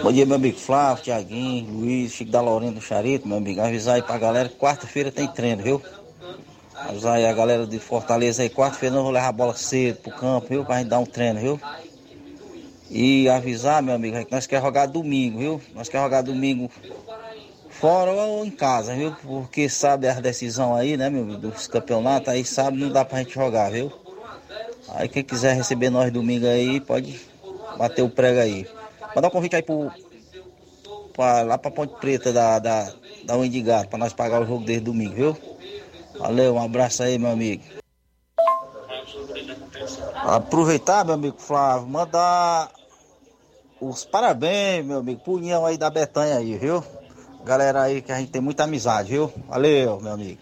Bom 0.00 0.12
dia, 0.12 0.24
meu 0.24 0.36
amigo 0.36 0.58
Flávio, 0.58 1.02
Tiaguinho, 1.02 1.72
Luiz, 1.72 2.12
Chico 2.12 2.30
da 2.30 2.40
Laurinda 2.40 2.74
do 2.74 2.80
Charito, 2.80 3.26
meu 3.26 3.38
amigo. 3.38 3.60
Avisar 3.60 3.96
aí 3.96 4.02
pra 4.02 4.16
galera 4.18 4.48
que 4.48 4.56
quarta-feira 4.56 5.10
tem 5.10 5.26
treino, 5.26 5.62
viu? 5.62 5.82
Avisar 6.74 7.16
aí 7.16 7.26
a 7.26 7.32
galera 7.32 7.66
de 7.66 7.78
Fortaleza 7.80 8.42
aí, 8.42 8.48
quarta-feira 8.48 8.94
não 8.94 9.02
vou 9.02 9.10
levar 9.10 9.28
a 9.28 9.32
bola 9.32 9.54
cedo 9.54 9.96
pro 9.96 10.12
campo, 10.12 10.46
viu? 10.48 10.64
Pra 10.64 10.78
gente 10.78 10.88
dar 10.88 11.00
um 11.00 11.06
treino, 11.06 11.40
viu? 11.40 11.60
E 12.88 13.28
avisar, 13.28 13.82
meu 13.82 13.94
amigo, 13.94 14.24
que 14.24 14.32
nós 14.32 14.46
queremos 14.46 14.68
jogar 14.68 14.86
domingo, 14.86 15.38
viu? 15.38 15.60
Nós 15.74 15.88
queremos 15.88 16.06
jogar 16.06 16.22
domingo 16.22 16.70
fora 17.80 18.12
ou 18.12 18.44
em 18.44 18.50
casa, 18.50 18.94
viu? 18.94 19.16
Porque 19.22 19.68
sabe 19.68 20.06
a 20.06 20.20
decisão 20.20 20.74
aí, 20.74 20.98
né, 20.98 21.08
meu 21.08 21.24
dos 21.24 21.66
campeonatos, 21.66 22.28
aí 22.28 22.44
sabe, 22.44 22.76
não 22.76 22.90
dá 22.90 23.04
pra 23.04 23.18
gente 23.18 23.34
jogar, 23.34 23.70
viu? 23.70 23.90
Aí 24.88 25.08
quem 25.08 25.24
quiser 25.24 25.56
receber 25.56 25.88
nós 25.88 26.12
domingo 26.12 26.46
aí, 26.46 26.78
pode 26.78 27.18
bater 27.78 28.02
o 28.02 28.10
prego 28.10 28.38
aí. 28.38 28.68
Mandar 29.16 29.28
um 29.28 29.30
convite 29.30 29.56
aí 29.56 29.62
pro, 29.62 29.90
pra, 31.14 31.42
lá 31.42 31.56
pra 31.56 31.70
Ponte 31.70 31.94
Preta 32.00 32.32
da, 32.32 32.58
da, 32.58 32.92
da 33.22 33.36
Wendigato, 33.36 33.88
pra 33.88 33.98
nós 33.98 34.12
pagar 34.12 34.42
o 34.42 34.46
jogo 34.46 34.64
desde 34.64 34.84
domingo, 34.84 35.14
viu? 35.14 35.38
Valeu, 36.18 36.56
um 36.56 36.62
abraço 36.62 37.02
aí, 37.02 37.18
meu 37.18 37.30
amigo. 37.30 37.62
Aproveitar, 40.16 41.04
meu 41.04 41.14
amigo 41.14 41.36
Flávio, 41.38 41.88
mandar 41.88 42.70
os 43.80 44.04
parabéns, 44.04 44.84
meu 44.84 44.98
amigo, 44.98 45.20
pro 45.20 45.34
União 45.34 45.64
aí 45.64 45.78
da 45.78 45.88
Betanha 45.88 46.36
aí, 46.36 46.58
viu? 46.58 46.84
Galera 47.44 47.82
aí 47.82 48.02
que 48.02 48.12
a 48.12 48.18
gente 48.18 48.30
tem 48.30 48.40
muita 48.40 48.64
amizade, 48.64 49.10
viu? 49.10 49.32
Valeu, 49.48 50.00
meu 50.00 50.12
amigo. 50.12 50.40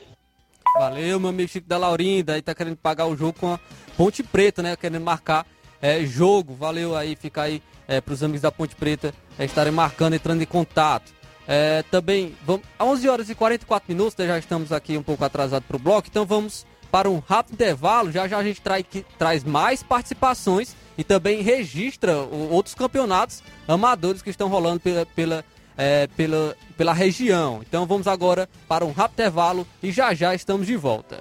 Valeu, 0.76 1.18
meu 1.18 1.30
amigo 1.30 1.50
Chico 1.50 1.68
da 1.68 1.78
Laurinda, 1.78 2.34
aí 2.34 2.42
tá 2.42 2.54
querendo 2.54 2.76
pagar 2.76 3.06
o 3.06 3.16
jogo 3.16 3.34
com 3.38 3.52
a 3.52 3.60
Ponte 3.96 4.22
Preta, 4.22 4.62
né? 4.62 4.76
Querendo 4.76 5.02
marcar 5.02 5.46
é, 5.80 6.04
jogo. 6.04 6.54
Valeu 6.54 6.96
aí, 6.96 7.16
fica 7.16 7.42
aí 7.42 7.62
é, 7.86 8.00
para 8.00 8.14
os 8.14 8.22
amigos 8.22 8.42
da 8.42 8.52
Ponte 8.52 8.76
Preta 8.76 9.14
é, 9.38 9.44
estarem 9.44 9.72
marcando, 9.72 10.14
entrando 10.14 10.42
em 10.42 10.46
contato. 10.46 11.12
É, 11.46 11.82
também, 11.90 12.36
vamos, 12.44 12.66
a 12.78 12.84
11 12.84 13.08
horas 13.08 13.30
e 13.30 13.34
44 13.34 13.90
minutos, 13.90 14.14
né, 14.18 14.26
já 14.26 14.38
estamos 14.38 14.70
aqui 14.70 14.98
um 14.98 15.02
pouco 15.02 15.24
atrasados 15.24 15.66
para 15.66 15.76
o 15.76 15.80
bloco, 15.80 16.06
então 16.10 16.26
vamos 16.26 16.66
para 16.90 17.08
um 17.08 17.20
rápido 17.20 17.54
intervalo. 17.54 18.12
Já 18.12 18.28
já 18.28 18.38
a 18.38 18.44
gente 18.44 18.60
trai, 18.60 18.82
que, 18.82 19.04
traz 19.18 19.44
mais 19.44 19.82
participações 19.82 20.76
e 20.96 21.04
também 21.04 21.40
registra 21.40 22.18
o, 22.18 22.50
outros 22.52 22.74
campeonatos 22.74 23.42
amadores 23.66 24.20
que 24.20 24.30
estão 24.30 24.48
rolando 24.48 24.80
pela, 24.80 25.06
pela, 25.06 25.44
é, 25.78 26.08
pela, 26.08 26.56
pela 26.76 26.92
região. 26.92 27.60
Então 27.66 27.86
vamos 27.86 28.08
agora 28.08 28.48
para 28.66 28.84
um 28.84 28.90
rápido 28.90 29.20
intervalo 29.20 29.66
e 29.80 29.92
já 29.92 30.12
já 30.12 30.34
estamos 30.34 30.66
de 30.66 30.76
volta. 30.76 31.18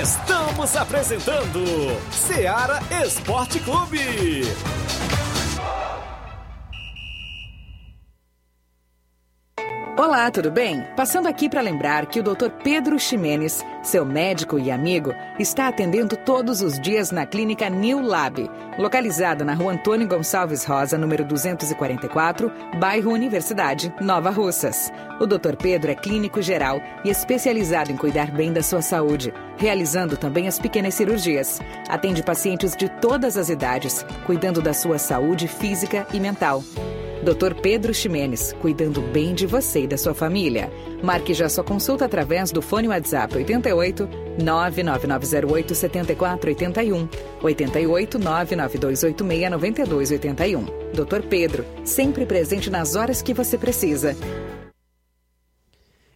Estamos 0.00 0.76
apresentando 0.76 1.64
Seara 2.10 2.78
Esporte 3.04 3.58
Clube. 3.60 4.42
Olá, 10.00 10.30
tudo 10.30 10.50
bem? 10.50 10.82
Passando 10.96 11.28
aqui 11.28 11.46
para 11.46 11.60
lembrar 11.60 12.06
que 12.06 12.20
o 12.20 12.22
Dr. 12.22 12.48
Pedro 12.64 12.98
Ximenes, 12.98 13.62
seu 13.82 14.04
médico 14.04 14.58
e 14.58 14.70
amigo, 14.70 15.14
está 15.38 15.68
atendendo 15.68 16.16
todos 16.16 16.60
os 16.60 16.78
dias 16.78 17.10
na 17.10 17.26
clínica 17.26 17.68
New 17.68 18.00
Lab, 18.00 18.48
localizada 18.78 19.44
na 19.44 19.54
rua 19.54 19.72
Antônio 19.72 20.06
Gonçalves 20.06 20.64
Rosa, 20.64 20.98
número 20.98 21.24
244, 21.24 22.50
bairro 22.78 23.12
Universidade, 23.12 23.92
Nova 24.00 24.30
Russas. 24.30 24.92
O 25.20 25.26
Dr. 25.26 25.56
Pedro 25.56 25.90
é 25.90 25.94
clínico 25.94 26.40
geral 26.40 26.80
e 27.04 27.10
especializado 27.10 27.90
em 27.92 27.96
cuidar 27.96 28.30
bem 28.30 28.52
da 28.52 28.62
sua 28.62 28.82
saúde, 28.82 29.32
realizando 29.56 30.16
também 30.16 30.48
as 30.48 30.58
pequenas 30.58 30.94
cirurgias. 30.94 31.60
Atende 31.88 32.22
pacientes 32.22 32.76
de 32.76 32.88
todas 32.88 33.36
as 33.36 33.48
idades, 33.48 34.04
cuidando 34.26 34.62
da 34.62 34.72
sua 34.72 34.98
saúde 34.98 35.46
física 35.46 36.06
e 36.12 36.20
mental. 36.20 36.62
Dr. 37.22 37.54
Pedro 37.60 37.92
Ximenes, 37.92 38.54
cuidando 38.60 39.02
bem 39.02 39.34
de 39.34 39.46
você 39.46 39.82
e 39.82 39.86
da 39.86 39.98
sua 39.98 40.14
família. 40.14 40.72
Marque 41.02 41.34
já 41.34 41.48
sua 41.50 41.62
consulta 41.62 42.06
através 42.06 42.50
do 42.50 42.62
fone 42.62 42.88
WhatsApp 42.88 43.36
88 43.72 44.08
99908 44.42 45.74
7481 45.74 47.08
88 47.42 48.18
99286 48.18 49.50
9281. 49.50 50.64
Dr. 50.92 51.28
Pedro, 51.28 51.64
sempre 51.84 52.26
presente 52.26 52.70
nas 52.70 52.94
horas 52.94 53.22
que 53.22 53.34
você 53.34 53.56
precisa. 53.56 54.16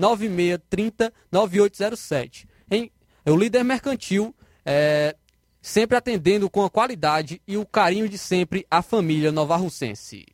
889-9630-9807. 0.00 2.45
É 3.26 3.30
o 3.32 3.36
líder 3.36 3.64
mercantil, 3.64 4.32
é, 4.64 5.16
sempre 5.60 5.96
atendendo 5.96 6.48
com 6.48 6.64
a 6.64 6.70
qualidade 6.70 7.42
e 7.44 7.56
o 7.56 7.66
carinho 7.66 8.08
de 8.08 8.16
sempre 8.16 8.64
a 8.70 8.80
família 8.82 9.32
novarrucense. 9.32 10.24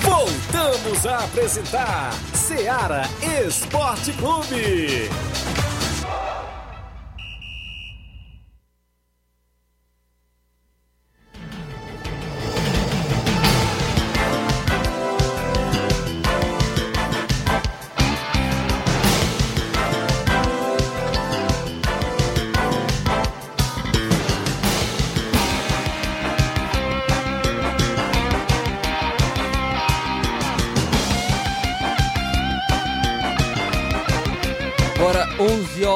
Voltamos 0.00 1.04
a 1.04 1.24
apresentar 1.24 2.12
Seara 2.32 3.02
Esporte 3.44 4.12
Clube. 4.12 5.10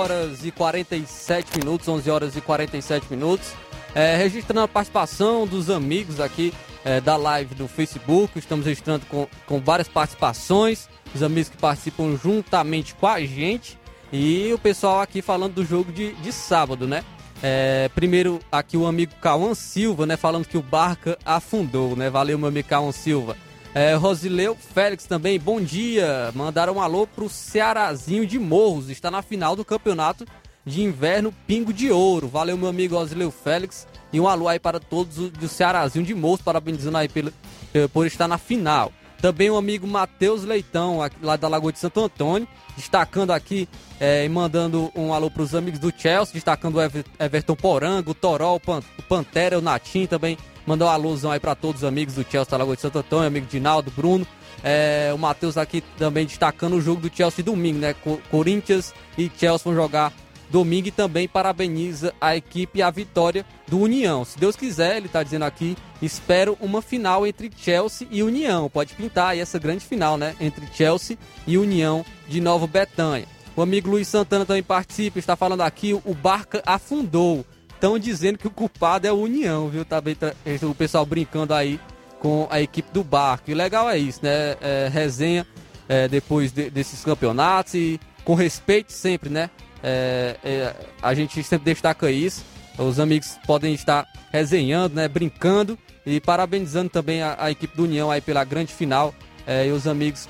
Horas 0.03 0.45
e 0.45 0.51
47 0.51 1.59
minutos, 1.59 1.87
11 1.87 2.11
horas 2.11 2.37
e 2.37 2.41
47 2.41 3.07
minutos. 3.09 3.53
É, 3.95 4.17
registrando 4.17 4.63
a 4.63 4.69
participação 4.69 5.47
dos 5.47 5.71
amigos 5.71 6.19
aqui 6.19 6.53
é, 6.85 7.01
da 7.01 7.17
live 7.17 7.55
do 7.55 7.69
Facebook. 7.69 8.39
Estamos 8.39 8.67
registrando 8.67 9.07
com, 9.07 9.29
com 9.47 9.61
várias 9.61 9.87
participações, 9.87 10.89
os 11.15 11.23
amigos 11.23 11.51
que 11.51 11.57
participam 11.57 12.17
juntamente 12.17 12.95
com 12.95 13.07
a 13.07 13.21
gente. 13.21 13.79
E 14.13 14.53
o 14.53 14.59
pessoal 14.59 15.01
aqui 15.01 15.23
falando 15.23 15.55
do 15.55 15.65
jogo 15.65 15.93
de, 15.93 16.13
de 16.15 16.33
sábado, 16.33 16.87
né? 16.87 17.05
É, 17.43 17.89
primeiro 17.95 18.41
aqui 18.51 18.77
o 18.77 18.87
amigo 18.87 19.13
Cauã 19.21 19.55
Silva, 19.55 20.05
né? 20.05 20.17
Falando 20.17 20.47
que 20.47 20.59
o 20.59 20.63
Barca 20.63 21.17
afundou, 21.25 21.95
né? 21.95 22.11
Valeu, 22.11 22.39
meu 22.39 22.49
amigo 22.49 22.69
Cauã 22.69 22.91
Silva. 22.91 23.37
É, 23.75 23.95
Rosileu 23.95 24.55
Félix 24.55 25.07
também, 25.07 25.41
bom 25.41 25.59
dia. 25.59 26.31
Mandaram 26.35 26.75
um 26.75 26.81
alô 26.81 27.07
pro 27.07 27.29
Cearazinho 27.29 28.27
de 28.27 28.39
Morros. 28.39 28.91
Está 28.91 29.11
na 29.11 29.23
final 29.23 29.57
do 29.57 29.65
campeonato 29.65 30.27
de 30.65 30.83
inverno 30.83 31.33
Pingo 31.47 31.73
de 31.73 31.91
Ouro. 31.91 32.29
Valeu, 32.29 32.59
meu 32.59 32.69
amigo 32.69 32.97
Rosileu 32.97 33.31
Félix. 33.31 33.89
E 34.13 34.21
um 34.21 34.29
alô 34.29 34.47
aí 34.47 34.59
para 34.59 34.79
todos 34.79 35.31
do 35.31 35.49
Cearazinho 35.49 36.05
de 36.05 36.15
Morros, 36.15 36.43
parabenizando 36.43 36.99
aí 36.99 37.09
pelo, 37.09 37.33
eh, 37.73 37.89
por 37.89 38.07
estar 38.07 38.29
na 38.29 38.37
final. 38.37 38.93
Também 39.23 39.49
o 39.49 39.57
amigo 39.57 39.87
Matheus 39.87 40.45
Leitão, 40.45 40.99
lá 41.23 41.37
da 41.37 41.49
Lagoa 41.49 41.73
de 41.73 41.79
Santo 41.79 42.01
Antônio, 42.01 42.47
destacando 42.77 43.31
aqui 43.31 43.69
é, 43.99 44.25
e 44.25 44.29
mandando 44.29 44.93
um 44.95 45.15
alô 45.15 45.31
para 45.31 45.45
os 45.45 45.55
amigos 45.55 45.79
do 45.79 45.93
Chelsea, 45.97 46.35
destacando 46.35 46.77
o 46.77 46.83
Everton 47.19 47.55
Porango, 47.55 48.11
o 48.11 48.15
Toró, 48.15 48.57
o 48.57 49.03
Pantera, 49.05 49.59
o 49.59 49.63
Natim 49.63 50.07
também 50.07 50.37
Mandar 50.67 50.87
uma 50.87 50.93
alusão 50.93 51.31
aí 51.31 51.41
para 51.41 51.55
todos 51.55 51.83
os 51.83 51.89
amigos 51.89 52.15
do 52.15 52.23
Chelsea 52.23 52.51
da 52.51 52.57
Lagoa 52.59 52.77
de 52.77 52.83
Santo 52.83 52.99
Antônio, 52.99 53.27
amigo 53.27 53.47
Dinaldo, 53.47 53.91
Bruno. 53.91 54.27
É, 54.63 55.11
o 55.15 55.19
Matheus 55.19 55.57
aqui 55.57 55.83
também 55.99 56.25
destacando 56.25 56.75
o 56.75 56.81
jogo 56.81 57.01
do 57.01 57.15
Chelsea 57.15 57.45
domingo, 57.45 57.81
né? 57.81 57.95
Corinthians 58.31 58.95
e 59.19 59.31
Chelsea 59.37 59.65
vão 59.65 59.75
jogar 59.75 60.13
domingo 60.53 60.89
e 60.89 60.91
também 60.93 61.27
parabeniza 61.27 62.15
a 62.21 62.37
equipe 62.37 62.79
e 62.79 62.83
a 62.83 62.91
vitória 62.91 63.45
do 63.67 63.81
União. 63.81 64.25
Se 64.25 64.39
Deus 64.39 64.55
quiser, 64.55 64.99
ele 64.99 65.07
está 65.07 65.23
dizendo 65.23 65.47
aqui, 65.47 65.77
espero 66.01 66.57
uma 66.61 66.83
final 66.83 67.27
entre 67.27 67.51
Chelsea 67.57 68.07
e 68.11 68.23
União. 68.23 68.69
Pode 68.69 68.95
pintar 68.95 69.31
aí 69.31 69.41
essa 69.41 69.59
grande 69.59 69.85
final, 69.85 70.17
né? 70.17 70.37
Entre 70.39 70.67
Chelsea 70.73 71.19
e 71.47 71.57
União 71.57 72.05
de 72.29 72.41
Nova 72.41 72.67
Betânia. 72.67 73.27
O 73.57 73.63
amigo 73.63 73.91
Luiz 73.91 74.09
Santana 74.09 74.47
também 74.47 74.63
participa, 74.63 75.19
está 75.19 75.37
falando 75.37 75.63
aqui, 75.63 75.93
o 75.93 76.15
Barca 76.15 76.63
afundou 76.65 77.45
estão 77.83 77.99
dizendo 77.99 78.39
que 78.39 78.47
o 78.47 78.51
culpado 78.51 79.09
é 79.09 79.13
o 79.13 79.17
União, 79.17 79.69
viu? 79.69 79.85
Tá 79.85 80.01
bem, 80.01 80.15
tá, 80.15 80.33
o 80.63 80.73
pessoal 80.75 81.05
brincando 81.05 81.53
aí 81.53 81.81
com 82.21 82.47
a 82.49 82.61
equipe 82.61 82.89
do 82.93 83.03
Barco. 83.03 83.51
E 83.51 83.55
legal 83.55 83.91
é 83.91 83.99
isso, 83.99 84.21
né? 84.23 84.57
É, 84.61 84.89
resenha 84.89 85.45
é, 85.89 86.07
depois 86.07 86.53
de, 86.53 86.71
desses 86.71 87.05
campeonatos 87.05 87.75
e 87.75 88.01
com 88.25 88.35
respeito 88.35 88.93
sempre, 88.93 89.29
né? 89.29 89.51
É, 89.83 90.37
é, 90.45 90.75
a 91.03 91.13
gente 91.13 91.43
sempre 91.43 91.65
destaca 91.65 92.09
isso. 92.09 92.45
Os 92.79 93.01
amigos 93.01 93.37
podem 93.45 93.75
estar 93.75 94.07
resenhando, 94.31 94.95
né? 94.95 95.09
Brincando 95.09 95.77
e 96.07 96.21
parabenizando 96.21 96.89
também 96.89 97.21
a, 97.21 97.37
a 97.37 97.51
equipe 97.51 97.77
do 97.77 97.83
União 97.83 98.13
aí 98.13 98.21
pela 98.21 98.45
grande 98.45 98.73
final. 98.73 99.13
É, 99.45 99.67
e 99.67 99.73
os 99.73 99.89
amigos 99.89 100.29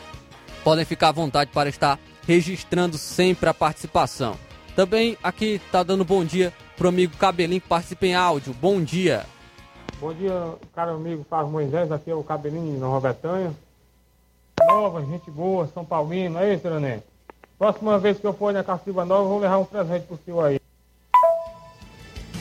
podem 0.65 0.87
ficar 0.87 1.11
à 1.11 1.13
vontade 1.13 1.51
para 1.53 1.69
estar 1.69 2.01
registrando 2.27 2.97
sempre 2.97 3.51
a 3.51 3.53
participação. 3.53 4.39
Também 4.75 5.19
aqui 5.23 5.61
tá 5.71 5.83
dando 5.83 6.03
bom 6.03 6.25
dia 6.25 6.51
pro 6.83 6.89
amigo 6.89 7.17
Cabelinho 7.17 7.61
que 7.61 7.69
participa 7.69 8.07
em 8.07 8.15
áudio. 8.17 8.53
Bom 8.61 8.83
dia. 8.83 9.25
Bom 10.01 10.13
dia, 10.13 10.33
caro 10.75 10.97
amigo 10.97 11.25
Flávio 11.29 11.53
Moisés, 11.53 11.93
aqui 11.93 12.11
é 12.11 12.15
o 12.15 12.25
Cabelinho 12.25 12.77
Nova 12.77 13.09
Betânia. 13.09 13.53
Nova, 14.67 15.01
gente 15.05 15.31
boa, 15.31 15.69
São 15.73 15.85
Paulino, 15.85 16.41
é 16.41 16.53
isso, 16.53 16.67
Leonel? 16.67 17.01
Próxima 17.57 18.01
vez 18.01 18.19
que 18.19 18.27
eu 18.27 18.33
for 18.33 18.53
na 18.53 18.65
Caciba 18.65 19.05
Nova, 19.05 19.23
eu 19.23 19.29
vou 19.29 19.39
levar 19.39 19.59
um 19.59 19.65
presente 19.65 20.07
pro 20.09 20.19
senhor 20.25 20.45
aí. 20.45 20.61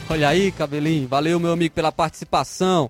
Olha 0.10 0.30
aí, 0.30 0.52
Cabelinho. 0.52 1.08
Valeu, 1.08 1.40
meu 1.40 1.52
amigo, 1.52 1.76
pela 1.76 1.92
participação. 1.92 2.90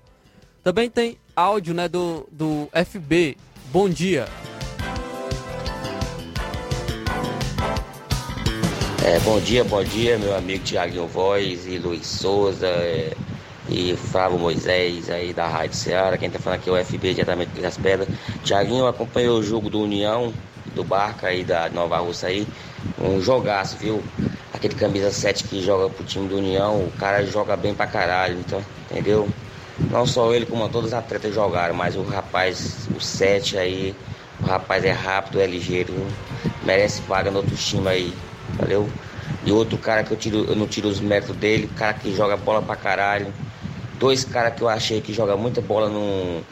Também 0.64 0.88
tem 0.88 1.18
áudio, 1.36 1.74
né, 1.74 1.86
do, 1.86 2.26
do 2.32 2.66
FB. 2.72 3.36
Bom 3.70 3.90
dia. 3.90 4.26
É, 9.04 9.18
bom 9.18 9.40
dia, 9.40 9.64
bom 9.64 9.82
dia, 9.82 10.16
meu 10.16 10.36
amigo 10.36 10.62
Tiaguinho 10.62 11.08
Voz 11.08 11.66
e 11.66 11.76
Luiz 11.76 12.06
Souza 12.06 12.68
é, 12.68 13.12
e 13.68 13.96
Flávio 13.96 14.38
Moisés 14.38 15.10
aí 15.10 15.32
da 15.32 15.48
Rádio 15.48 15.76
Ceará. 15.76 16.16
Quem 16.16 16.30
tá 16.30 16.38
falando 16.38 16.60
aqui 16.60 16.70
é 16.70 16.72
o 16.72 16.84
FB 16.84 17.14
diretamente 17.14 17.60
das 17.60 17.76
Pedras. 17.76 18.08
Tiaguinho 18.44 18.86
acompanhou 18.86 19.40
o 19.40 19.42
jogo 19.42 19.68
do 19.68 19.80
União, 19.80 20.32
do 20.72 20.84
Barca 20.84 21.26
aí 21.26 21.42
da 21.42 21.68
Nova 21.68 21.98
Rússia 21.98 22.28
aí. 22.28 22.46
Um 23.00 23.20
jogaço, 23.20 23.76
viu? 23.76 24.00
Aquele 24.54 24.76
camisa 24.76 25.10
7 25.10 25.44
que 25.44 25.60
joga 25.60 25.90
pro 25.90 26.04
time 26.04 26.28
do 26.28 26.36
União, 26.36 26.84
o 26.84 26.92
cara 26.92 27.26
joga 27.26 27.56
bem 27.56 27.74
pra 27.74 27.88
caralho, 27.88 28.38
então, 28.38 28.64
entendeu? 28.88 29.28
Não 29.90 30.06
só 30.06 30.32
ele, 30.32 30.46
como 30.46 30.68
todos 30.68 30.90
os 30.90 30.94
atletas 30.94 31.34
jogaram, 31.34 31.74
mas 31.74 31.96
o 31.96 32.02
rapaz, 32.04 32.88
o 32.94 33.00
7 33.00 33.58
aí, 33.58 33.96
o 34.40 34.46
rapaz 34.46 34.84
é 34.84 34.92
rápido, 34.92 35.40
é 35.40 35.46
ligeiro, 35.46 35.92
viu? 35.92 36.06
merece 36.62 37.02
vaga 37.02 37.32
no 37.32 37.38
outro 37.38 37.56
time 37.56 37.88
aí. 37.88 38.14
Valeu? 38.50 38.88
E 39.44 39.52
outro 39.52 39.78
cara 39.78 40.04
que 40.04 40.12
eu, 40.12 40.16
tiro, 40.16 40.44
eu 40.44 40.54
não 40.54 40.66
tiro 40.66 40.88
os 40.88 41.00
méritos 41.00 41.34
dele, 41.36 41.68
cara 41.76 41.94
que 41.94 42.14
joga 42.14 42.36
bola 42.36 42.62
pra 42.62 42.76
caralho. 42.76 43.32
Dois 43.98 44.24
caras 44.24 44.54
que 44.54 44.62
eu 44.62 44.68
achei 44.68 45.00
que 45.00 45.12
joga 45.12 45.36
muita 45.36 45.60
bola 45.60 45.88
no, 45.88 46.42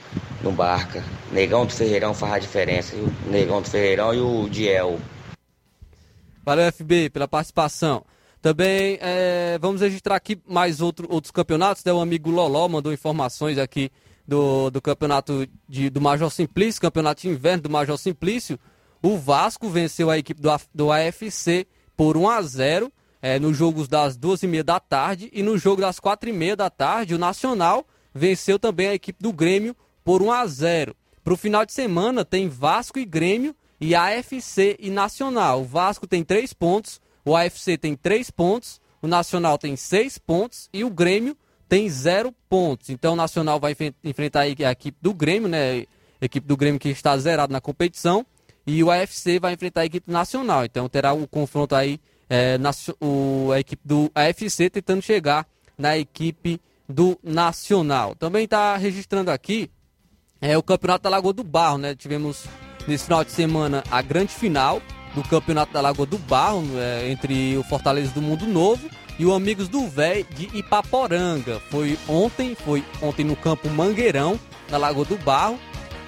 no 0.42 0.52
Barca. 0.52 1.04
Negão 1.30 1.66
do 1.66 1.72
Ferreirão 1.72 2.14
faz 2.14 2.34
a 2.34 2.38
diferença, 2.38 2.96
viu? 2.96 3.12
Negão 3.26 3.60
do 3.60 3.68
Ferreirão 3.68 4.14
e 4.14 4.20
o 4.20 4.48
Diel. 4.48 4.98
Valeu, 6.44 6.72
FB, 6.72 7.10
pela 7.10 7.28
participação. 7.28 8.04
Também 8.40 8.98
é, 9.02 9.58
vamos 9.60 9.82
registrar 9.82 10.16
aqui 10.16 10.40
mais 10.48 10.80
outro, 10.80 11.06
outros 11.10 11.30
campeonatos. 11.30 11.84
Né? 11.84 11.92
O 11.92 12.00
amigo 12.00 12.30
Loló 12.30 12.66
mandou 12.68 12.92
informações 12.92 13.58
aqui 13.58 13.90
do, 14.26 14.70
do 14.70 14.80
campeonato 14.80 15.46
de, 15.68 15.90
do 15.90 16.00
Major 16.00 16.30
Simplício, 16.30 16.80
campeonato 16.80 17.22
de 17.22 17.28
inverno 17.28 17.64
do 17.64 17.70
Major 17.70 17.98
Simplício. 17.98 18.58
O 19.02 19.18
Vasco 19.18 19.68
venceu 19.68 20.08
a 20.10 20.18
equipe 20.18 20.40
do, 20.40 20.50
do 20.74 20.90
AFC 20.90 21.66
por 22.00 22.16
1 22.16 22.30
a 22.30 22.40
0 22.40 22.90
é, 23.20 23.38
nos 23.38 23.54
jogos 23.54 23.86
das 23.86 24.16
duas 24.16 24.42
e 24.42 24.46
meia 24.46 24.64
da 24.64 24.80
tarde 24.80 25.28
e 25.34 25.42
no 25.42 25.58
jogo 25.58 25.82
das 25.82 26.00
quatro 26.00 26.30
e 26.30 26.32
meia 26.32 26.56
da 26.56 26.70
tarde 26.70 27.14
o 27.14 27.18
Nacional 27.18 27.86
venceu 28.14 28.58
também 28.58 28.88
a 28.88 28.94
equipe 28.94 29.22
do 29.22 29.30
Grêmio 29.34 29.76
por 30.02 30.22
1 30.22 30.32
a 30.32 30.46
0. 30.46 30.96
Para 31.22 31.34
o 31.34 31.36
final 31.36 31.66
de 31.66 31.74
semana 31.74 32.24
tem 32.24 32.48
Vasco 32.48 32.98
e 32.98 33.04
Grêmio 33.04 33.54
e 33.78 33.94
AFC 33.94 34.78
e 34.80 34.88
Nacional. 34.88 35.60
O 35.60 35.64
Vasco 35.64 36.06
tem 36.06 36.24
três 36.24 36.54
pontos, 36.54 37.02
o 37.22 37.36
AFC 37.36 37.76
tem 37.76 37.94
três 37.94 38.30
pontos, 38.30 38.80
o 39.02 39.06
Nacional 39.06 39.58
tem 39.58 39.76
seis 39.76 40.16
pontos 40.16 40.70
e 40.72 40.82
o 40.82 40.88
Grêmio 40.88 41.36
tem 41.68 41.86
zero 41.90 42.34
pontos. 42.48 42.88
Então 42.88 43.12
o 43.12 43.16
Nacional 43.16 43.60
vai 43.60 43.76
enfrentar 44.02 44.40
a 44.40 44.48
equipe 44.48 44.96
do 45.02 45.12
Grêmio, 45.12 45.50
né? 45.50 45.84
A 46.18 46.24
equipe 46.24 46.46
do 46.46 46.56
Grêmio 46.56 46.80
que 46.80 46.88
está 46.88 47.14
zerado 47.18 47.52
na 47.52 47.60
competição. 47.60 48.24
E 48.66 48.82
o 48.82 48.90
AFC 48.90 49.38
vai 49.38 49.54
enfrentar 49.54 49.82
a 49.82 49.86
equipe 49.86 50.10
nacional. 50.10 50.64
Então 50.64 50.88
terá 50.88 51.12
o 51.12 51.22
um 51.22 51.26
confronto 51.26 51.74
aí, 51.74 52.00
é, 52.28 52.58
na, 52.58 52.70
o, 53.00 53.50
a 53.52 53.60
equipe 53.60 53.82
do 53.84 54.10
AFC 54.14 54.70
tentando 54.70 55.02
chegar 55.02 55.46
na 55.76 55.96
equipe 55.96 56.60
do 56.88 57.18
Nacional. 57.22 58.14
Também 58.14 58.44
está 58.44 58.76
registrando 58.76 59.30
aqui 59.30 59.70
é, 60.40 60.56
o 60.58 60.62
Campeonato 60.62 61.04
da 61.04 61.10
Lagoa 61.10 61.32
do 61.32 61.44
Barro, 61.44 61.78
né? 61.78 61.94
Tivemos 61.94 62.44
nesse 62.86 63.04
final 63.04 63.24
de 63.24 63.30
semana 63.30 63.84
a 63.90 64.02
grande 64.02 64.32
final 64.32 64.82
do 65.14 65.22
Campeonato 65.22 65.72
da 65.72 65.80
Lagoa 65.80 66.06
do 66.06 66.18
Barro, 66.18 66.64
é, 66.76 67.10
entre 67.10 67.56
o 67.56 67.62
Fortaleza 67.62 68.12
do 68.12 68.22
Mundo 68.22 68.46
Novo 68.46 68.88
e 69.18 69.26
o 69.26 69.34
Amigos 69.34 69.68
do 69.68 69.86
Véi 69.86 70.24
de 70.24 70.56
Ipaporanga. 70.56 71.60
Foi 71.70 71.98
ontem, 72.08 72.54
foi 72.54 72.84
ontem 73.02 73.24
no 73.24 73.36
campo 73.36 73.68
Mangueirão, 73.68 74.38
na 74.70 74.78
Lagoa 74.78 75.04
do 75.04 75.16
Barro. 75.18 75.58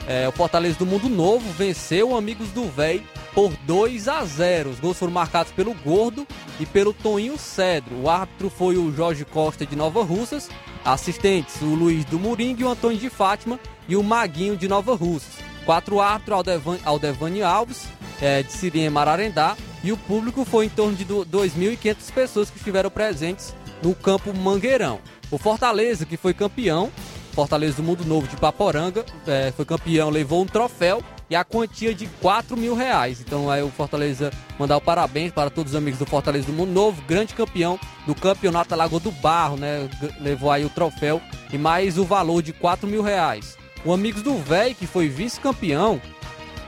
É, 0.07 0.29
o 0.29 0.33
Fortaleza 0.33 0.79
do 0.79 0.87
Mundo 0.87 1.09
Novo 1.09 1.49
venceu 1.53 2.11
o 2.11 2.17
Amigos 2.17 2.49
do 2.51 2.65
Véi 2.65 3.03
por 3.35 3.53
2 3.67 4.09
a 4.09 4.25
0. 4.25 4.71
Os 4.71 4.81
gols 4.81 4.99
foram 4.99 5.13
marcados 5.13 5.53
pelo 5.53 5.75
Gordo 5.75 6.27
e 6.59 6.67
pelo 6.67 6.93
Toninho 6.93 7.39
Cedro. 7.39 8.03
O 8.03 8.11
árbitro 8.11 8.51
foi 8.51 8.77
o 8.77 8.93
Jorge 8.93 9.25
Costa 9.25 9.65
de 9.65 9.77
Nova 9.77 10.03
Russas, 10.03 10.51
assistentes 10.85 11.61
o 11.63 11.75
Luiz 11.75 12.05
do 12.05 12.19
Moringue, 12.19 12.65
o 12.65 12.69
Antônio 12.69 12.99
de 12.99 13.09
Fátima 13.09 13.59
e 13.89 13.97
o 13.97 14.03
Maguinho 14.03 14.57
de 14.57 14.67
Nova 14.69 14.95
Russas. 14.95 15.35
Quatro 15.65 16.01
árbitros, 16.01 16.37
Aldevan, 16.37 16.79
Aldevani 16.85 17.43
Alves, 17.43 17.87
é, 18.21 18.43
de 18.43 18.53
Sirien 18.53 18.91
Mararendá, 18.91 19.57
e 19.85 19.93
o 19.93 19.97
público 19.97 20.45
foi 20.45 20.67
em 20.67 20.69
torno 20.69 20.97
de 20.97 21.05
2.500 21.05 22.13
pessoas 22.13 22.51
que 22.51 22.57
estiveram 22.57 22.91
presentes 22.91 23.55
no 23.83 23.95
campo 23.95 24.37
Mangueirão. 24.37 25.01
O 25.31 25.39
Fortaleza, 25.39 26.05
que 26.05 26.17
foi 26.17 26.35
campeão, 26.35 26.91
Fortaleza 27.33 27.77
do 27.77 27.83
Mundo 27.83 28.05
Novo 28.05 28.29
de 28.29 28.37
Paporanga, 28.37 29.05
é, 29.27 29.53
foi 29.57 29.65
campeão, 29.65 30.11
levou 30.11 30.43
um 30.43 30.47
troféu 30.47 31.03
e 31.31 31.35
a 31.35 31.43
quantia 31.43 31.95
de 31.95 32.07
4 32.21 32.57
mil 32.57 32.75
reais. 32.75 33.21
Então 33.21 33.51
aí 33.51 33.63
o 33.63 33.71
Fortaleza 33.71 34.31
mandar 34.59 34.77
o 34.77 34.81
parabéns 34.81 35.33
para 35.33 35.49
todos 35.49 35.73
os 35.73 35.77
amigos 35.77 35.99
do 35.99 36.07
Fortaleza 36.07 36.47
do 36.47 36.53
Mundo 36.53 36.71
Novo, 36.71 37.03
grande 37.03 37.35
campeão 37.35 37.81
do 38.07 38.15
campeonato 38.15 38.77
Lagoa 38.77 39.01
do 39.01 39.11
Barro, 39.11 39.57
né? 39.57 39.89
Levou 40.21 40.51
aí 40.51 40.65
o 40.65 40.71
troféu 40.71 41.21
e 41.53 41.57
mais 41.57 41.97
o 41.99 42.05
valor 42.05 42.43
de 42.43 42.53
4 42.53 42.87
mil 42.87 43.03
reais. 43.03 43.57
O 43.85 43.93
Amigos 43.93 44.23
do 44.23 44.37
Véi, 44.39 44.75
que 44.75 44.87
foi 44.87 45.09
vice-campeão, 45.09 46.01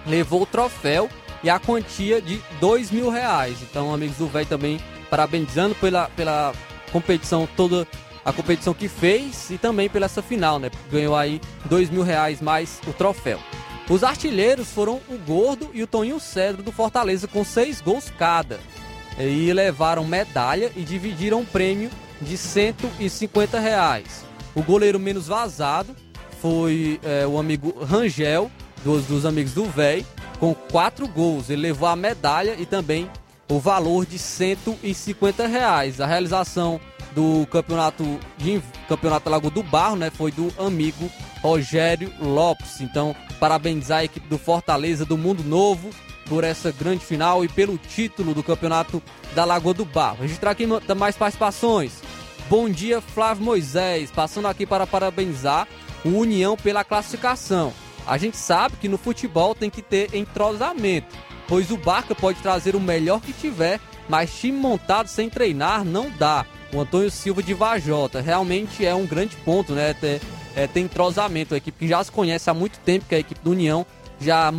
levou 0.07 0.43
o 0.43 0.47
troféu 0.47 1.09
e 1.43 1.51
a 1.51 1.59
quantia 1.59 2.21
de 2.21 2.41
2 2.59 2.91
mil 2.91 3.11
reais. 3.11 3.59
Então, 3.63 3.93
Amigos 3.93 4.17
do 4.17 4.27
Véi 4.27 4.45
também 4.45 4.81
parabenizando 5.11 5.75
pela, 5.77 6.09
pela 6.17 6.53
competição 6.91 7.47
toda 7.57 7.87
a 8.25 8.33
competição 8.33 8.73
que 8.73 8.89
fez 8.89 9.51
e 9.51 9.59
também 9.59 9.89
pela 9.89 10.07
essa 10.07 10.23
final, 10.23 10.59
né? 10.59 10.71
Ganhou 10.91 11.15
aí 11.15 11.41
dois 11.67 11.91
mil 11.91 12.03
reais 12.03 12.41
mais 12.41 12.81
o 12.87 12.93
troféu. 12.93 13.39
Os 13.89 14.03
artilheiros 14.03 14.71
foram 14.71 15.01
o 15.09 15.19
Gordo 15.19 15.71
e 15.75 15.83
o 15.83 15.87
Toninho 15.87 16.19
Cedro 16.19 16.63
do 16.63 16.73
Fortaleza 16.73 17.29
com 17.29 17.45
seis 17.45 17.81
gols 17.81 18.11
cada. 18.19 18.59
E 19.19 19.53
levaram 19.53 20.05
medalha 20.05 20.73
e 20.75 20.83
dividiram 20.83 21.41
um 21.41 21.45
prêmio 21.45 21.91
de 22.21 22.37
150 22.37 23.61
reais. 23.61 24.25
O 24.55 24.63
goleiro 24.63 24.99
menos 24.99 25.27
vazado 25.27 25.95
foi 26.41 26.99
é, 27.03 27.27
o 27.27 27.39
amigo 27.39 27.75
Rangel, 27.85 28.51
dos, 28.83 29.05
dos 29.05 29.27
amigos 29.27 29.53
do 29.53 29.65
Véi, 29.65 30.05
com 30.41 30.55
quatro 30.55 31.07
gols. 31.07 31.51
Ele 31.51 31.63
levou 31.63 31.89
a 31.89 31.97
medalha 31.97 32.57
e 32.59 32.65
também 32.65 33.11
o 33.49 33.59
valor 33.59 34.07
de 34.07 34.19
150 34.19 35.47
reais. 35.47 36.01
A 36.01 36.07
realização 36.07 36.81
do 37.15 37.47
campeonato 37.47 38.19
de 38.37 38.61
campeonato 38.89 39.31
Lago 39.31 39.51
do 39.51 39.63
Barro, 39.63 39.97
né, 39.97 40.11
foi 40.11 40.31
do 40.33 40.53
amigo 40.59 41.11
Rogério 41.41 42.13
Lopes. 42.21 42.81
Então, 42.81 43.15
parabenizar 43.39 43.99
a 43.99 44.05
equipe 44.05 44.29
do 44.29 44.39
Fortaleza 44.39 45.05
do 45.05 45.17
Mundo 45.17 45.43
Novo 45.45 45.91
por 46.29 46.43
essa 46.43 46.73
grande 46.73 47.05
final 47.05 47.45
e 47.45 47.49
pelo 47.49 47.79
título 47.79 48.35
do 48.35 48.43
campeonato 48.43 49.03
da 49.35 49.45
Lagoa 49.45 49.75
do 49.75 49.85
Barro. 49.85 50.23
Registrar 50.23 50.53
aqui 50.53 50.67
mais 50.97 51.17
participações. 51.17 52.03
Bom 52.49 52.69
dia, 52.69 53.01
Flávio 53.01 53.45
Moisés, 53.45 54.11
passando 54.11 54.49
aqui 54.49 54.67
para 54.67 54.87
parabenizar 54.87 55.67
o 56.05 56.11
União 56.11 56.57
pela 56.57 56.85
classificação. 56.85 57.73
A 58.07 58.19
gente 58.19 58.37
sabe 58.37 58.77
que 58.77 58.89
no 58.89 58.99
futebol 58.99 59.55
tem 59.55 59.71
que 59.71 59.81
ter 59.81 60.15
entrosamento, 60.15 61.17
pois 61.49 61.71
o 61.71 61.77
Barca 61.77 62.15
pode 62.15 62.41
trazer 62.41 62.77
o 62.77 62.81
melhor 62.81 63.21
que 63.21 63.33
tiver, 63.33 63.81
mas 64.09 64.35
time 64.39 64.59
montado 64.59 65.09
sem 65.09 65.31
treinar 65.31 65.85
não 65.85 66.11
dá 66.11 66.45
o 66.75 66.81
Antônio 66.81 67.11
Silva 67.11 67.43
de 67.43 67.55
Vajota. 67.55 68.21
Realmente 68.21 68.85
é 68.85 68.95
um 68.95 69.07
grande 69.07 69.37
ponto, 69.37 69.73
né? 69.73 69.95
Ter, 69.95 70.21
é, 70.57 70.67
tem 70.67 70.85
entrosamento, 70.85 71.55
a 71.55 71.57
equipe 71.57 71.79
que 71.79 71.89
já 71.89 72.03
se 72.03 72.11
conhece 72.11 72.51
há 72.51 72.55
muito 72.55 72.79
tempo, 72.81 73.07
que 73.09 73.15
é 73.15 73.19
a 73.19 73.21
equipe 73.21 73.41
do 73.43 73.53
União, 73.53 73.87
já 74.21 74.51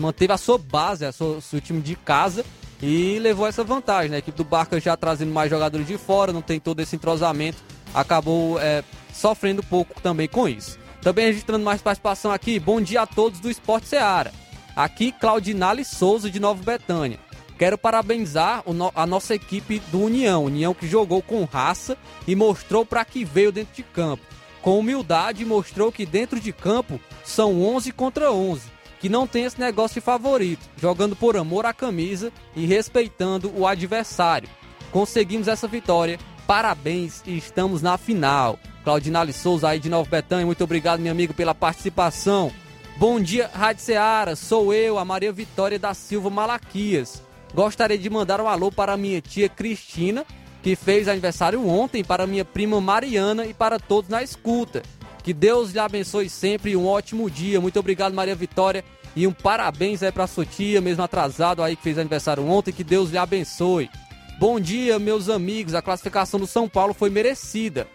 manteve 0.00 0.32
a 0.32 0.38
sua 0.38 0.58
base, 0.58 1.10
sua, 1.12 1.40
seu 1.40 1.60
time 1.60 1.80
de 1.80 1.94
casa 1.96 2.44
e 2.82 3.18
levou 3.20 3.46
essa 3.46 3.64
vantagem. 3.64 4.10
Né? 4.10 4.16
A 4.16 4.18
equipe 4.18 4.36
do 4.36 4.44
Barca 4.44 4.78
já 4.80 4.96
trazendo 4.96 5.32
mais 5.32 5.50
jogadores 5.50 5.86
de 5.86 5.96
fora, 5.96 6.32
não 6.32 6.42
tem 6.42 6.60
todo 6.60 6.80
esse 6.80 6.96
entrosamento, 6.96 7.58
acabou 7.94 8.60
é, 8.60 8.82
sofrendo 9.12 9.62
pouco 9.62 10.00
também 10.00 10.28
com 10.28 10.48
isso. 10.48 10.78
Também 11.00 11.26
registrando 11.26 11.64
mais 11.64 11.80
participação 11.80 12.32
aqui, 12.32 12.58
bom 12.58 12.80
dia 12.80 13.02
a 13.02 13.06
todos 13.06 13.38
do 13.38 13.50
Esporte 13.50 13.88
Seara. 13.88 14.32
Aqui, 14.74 15.12
Claudinale 15.12 15.84
Souza 15.84 16.30
de 16.30 16.38
Nova 16.38 16.62
Betânia. 16.62 17.18
Quero 17.58 17.78
parabenizar 17.78 18.62
a 18.94 19.06
nossa 19.06 19.34
equipe 19.34 19.78
do 19.90 20.02
União, 20.02 20.44
União 20.44 20.74
que 20.74 20.86
jogou 20.86 21.22
com 21.22 21.44
raça 21.44 21.96
e 22.26 22.36
mostrou 22.36 22.84
para 22.84 23.04
que 23.04 23.24
veio 23.24 23.50
dentro 23.50 23.74
de 23.74 23.82
campo. 23.82 24.22
Com 24.60 24.78
humildade 24.78 25.44
mostrou 25.44 25.90
que 25.90 26.04
dentro 26.04 26.38
de 26.38 26.52
campo 26.52 27.00
são 27.24 27.62
11 27.62 27.92
contra 27.92 28.30
11, 28.30 28.68
que 29.00 29.08
não 29.08 29.26
tem 29.26 29.44
esse 29.44 29.58
negócio 29.58 29.94
de 29.94 30.04
favorito, 30.04 30.68
jogando 30.76 31.16
por 31.16 31.36
amor 31.36 31.64
à 31.64 31.72
camisa 31.72 32.30
e 32.54 32.66
respeitando 32.66 33.50
o 33.56 33.66
adversário. 33.66 34.48
Conseguimos 34.90 35.48
essa 35.48 35.66
vitória, 35.66 36.18
parabéns 36.46 37.22
e 37.26 37.38
estamos 37.38 37.80
na 37.80 37.96
final. 37.96 38.58
Claudinale 38.84 39.32
Souza 39.32 39.68
aí 39.68 39.80
de 39.80 39.88
Nova 39.88 40.08
Betânia, 40.08 40.44
muito 40.44 40.62
obrigado, 40.62 41.00
meu 41.00 41.12
amigo, 41.12 41.32
pela 41.32 41.54
participação. 41.54 42.52
Bom 42.98 43.18
dia, 43.20 43.50
Rádio 43.52 43.82
Seara, 43.82 44.36
sou 44.36 44.74
eu, 44.74 44.98
a 44.98 45.04
Maria 45.04 45.32
Vitória 45.32 45.78
da 45.78 45.94
Silva 45.94 46.28
Malaquias. 46.30 47.25
Gostaria 47.54 47.98
de 47.98 48.10
mandar 48.10 48.40
um 48.40 48.48
alô 48.48 48.70
para 48.70 48.96
minha 48.96 49.20
tia 49.20 49.48
Cristina, 49.48 50.24
que 50.62 50.76
fez 50.76 51.08
aniversário 51.08 51.66
ontem, 51.66 52.04
para 52.04 52.26
minha 52.26 52.44
prima 52.44 52.80
Mariana 52.80 53.46
e 53.46 53.54
para 53.54 53.78
todos 53.78 54.10
na 54.10 54.22
escuta. 54.22 54.82
Que 55.22 55.32
Deus 55.32 55.72
lhe 55.72 55.78
abençoe 55.78 56.28
sempre 56.28 56.72
e 56.72 56.76
um 56.76 56.86
ótimo 56.86 57.28
dia. 57.30 57.60
Muito 57.60 57.78
obrigado, 57.80 58.14
Maria 58.14 58.34
Vitória. 58.34 58.84
E 59.16 59.26
um 59.26 59.32
parabéns 59.32 60.02
aí 60.02 60.12
para 60.12 60.26
sua 60.26 60.44
tia, 60.44 60.80
mesmo 60.80 61.02
atrasado 61.02 61.62
aí 61.62 61.74
que 61.74 61.82
fez 61.82 61.98
aniversário 61.98 62.46
ontem. 62.46 62.72
Que 62.72 62.84
Deus 62.84 63.10
lhe 63.10 63.18
abençoe. 63.18 63.90
Bom 64.38 64.60
dia, 64.60 64.98
meus 64.98 65.28
amigos. 65.28 65.74
A 65.74 65.82
classificação 65.82 66.38
do 66.38 66.46
São 66.46 66.68
Paulo 66.68 66.92
foi 66.92 67.10
merecida. 67.10 67.88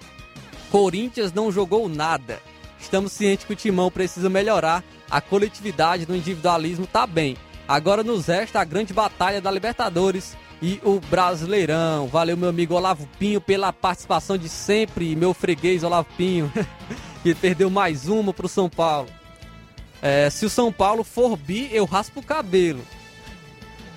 Corinthians 0.72 1.32
não 1.32 1.52
jogou 1.52 1.88
nada. 1.88 2.40
Estamos 2.80 3.12
cientes 3.12 3.46
que 3.46 3.54
o 3.54 3.56
Timão 3.56 3.92
precisa 3.92 4.30
melhorar. 4.30 4.84
A 5.10 5.22
coletividade 5.22 6.06
do 6.06 6.16
individualismo 6.16 6.88
tá 6.88 7.06
bem. 7.06 7.38
Agora 7.68 8.04
nos 8.04 8.28
resta 8.28 8.60
a 8.60 8.66
grande 8.66 8.94
batalha 8.94 9.42
da 9.42 9.50
Libertadores 9.50 10.36
e 10.62 10.80
o 10.84 11.00
Brasileirão. 11.00 12.08
Valeu, 12.08 12.38
meu 12.38 12.50
amigo 12.50 12.76
Olavo 12.76 13.08
Pinho, 13.18 13.42
pela 13.42 13.74
participação 13.74 14.38
de 14.38 14.50
sempre. 14.50 15.16
Meu 15.16 15.34
freguês 15.34 15.84
Olavo 15.84 16.08
Pinho, 16.18 16.52
que 17.24 17.34
perdeu 17.34 17.70
mais 17.70 18.08
uma 18.08 18.34
pro 18.34 18.48
São 18.48 18.70
Paulo. 18.70 19.10
É, 20.02 20.30
se 20.30 20.46
o 20.46 20.50
São 20.50 20.72
Paulo 20.72 21.04
for 21.04 21.38
bi, 21.38 21.70
eu 21.72 21.86
raspo 21.86 22.20
o 22.20 22.24
cabelo. 22.24 22.82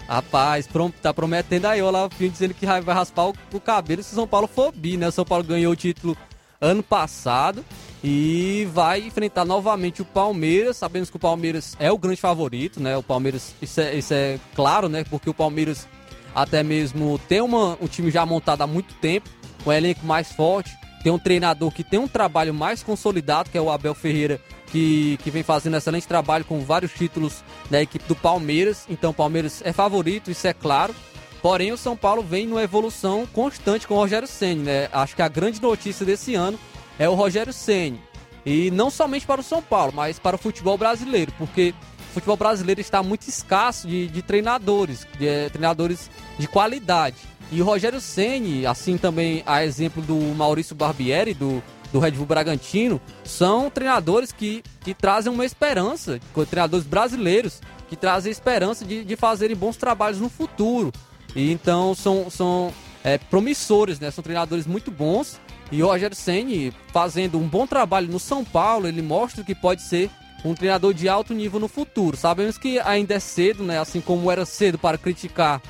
Rapaz, 0.07 0.69
tá 1.01 1.15
prometendo 1.15 1.65
aí 1.65 1.81
Olavo 1.83 2.15
Pinho 2.15 2.31
dizendo 2.31 2.53
que 2.53 2.67
vai 2.67 2.81
raspar 2.95 3.29
o, 3.29 3.35
o 3.53 3.61
cabelo 3.61 4.03
se 4.03 4.13
o 4.13 4.15
São 4.15 4.27
Paulo 4.27 4.47
for 4.47 4.71
bi, 4.71 4.97
né? 4.97 5.09
O 5.09 5.13
São 5.13 5.25
Paulo 5.25 5.43
ganhou 5.43 5.73
o 5.73 5.77
título 5.77 6.17
ano 6.61 6.83
passado 6.83 7.65
e 8.07 8.69
vai 8.71 9.01
enfrentar 9.01 9.47
novamente 9.47 10.03
o 10.03 10.05
Palmeiras. 10.05 10.77
Sabemos 10.77 11.09
que 11.09 11.17
o 11.17 11.19
Palmeiras 11.19 11.75
é 11.81 11.91
o 11.91 11.97
grande 11.97 12.21
favorito, 12.21 12.79
né? 12.79 12.95
O 12.99 13.03
Palmeiras, 13.03 13.55
isso 13.63 13.81
é, 13.81 13.95
isso 13.95 14.13
é 14.13 14.39
claro, 14.55 14.91
né? 14.91 15.05
Porque 15.09 15.31
o 15.31 15.33
Palmeiras 15.33 15.89
até 16.35 16.63
mesmo 16.63 17.19
tem 17.27 17.41
uma, 17.41 17.79
um 17.81 17.87
time 17.87 18.11
já 18.11 18.27
montado 18.27 18.61
há 18.61 18.67
muito 18.67 18.93
tempo, 18.97 19.31
um 19.65 19.73
elenco 19.73 20.05
mais 20.05 20.31
forte, 20.31 20.71
tem 21.03 21.11
um 21.11 21.19
treinador 21.19 21.71
que 21.71 21.83
tem 21.83 21.99
um 21.99 22.07
trabalho 22.07 22.53
mais 22.53 22.83
consolidado, 22.83 23.49
que 23.49 23.57
é 23.57 23.61
o 23.61 23.71
Abel 23.71 23.95
Ferreira, 23.95 24.39
que, 24.67 25.19
que 25.23 25.31
vem 25.31 25.43
fazendo 25.43 25.79
excelente 25.79 26.07
trabalho 26.07 26.45
com 26.45 26.61
vários 26.61 26.93
títulos 26.93 27.43
da 27.71 27.81
equipe 27.81 28.05
do 28.07 28.15
Palmeiras. 28.15 28.85
Então 28.87 29.13
o 29.13 29.15
Palmeiras 29.15 29.63
é 29.65 29.73
favorito, 29.73 30.31
isso 30.31 30.47
é 30.47 30.53
claro. 30.53 30.95
Porém, 31.41 31.73
o 31.73 31.77
São 31.77 31.97
Paulo 31.97 32.23
vem 32.23 32.47
numa 32.47 32.63
evolução 32.63 33.27
constante 33.27 33.87
com 33.87 33.95
o 33.95 33.99
Rogério 33.99 34.29
Ceni, 34.29 34.63
né? 34.63 34.89
Acho 34.93 35.17
que 35.17 35.23
a 35.23 35.29
grande 35.29 35.61
notícia 35.61 36.05
desse 36.05 36.35
ano 36.35 36.59
é 36.99 37.09
o 37.09 37.15
Rogério 37.15 37.53
Ceni. 37.53 38.01
E 38.45 38.71
não 38.71 38.91
somente 38.91 39.27
para 39.27 39.41
o 39.41 39.45
São 39.45 39.63
Paulo, 39.63 39.93
mas 39.95 40.19
para 40.19 40.37
o 40.37 40.39
futebol 40.39 40.77
brasileiro, 40.77 41.33
porque 41.39 41.75
o 42.11 42.15
futebol 42.15 42.37
brasileiro 42.37 42.81
está 42.81 43.03
muito 43.03 43.27
escasso 43.27 43.89
de, 43.89 44.07
de 44.07 44.23
treinadores, 44.23 45.07
de 45.19 45.27
é, 45.27 45.49
treinadores 45.49 46.11
de 46.39 46.47
qualidade. 46.47 47.17
E 47.51 47.63
o 47.63 47.65
Rogério 47.65 48.01
Ceni, 48.01 48.67
assim 48.67 48.99
também 48.99 49.43
a 49.47 49.65
exemplo 49.65 50.03
do 50.03 50.17
Maurício 50.35 50.75
Barbieri, 50.75 51.35
do, 51.35 51.63
do 51.93 51.99
Red 51.99 52.13
Bull 52.13 52.27
Bragantino, 52.27 53.01
são 53.25 53.71
treinadores 53.71 54.33
que, 54.33 54.63
que 54.81 54.93
trazem 54.93 55.33
uma 55.33 55.45
esperança, 55.45 56.19
treinadores 56.49 56.87
brasileiros, 56.87 57.61
que 57.89 57.97
trazem 57.97 58.33
esperança 58.33 58.85
de, 58.85 59.05
de 59.05 59.17
fazerem 59.17 59.57
bons 59.57 59.77
trabalhos 59.77 60.21
no 60.21 60.29
futuro. 60.29 60.93
E 61.35 61.51
então 61.51 61.95
são, 61.95 62.31
são 62.31 62.73
é, 63.03 63.19
promissores, 63.19 64.01
né? 64.01 64.11
São 64.11 64.23
treinadores 64.23 64.67
muito 64.67 64.91
bons. 64.91 65.41
E 65.75 65.83
o 65.83 66.15
Ceni 66.15 66.73
fazendo 66.93 67.37
um 67.37 67.49
bom 67.49 67.67
trabalho 67.67 68.07
no 68.07 68.21
São 68.21 68.45
Paulo, 68.45 68.87
ele 68.87 69.03
mostra 69.03 69.43
que 69.43 69.57
pode 69.57 69.83
ser 69.83 70.09
um 70.45 70.55
treinador 70.55 70.95
de 70.95 71.09
alto 71.09 71.35
nível 71.35 71.59
no 71.59 71.67
futuro. 71.67 72.17
Sabemos 72.17 72.57
que 72.57 72.79
ainda 72.79 73.15
é 73.15 73.19
cedo, 73.19 73.65
né? 73.65 73.81
Assim 73.81 74.01
como 74.01 74.31
era 74.31 74.47
cedo 74.47 74.79
para 74.79 74.97
criticar 74.97 75.61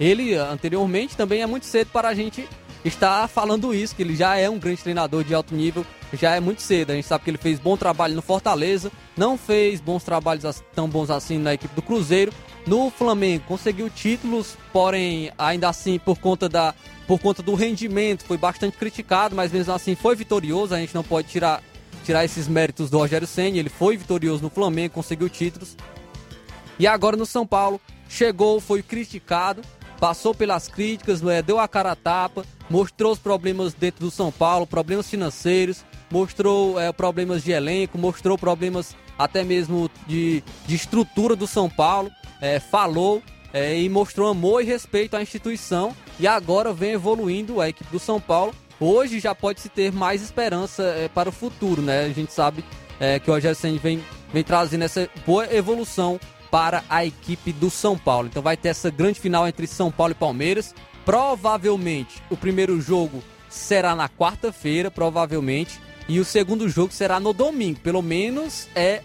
ele 0.00 0.34
anteriormente, 0.34 1.14
também 1.14 1.42
é 1.42 1.46
muito 1.46 1.66
cedo 1.66 1.88
para 1.92 2.08
a 2.08 2.14
gente 2.14 2.48
estar 2.82 3.28
falando 3.28 3.74
isso, 3.74 3.94
que 3.94 4.00
ele 4.00 4.16
já 4.16 4.36
é 4.38 4.48
um 4.48 4.58
grande 4.58 4.82
treinador 4.82 5.22
de 5.22 5.34
alto 5.34 5.54
nível, 5.54 5.84
já 6.16 6.36
é 6.36 6.40
muito 6.40 6.62
cedo. 6.62 6.90
A 6.90 6.94
gente 6.94 7.06
sabe 7.06 7.24
que 7.24 7.30
ele 7.30 7.38
fez 7.38 7.58
bom 7.58 7.76
trabalho 7.76 8.14
no 8.14 8.22
Fortaleza, 8.22 8.90
não 9.16 9.36
fez 9.36 9.80
bons 9.80 10.04
trabalhos 10.04 10.62
tão 10.74 10.88
bons 10.88 11.10
assim 11.10 11.38
na 11.38 11.54
equipe 11.54 11.74
do 11.74 11.82
Cruzeiro, 11.82 12.32
no 12.66 12.90
Flamengo 12.90 13.44
conseguiu 13.46 13.90
títulos, 13.90 14.56
porém 14.72 15.32
ainda 15.36 15.68
assim 15.68 15.98
por 15.98 16.18
conta 16.18 16.48
da 16.48 16.74
por 17.06 17.18
conta 17.18 17.42
do 17.42 17.54
rendimento 17.54 18.24
foi 18.24 18.38
bastante 18.38 18.76
criticado, 18.76 19.34
mas 19.34 19.50
mesmo 19.50 19.72
assim 19.72 19.94
foi 19.94 20.14
vitorioso. 20.14 20.74
A 20.74 20.78
gente 20.78 20.94
não 20.94 21.02
pode 21.02 21.28
tirar 21.28 21.62
tirar 22.04 22.24
esses 22.24 22.48
méritos 22.48 22.90
do 22.90 22.98
Rogério 22.98 23.26
Senna. 23.26 23.58
Ele 23.58 23.68
foi 23.68 23.96
vitorioso 23.96 24.42
no 24.42 24.50
Flamengo, 24.50 24.94
conseguiu 24.94 25.28
títulos. 25.28 25.76
E 26.78 26.86
agora 26.86 27.16
no 27.16 27.26
São 27.26 27.46
Paulo 27.46 27.80
chegou, 28.08 28.60
foi 28.60 28.82
criticado, 28.82 29.62
passou 29.98 30.34
pelas 30.34 30.68
críticas, 30.68 31.22
é, 31.22 31.42
deu 31.42 31.58
a 31.58 31.68
cara 31.68 31.92
a 31.92 31.96
tapa, 31.96 32.44
mostrou 32.68 33.12
os 33.12 33.18
problemas 33.18 33.74
dentro 33.74 34.04
do 34.04 34.10
São 34.10 34.32
Paulo, 34.32 34.66
problemas 34.66 35.08
financeiros, 35.08 35.84
mostrou 36.12 36.78
é, 36.78 36.92
problemas 36.92 37.42
de 37.42 37.50
elenco, 37.50 37.96
mostrou 37.96 38.36
problemas 38.36 38.94
até 39.18 39.42
mesmo 39.42 39.90
de, 40.06 40.44
de 40.66 40.74
estrutura 40.74 41.34
do 41.34 41.46
São 41.46 41.68
Paulo 41.68 42.10
é, 42.40 42.60
falou 42.60 43.22
é, 43.52 43.78
e 43.78 43.88
mostrou 43.88 44.28
amor 44.28 44.62
e 44.62 44.66
respeito 44.66 45.16
à 45.16 45.22
instituição 45.22 45.96
e 46.18 46.26
agora 46.26 46.72
vem 46.72 46.92
evoluindo 46.92 47.60
a 47.60 47.68
equipe 47.68 47.90
do 47.90 47.98
São 47.98 48.20
Paulo. 48.20 48.52
Hoje 48.78 49.20
já 49.20 49.34
pode 49.34 49.60
se 49.60 49.68
ter 49.68 49.92
mais 49.92 50.20
esperança 50.20 50.82
é, 50.82 51.08
para 51.08 51.28
o 51.28 51.32
futuro, 51.32 51.80
né? 51.80 52.04
A 52.04 52.08
gente 52.08 52.32
sabe 52.32 52.64
é, 52.98 53.18
que 53.18 53.30
o 53.30 53.34
Rogério 53.34 53.56
vem, 53.80 54.02
vem 54.32 54.42
trazendo 54.42 54.82
essa 54.82 55.08
boa 55.24 55.46
evolução 55.54 56.18
para 56.50 56.82
a 56.90 57.06
equipe 57.06 57.52
do 57.52 57.70
São 57.70 57.96
Paulo. 57.96 58.28
Então 58.28 58.42
vai 58.42 58.56
ter 58.56 58.68
essa 58.68 58.90
grande 58.90 59.20
final 59.20 59.46
entre 59.46 59.66
São 59.66 59.90
Paulo 59.90 60.12
e 60.12 60.16
Palmeiras. 60.16 60.74
Provavelmente 61.04 62.20
o 62.28 62.36
primeiro 62.36 62.80
jogo 62.80 63.22
será 63.48 63.94
na 63.94 64.08
quarta-feira, 64.08 64.90
provavelmente, 64.90 65.80
e 66.08 66.18
o 66.18 66.24
segundo 66.24 66.68
jogo 66.68 66.92
será 66.92 67.18
no 67.20 67.32
domingo. 67.32 67.80
Pelo 67.80 68.02
menos 68.02 68.68
é 68.74 69.02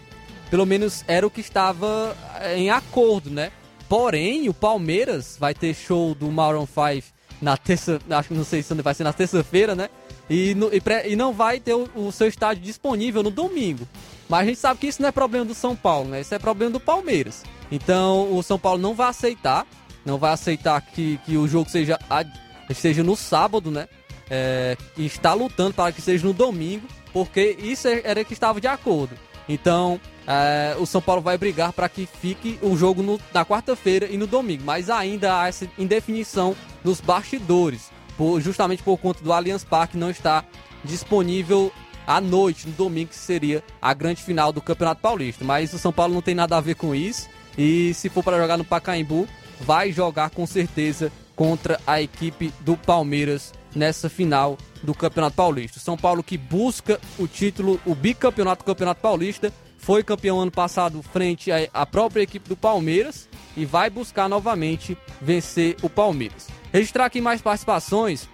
pelo 0.50 0.64
menos 0.64 1.04
era 1.06 1.26
o 1.26 1.30
que 1.30 1.40
estava 1.40 2.16
eh, 2.40 2.58
em 2.58 2.70
acordo, 2.70 3.28
né? 3.30 3.52
Porém, 3.88 4.48
o 4.48 4.54
Palmeiras 4.54 5.36
vai 5.38 5.54
ter 5.54 5.74
show 5.74 6.14
do 6.14 6.30
Maroon 6.30 6.66
5 6.66 7.06
na 7.40 7.56
terça, 7.56 8.00
acho 8.10 8.28
que 8.28 8.34
não 8.34 8.44
sei 8.44 8.62
se 8.62 8.74
vai 8.74 8.94
ser 8.94 9.04
na 9.04 9.12
terça-feira, 9.12 9.74
né? 9.74 9.88
E, 10.28 10.54
no, 10.54 10.74
e, 10.74 10.80
pré, 10.80 11.08
e, 11.08 11.16
não 11.16 11.32
vai 11.32 11.58
ter 11.58 11.74
o, 11.74 11.88
o, 11.94 12.12
seu 12.12 12.28
estádio 12.28 12.62
disponível 12.62 13.22
no 13.22 13.30
domingo. 13.30 13.86
Mas 14.28 14.40
a 14.40 14.44
gente 14.44 14.58
sabe 14.58 14.80
que 14.80 14.86
isso 14.86 15.00
não 15.00 15.08
é 15.08 15.12
problema 15.12 15.44
do 15.44 15.54
São 15.54 15.74
Paulo, 15.74 16.08
né? 16.10 16.20
Isso 16.20 16.34
é 16.34 16.38
problema 16.38 16.72
do 16.72 16.80
Palmeiras. 16.80 17.44
Então 17.70 18.34
o 18.36 18.42
São 18.42 18.58
Paulo 18.58 18.80
não 18.80 18.94
vai 18.94 19.08
aceitar, 19.08 19.66
não 20.04 20.18
vai 20.18 20.32
aceitar 20.32 20.80
que, 20.80 21.18
que 21.24 21.36
o 21.36 21.48
jogo 21.48 21.70
seja, 21.70 21.98
seja 22.74 23.02
no 23.02 23.16
sábado, 23.16 23.70
né? 23.70 23.88
É, 24.30 24.76
está 24.96 25.32
lutando 25.32 25.74
para 25.74 25.92
que 25.92 26.02
seja 26.02 26.26
no 26.26 26.32
domingo, 26.32 26.86
porque 27.12 27.56
isso 27.60 27.88
é, 27.88 28.02
era 28.04 28.24
que 28.24 28.32
estava 28.32 28.60
de 28.60 28.66
acordo. 28.66 29.14
Então, 29.48 29.98
é, 30.26 30.76
o 30.78 30.84
São 30.84 31.00
Paulo 31.00 31.22
vai 31.22 31.38
brigar 31.38 31.72
para 31.72 31.88
que 31.88 32.06
fique 32.20 32.58
o 32.60 32.76
jogo 32.76 33.02
no, 33.02 33.18
na 33.32 33.44
quarta-feira 33.44 34.06
e 34.10 34.18
no 34.18 34.26
domingo, 34.26 34.62
mas 34.64 34.90
ainda 34.90 35.40
há 35.40 35.48
essa 35.48 35.66
indefinição 35.78 36.54
nos 36.84 37.00
bastidores, 37.00 37.90
por, 38.16 38.40
justamente 38.40 38.82
por 38.82 38.98
conta 38.98 39.24
do 39.24 39.32
Allianz 39.32 39.64
Parque 39.64 39.96
não 39.96 40.10
estar 40.10 40.44
disponível 40.84 41.72
à 42.06 42.20
noite, 42.20 42.68
no 42.68 42.74
domingo, 42.74 43.08
que 43.10 43.16
seria 43.16 43.64
a 43.80 43.94
grande 43.94 44.22
final 44.22 44.52
do 44.52 44.60
Campeonato 44.60 45.00
Paulista. 45.00 45.44
Mas 45.44 45.72
o 45.72 45.78
São 45.78 45.92
Paulo 45.92 46.12
não 46.12 46.22
tem 46.22 46.34
nada 46.34 46.56
a 46.56 46.60
ver 46.60 46.74
com 46.74 46.94
isso, 46.94 47.28
e 47.56 47.94
se 47.94 48.10
for 48.10 48.22
para 48.22 48.38
jogar 48.38 48.58
no 48.58 48.64
Pacaembu, 48.64 49.26
vai 49.60 49.90
jogar 49.90 50.30
com 50.30 50.46
certeza 50.46 51.10
contra 51.34 51.80
a 51.86 52.02
equipe 52.02 52.52
do 52.60 52.76
Palmeiras 52.76 53.52
nessa 53.78 54.10
final 54.10 54.58
do 54.82 54.92
Campeonato 54.94 55.36
Paulista. 55.36 55.80
São 55.80 55.96
Paulo 55.96 56.22
que 56.22 56.36
busca 56.36 57.00
o 57.18 57.26
título, 57.26 57.80
o 57.86 57.94
bicampeonato 57.94 58.64
do 58.64 58.66
Campeonato 58.66 59.00
Paulista, 59.00 59.52
foi 59.78 60.02
campeão 60.02 60.40
ano 60.40 60.50
passado 60.50 61.02
frente 61.02 61.50
à 61.72 61.86
própria 61.86 62.22
equipe 62.22 62.48
do 62.48 62.56
Palmeiras 62.56 63.28
e 63.56 63.64
vai 63.64 63.88
buscar 63.88 64.28
novamente 64.28 64.98
vencer 65.22 65.76
o 65.82 65.88
Palmeiras. 65.88 66.48
Registrar 66.72 67.06
aqui 67.06 67.20
mais 67.20 67.40
participações. 67.40 68.28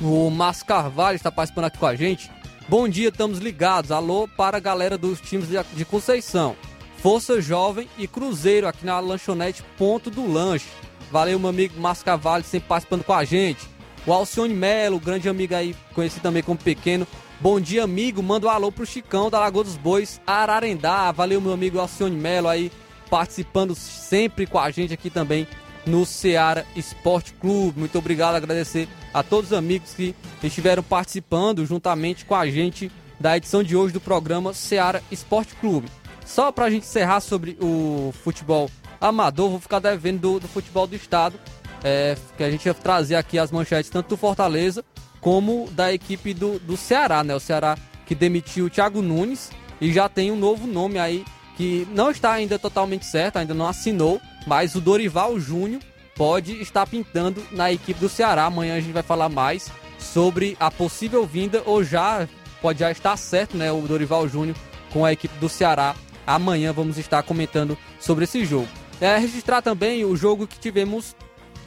O 0.00 0.30
Márcio 0.30 0.66
Carvalho 0.66 1.16
está 1.16 1.32
participando 1.32 1.64
aqui 1.64 1.78
com 1.78 1.86
a 1.86 1.96
gente. 1.96 2.30
Bom 2.68 2.88
dia, 2.88 3.08
estamos 3.08 3.38
ligados. 3.38 3.90
Alô 3.90 4.28
para 4.28 4.58
a 4.58 4.60
galera 4.60 4.96
dos 4.96 5.20
times 5.20 5.48
de 5.48 5.84
Conceição. 5.84 6.54
Força 6.98 7.40
Jovem 7.40 7.88
e 7.98 8.06
Cruzeiro 8.06 8.68
aqui 8.68 8.86
na 8.86 8.98
lanchonete 9.00 9.62
Ponto 9.76 10.10
do 10.10 10.30
Lanche. 10.30 10.68
Valeu, 11.10 11.38
meu 11.38 11.50
amigo 11.50 11.80
Márcio 11.80 12.04
Carvalho, 12.04 12.44
sempre 12.44 12.68
participando 12.68 13.04
com 13.04 13.12
a 13.12 13.24
gente. 13.24 13.73
O 14.06 14.12
Alcione 14.12 14.52
Melo, 14.52 15.00
grande 15.00 15.28
amigo 15.28 15.54
aí, 15.54 15.74
conhecido 15.94 16.22
também 16.22 16.42
como 16.42 16.58
Pequeno. 16.58 17.06
Bom 17.40 17.58
dia, 17.58 17.84
amigo. 17.84 18.22
Manda 18.22 18.46
um 18.46 18.50
alô 18.50 18.70
pro 18.70 18.84
Chicão 18.84 19.30
da 19.30 19.40
Lagoa 19.40 19.64
dos 19.64 19.76
Bois, 19.76 20.20
Ararendá. 20.26 21.10
Valeu, 21.10 21.40
meu 21.40 21.52
amigo 21.52 21.78
Alcione 21.78 22.14
Melo 22.14 22.48
aí, 22.48 22.70
participando 23.08 23.74
sempre 23.74 24.46
com 24.46 24.58
a 24.58 24.70
gente 24.70 24.92
aqui 24.92 25.08
também 25.08 25.46
no 25.86 26.04
Ceará 26.04 26.64
Esporte 26.76 27.32
Clube. 27.34 27.80
Muito 27.80 27.98
obrigado, 27.98 28.34
agradecer 28.34 28.88
a 29.12 29.22
todos 29.22 29.52
os 29.52 29.56
amigos 29.56 29.94
que 29.94 30.14
estiveram 30.42 30.82
participando 30.82 31.64
juntamente 31.64 32.24
com 32.24 32.34
a 32.34 32.46
gente 32.46 32.90
da 33.18 33.36
edição 33.36 33.62
de 33.62 33.76
hoje 33.76 33.92
do 33.92 34.00
programa 34.00 34.52
Ceará 34.52 35.00
Esporte 35.10 35.54
Clube. 35.54 35.88
Só 36.26 36.52
para 36.52 36.66
a 36.66 36.70
gente 36.70 36.84
encerrar 36.84 37.20
sobre 37.20 37.56
o 37.60 38.12
futebol 38.22 38.70
amador, 39.00 39.50
vou 39.50 39.60
ficar 39.60 39.78
devendo 39.78 40.20
do, 40.20 40.40
do 40.40 40.48
futebol 40.48 40.86
do 40.86 40.96
estado, 40.96 41.38
é, 41.84 42.16
que 42.36 42.42
a 42.42 42.50
gente 42.50 42.64
ia 42.64 42.74
trazer 42.74 43.14
aqui 43.14 43.38
as 43.38 43.52
manchetes 43.52 43.90
tanto 43.90 44.08
do 44.08 44.16
Fortaleza 44.16 44.82
como 45.20 45.68
da 45.70 45.92
equipe 45.92 46.34
do, 46.34 46.58
do 46.58 46.76
Ceará, 46.76 47.22
né? 47.22 47.34
O 47.34 47.40
Ceará 47.40 47.76
que 48.06 48.14
demitiu 48.14 48.66
o 48.66 48.70
Thiago 48.70 49.02
Nunes 49.02 49.50
e 49.80 49.92
já 49.92 50.08
tem 50.08 50.32
um 50.32 50.36
novo 50.36 50.66
nome 50.66 50.98
aí 50.98 51.24
que 51.56 51.86
não 51.92 52.10
está 52.10 52.32
ainda 52.32 52.58
totalmente 52.58 53.06
certo, 53.06 53.36
ainda 53.36 53.54
não 53.54 53.68
assinou, 53.68 54.20
mas 54.46 54.74
o 54.74 54.80
Dorival 54.80 55.38
Júnior 55.38 55.80
pode 56.16 56.60
estar 56.60 56.86
pintando 56.86 57.42
na 57.52 57.72
equipe 57.72 58.00
do 58.00 58.08
Ceará. 58.08 58.44
Amanhã 58.44 58.76
a 58.76 58.80
gente 58.80 58.92
vai 58.92 59.02
falar 59.02 59.28
mais 59.28 59.70
sobre 59.98 60.56
a 60.58 60.70
possível 60.70 61.24
vinda 61.26 61.62
ou 61.64 61.84
já 61.84 62.28
pode 62.60 62.80
já 62.80 62.90
estar 62.90 63.16
certo, 63.16 63.56
né, 63.56 63.70
o 63.70 63.82
Dorival 63.82 64.28
Júnior 64.28 64.56
com 64.92 65.04
a 65.04 65.12
equipe 65.12 65.36
do 65.38 65.48
Ceará. 65.48 65.94
Amanhã 66.26 66.72
vamos 66.72 66.98
estar 66.98 67.22
comentando 67.22 67.76
sobre 68.00 68.24
esse 68.24 68.44
jogo. 68.44 68.68
É 69.00 69.16
registrar 69.18 69.60
também 69.60 70.04
o 70.04 70.16
jogo 70.16 70.46
que 70.46 70.58
tivemos 70.58 71.14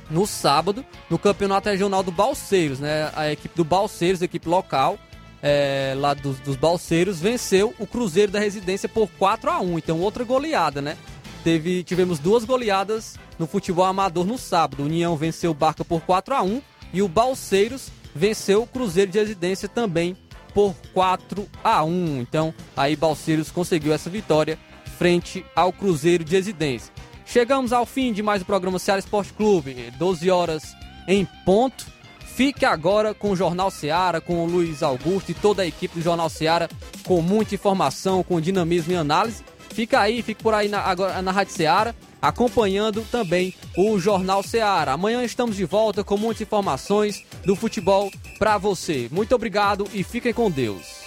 no 0.09 0.25
sábado 0.25 0.85
no 1.09 1.17
Campeonato 1.17 1.69
Regional 1.69 2.03
do 2.03 2.11
Balseiros, 2.11 2.79
né? 2.79 3.11
A 3.15 3.31
equipe 3.31 3.55
do 3.55 3.63
Balseiros, 3.63 4.21
a 4.21 4.25
equipe 4.25 4.47
local, 4.47 4.97
é, 5.41 5.93
lá 5.97 6.13
dos, 6.13 6.39
dos 6.39 6.55
Balseiros, 6.55 7.19
venceu 7.19 7.73
o 7.79 7.85
Cruzeiro 7.85 8.31
da 8.31 8.39
Residência 8.39 8.87
por 8.89 9.07
4 9.17 9.49
a 9.49 9.59
1 9.59 9.77
Então, 9.77 9.99
outra 9.99 10.23
goleada, 10.23 10.81
né? 10.81 10.97
Teve, 11.43 11.83
tivemos 11.83 12.19
duas 12.19 12.43
goleadas 12.43 13.15
no 13.37 13.47
futebol 13.47 13.85
amador 13.85 14.25
no 14.25 14.37
sábado. 14.37 14.83
O 14.83 14.85
União 14.85 15.15
venceu 15.15 15.51
o 15.51 15.53
Barca 15.53 15.85
por 15.85 16.01
4 16.01 16.35
a 16.35 16.41
1 16.41 16.61
e 16.93 17.01
o 17.01 17.07
Balseiros 17.07 17.89
venceu 18.13 18.63
o 18.63 18.67
Cruzeiro 18.67 19.11
de 19.11 19.19
Residência 19.19 19.69
também 19.69 20.17
por 20.53 20.73
4 20.93 21.47
a 21.63 21.83
1 21.83 22.21
Então, 22.21 22.53
aí 22.75 22.95
Balseiros 22.95 23.51
conseguiu 23.51 23.93
essa 23.93 24.09
vitória 24.09 24.57
frente 24.97 25.45
ao 25.55 25.71
Cruzeiro 25.71 26.23
de 26.23 26.35
Residência. 26.35 26.91
Chegamos 27.27 27.73
ao 27.73 27.85
fim 27.85 28.13
de 28.13 28.23
mais 28.23 28.41
um 28.41 28.45
programa 28.45 28.79
Ceará 28.79 28.99
Esporte 28.99 29.33
Clube, 29.33 29.91
12 29.99 30.31
horas 30.31 30.63
em 31.07 31.27
ponto. 31.45 31.85
Fique 32.25 32.65
agora 32.65 33.13
com 33.13 33.31
o 33.31 33.35
Jornal 33.35 33.69
Seara, 33.69 34.21
com 34.21 34.45
o 34.45 34.47
Luiz 34.47 34.81
Augusto 34.81 35.31
e 35.31 35.33
toda 35.33 35.61
a 35.61 35.67
equipe 35.67 35.95
do 35.95 36.01
Jornal 36.01 36.29
Seara, 36.29 36.69
com 37.03 37.21
muita 37.21 37.53
informação, 37.53 38.23
com 38.23 38.39
dinamismo 38.39 38.93
e 38.93 38.95
análise. 38.95 39.43
Fica 39.71 39.99
aí, 39.99 40.21
fique 40.21 40.41
por 40.41 40.53
aí 40.53 40.69
na, 40.69 40.79
agora 40.79 41.21
na 41.21 41.31
Rádio 41.31 41.53
Seara, 41.53 41.93
acompanhando 42.21 43.05
também 43.11 43.53
o 43.77 43.99
Jornal 43.99 44.41
Seara. 44.41 44.93
Amanhã 44.93 45.21
estamos 45.23 45.57
de 45.57 45.65
volta 45.65 46.05
com 46.05 46.15
muitas 46.15 46.41
informações 46.41 47.25
do 47.43 47.57
futebol 47.57 48.09
para 48.39 48.57
você. 48.57 49.09
Muito 49.11 49.35
obrigado 49.35 49.85
e 49.93 50.01
fiquem 50.01 50.33
com 50.33 50.49
Deus. 50.49 51.06